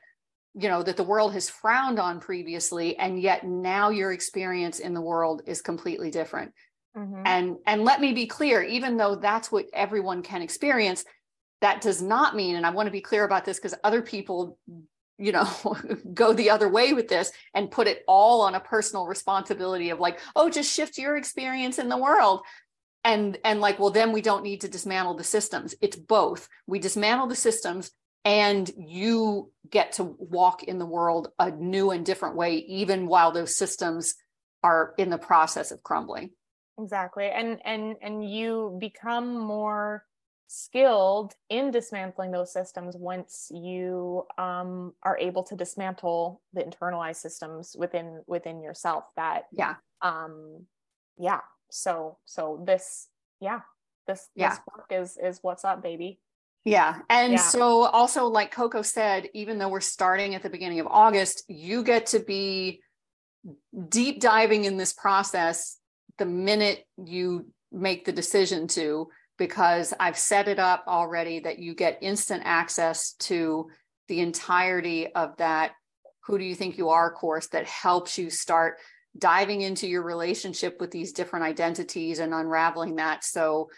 you 0.54 0.70
know 0.70 0.82
that 0.82 0.96
the 0.96 1.04
world 1.04 1.34
has 1.34 1.50
frowned 1.50 2.00
on 2.00 2.22
previously 2.22 2.98
and 2.98 3.22
yet 3.22 3.46
now 3.46 3.90
your 3.90 4.14
experience 4.14 4.80
in 4.80 4.94
the 4.94 5.02
world 5.02 5.42
is 5.48 5.62
completely 5.62 6.10
different 6.10 6.54
Mm-hmm. 6.98 7.24
And 7.26 7.58
and 7.66 7.84
let 7.84 8.00
me 8.00 8.14
be 8.14 8.26
clear, 8.26 8.64
even 8.64 8.98
though 8.98 9.16
that's 9.16 9.52
what 9.52 9.68
everyone 9.74 10.22
can 10.22 10.42
experience, 10.42 11.04
that 11.62 11.82
does 11.82 12.02
not 12.02 12.36
mean, 12.36 12.56
and 12.56 12.66
I 12.66 12.70
want 12.70 12.88
to 12.88 12.92
be 12.92 13.02
clear 13.02 13.26
about 13.26 13.44
this 13.44 13.58
because 13.58 13.76
other 13.84 14.02
people, 14.02 14.58
you 15.18 15.32
know, 15.32 15.48
go 16.14 16.34
the 16.34 16.50
other 16.50 16.70
way 16.70 16.94
with 16.94 17.08
this 17.08 17.32
and 17.54 17.72
put 17.72 17.88
it 17.88 18.04
all 18.08 18.42
on 18.42 18.56
a 18.56 18.60
personal 18.60 19.08
responsibility 19.08 19.90
of 19.90 20.00
like, 20.00 20.20
oh, 20.36 20.50
just 20.50 20.74
shift 20.74 20.98
your 20.98 21.18
experience 21.18 21.80
in 21.80 21.90
the 21.90 21.98
world. 21.98 22.42
And 23.04 23.38
and 23.44 23.60
like, 23.60 23.78
well, 23.78 23.92
then 23.92 24.14
we 24.14 24.22
don't 24.22 24.44
need 24.44 24.62
to 24.62 24.70
dismantle 24.70 25.16
the 25.16 25.24
systems. 25.24 25.76
It's 25.82 25.98
both. 25.98 26.48
We 26.66 26.80
dismantle 26.80 27.28
the 27.28 27.36
systems 27.36 27.92
and 28.24 28.72
you 28.78 29.52
get 29.70 29.94
to 29.94 30.04
walk 30.18 30.64
in 30.64 30.80
the 30.80 30.86
world 30.86 31.28
a 31.38 31.52
new 31.52 31.92
and 31.92 32.06
different 32.06 32.36
way, 32.36 32.56
even 32.56 33.06
while 33.08 33.32
those 33.32 33.56
systems 33.56 34.16
are 34.64 34.96
in 34.98 35.10
the 35.10 35.18
process 35.18 35.72
of 35.72 35.84
crumbling 35.84 36.32
exactly 36.80 37.30
and 37.30 37.60
and 37.66 37.96
and 38.02 38.30
you 38.30 38.78
become 38.80 39.38
more 39.38 40.06
skilled 40.48 41.34
in 41.50 41.72
dismantling 41.72 42.32
those 42.32 42.54
systems 42.54 42.96
once 42.96 43.50
you 43.52 44.24
um, 44.38 44.94
are 45.02 45.18
able 45.18 45.42
to 45.42 45.56
dismantle 45.56 46.40
the 46.54 46.62
internalized 46.62 47.16
systems 47.16 47.76
within 47.78 48.22
within 48.28 48.62
yourself 48.62 49.06
that 49.16 49.46
yeah 49.52 49.76
um 50.02 50.66
yeah 51.18 51.42
so 51.72 52.18
so 52.26 52.64
this 52.66 53.08
yeah 53.42 53.62
this 54.06 54.30
yeah. 54.36 54.50
this 54.50 54.60
work 54.72 54.86
is 54.92 55.18
is 55.18 55.40
what's 55.42 55.66
up 55.66 55.82
baby 55.82 56.20
yeah. 56.68 57.02
And 57.12 57.34
yeah. 57.34 57.40
so 57.40 57.84
also 57.86 58.26
like 58.26 58.52
Coco 58.52 58.82
said, 58.82 59.30
even 59.36 59.60
though 59.60 59.70
we're 59.70 59.82
starting 59.82 60.34
at 60.34 60.42
the 60.42 60.50
beginning 60.50 60.80
of 60.80 60.88
August, 60.88 61.44
you 61.48 61.84
get 61.84 62.08
to 62.08 62.20
be 62.20 62.82
deep 63.90 64.20
diving 64.20 64.66
in 64.66 64.76
this 64.76 64.92
process 64.92 65.78
the 66.18 66.26
minute 66.26 66.86
you 66.98 67.48
make 67.72 68.06
the 68.06 68.12
decision 68.12 68.68
to, 68.70 69.10
because 69.38 69.94
I've 70.00 70.18
set 70.18 70.48
it 70.48 70.60
up 70.60 70.86
already 70.88 71.40
that 71.40 71.60
you 71.60 71.76
get 71.76 72.00
instant 72.02 72.44
access 72.46 73.14
to 73.20 73.70
the 74.08 74.22
entirety 74.22 75.14
of 75.14 75.36
that 75.38 75.74
Who 76.26 76.38
Do 76.38 76.44
You 76.44 76.56
Think 76.56 76.78
You 76.78 76.90
Are 76.90 77.12
course 77.12 77.48
that 77.48 77.66
helps 77.66 78.18
you 78.18 78.30
start 78.30 78.78
diving 79.18 79.62
into 79.62 79.88
your 79.88 80.04
relationship 80.04 80.80
with 80.80 80.92
these 80.92 81.14
different 81.14 81.46
identities 81.46 82.20
and 82.20 82.34
unraveling 82.34 82.96
that. 82.96 83.24
So, 83.24 83.70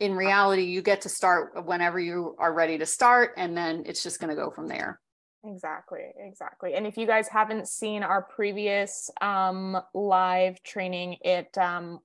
in 0.00 0.14
reality, 0.14 0.64
you 0.64 0.82
get 0.82 1.02
to 1.02 1.08
start 1.08 1.64
whenever 1.64 2.00
you 2.00 2.34
are 2.40 2.52
ready 2.52 2.78
to 2.78 2.86
start, 2.86 3.34
and 3.36 3.56
then 3.56 3.84
it's 3.86 4.02
just 4.02 4.18
going 4.18 4.30
to 4.30 4.40
go 4.40 4.50
from 4.50 4.66
there. 4.66 5.00
Exactly, 5.46 6.12
exactly. 6.18 6.74
And 6.74 6.86
if 6.86 6.96
you 6.96 7.06
guys 7.06 7.28
haven't 7.28 7.68
seen 7.68 8.02
our 8.02 8.22
previous 8.22 9.10
um 9.20 9.78
live 9.94 10.62
training, 10.62 11.18
it 11.22 11.56
um 11.58 12.00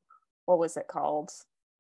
what 0.46 0.60
was 0.60 0.78
it 0.78 0.88
called? 0.88 1.32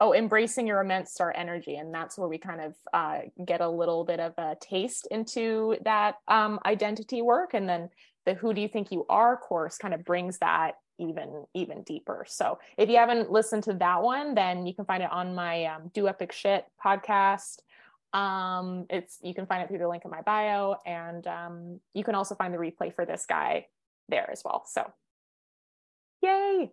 oh, 0.01 0.13
embracing 0.13 0.65
your 0.65 0.81
immense 0.81 1.11
star 1.13 1.31
energy. 1.37 1.75
And 1.75 1.93
that's 1.93 2.17
where 2.17 2.27
we 2.27 2.39
kind 2.39 2.59
of 2.59 2.75
uh, 2.91 3.19
get 3.45 3.61
a 3.61 3.69
little 3.69 4.03
bit 4.03 4.19
of 4.19 4.33
a 4.37 4.57
taste 4.59 5.07
into 5.11 5.77
that 5.85 6.15
um, 6.27 6.59
identity 6.65 7.21
work. 7.21 7.53
And 7.53 7.69
then 7.69 7.89
the 8.25 8.33
Who 8.33 8.51
Do 8.53 8.61
You 8.61 8.67
Think 8.67 8.91
You 8.91 9.05
Are 9.09 9.37
course 9.37 9.77
kind 9.77 9.93
of 9.93 10.03
brings 10.03 10.39
that 10.39 10.73
even 10.99 11.45
even 11.53 11.83
deeper. 11.83 12.25
So 12.27 12.59
if 12.77 12.89
you 12.89 12.97
haven't 12.97 13.31
listened 13.31 13.63
to 13.63 13.73
that 13.73 14.01
one, 14.01 14.33
then 14.35 14.65
you 14.65 14.73
can 14.73 14.85
find 14.85 15.03
it 15.03 15.11
on 15.11 15.35
my 15.35 15.65
um, 15.65 15.91
Do 15.93 16.07
Epic 16.07 16.31
Shit 16.31 16.65
podcast. 16.83 17.59
Um, 18.13 18.85
it's 18.89 19.17
you 19.21 19.33
can 19.33 19.45
find 19.45 19.63
it 19.63 19.69
through 19.69 19.79
the 19.79 19.87
link 19.87 20.03
in 20.05 20.11
my 20.11 20.21
bio, 20.21 20.75
and 20.85 21.25
um, 21.27 21.79
you 21.93 22.03
can 22.03 22.15
also 22.15 22.35
find 22.35 22.53
the 22.53 22.57
replay 22.57 22.93
for 22.93 23.05
this 23.05 23.25
guy 23.25 23.67
there 24.09 24.29
as 24.31 24.41
well. 24.43 24.65
So, 24.67 24.91
yay! 26.21 26.71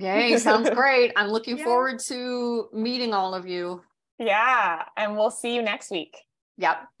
Yay, 0.00 0.36
sounds 0.38 0.70
great. 0.74 1.12
I'm 1.16 1.28
looking 1.28 1.58
yeah. 1.58 1.64
forward 1.64 1.98
to 2.08 2.68
meeting 2.72 3.14
all 3.14 3.34
of 3.34 3.46
you. 3.46 3.82
Yeah, 4.18 4.84
and 4.96 5.16
we'll 5.16 5.30
see 5.30 5.54
you 5.54 5.62
next 5.62 5.90
week. 5.90 6.16
Yep. 6.58 6.88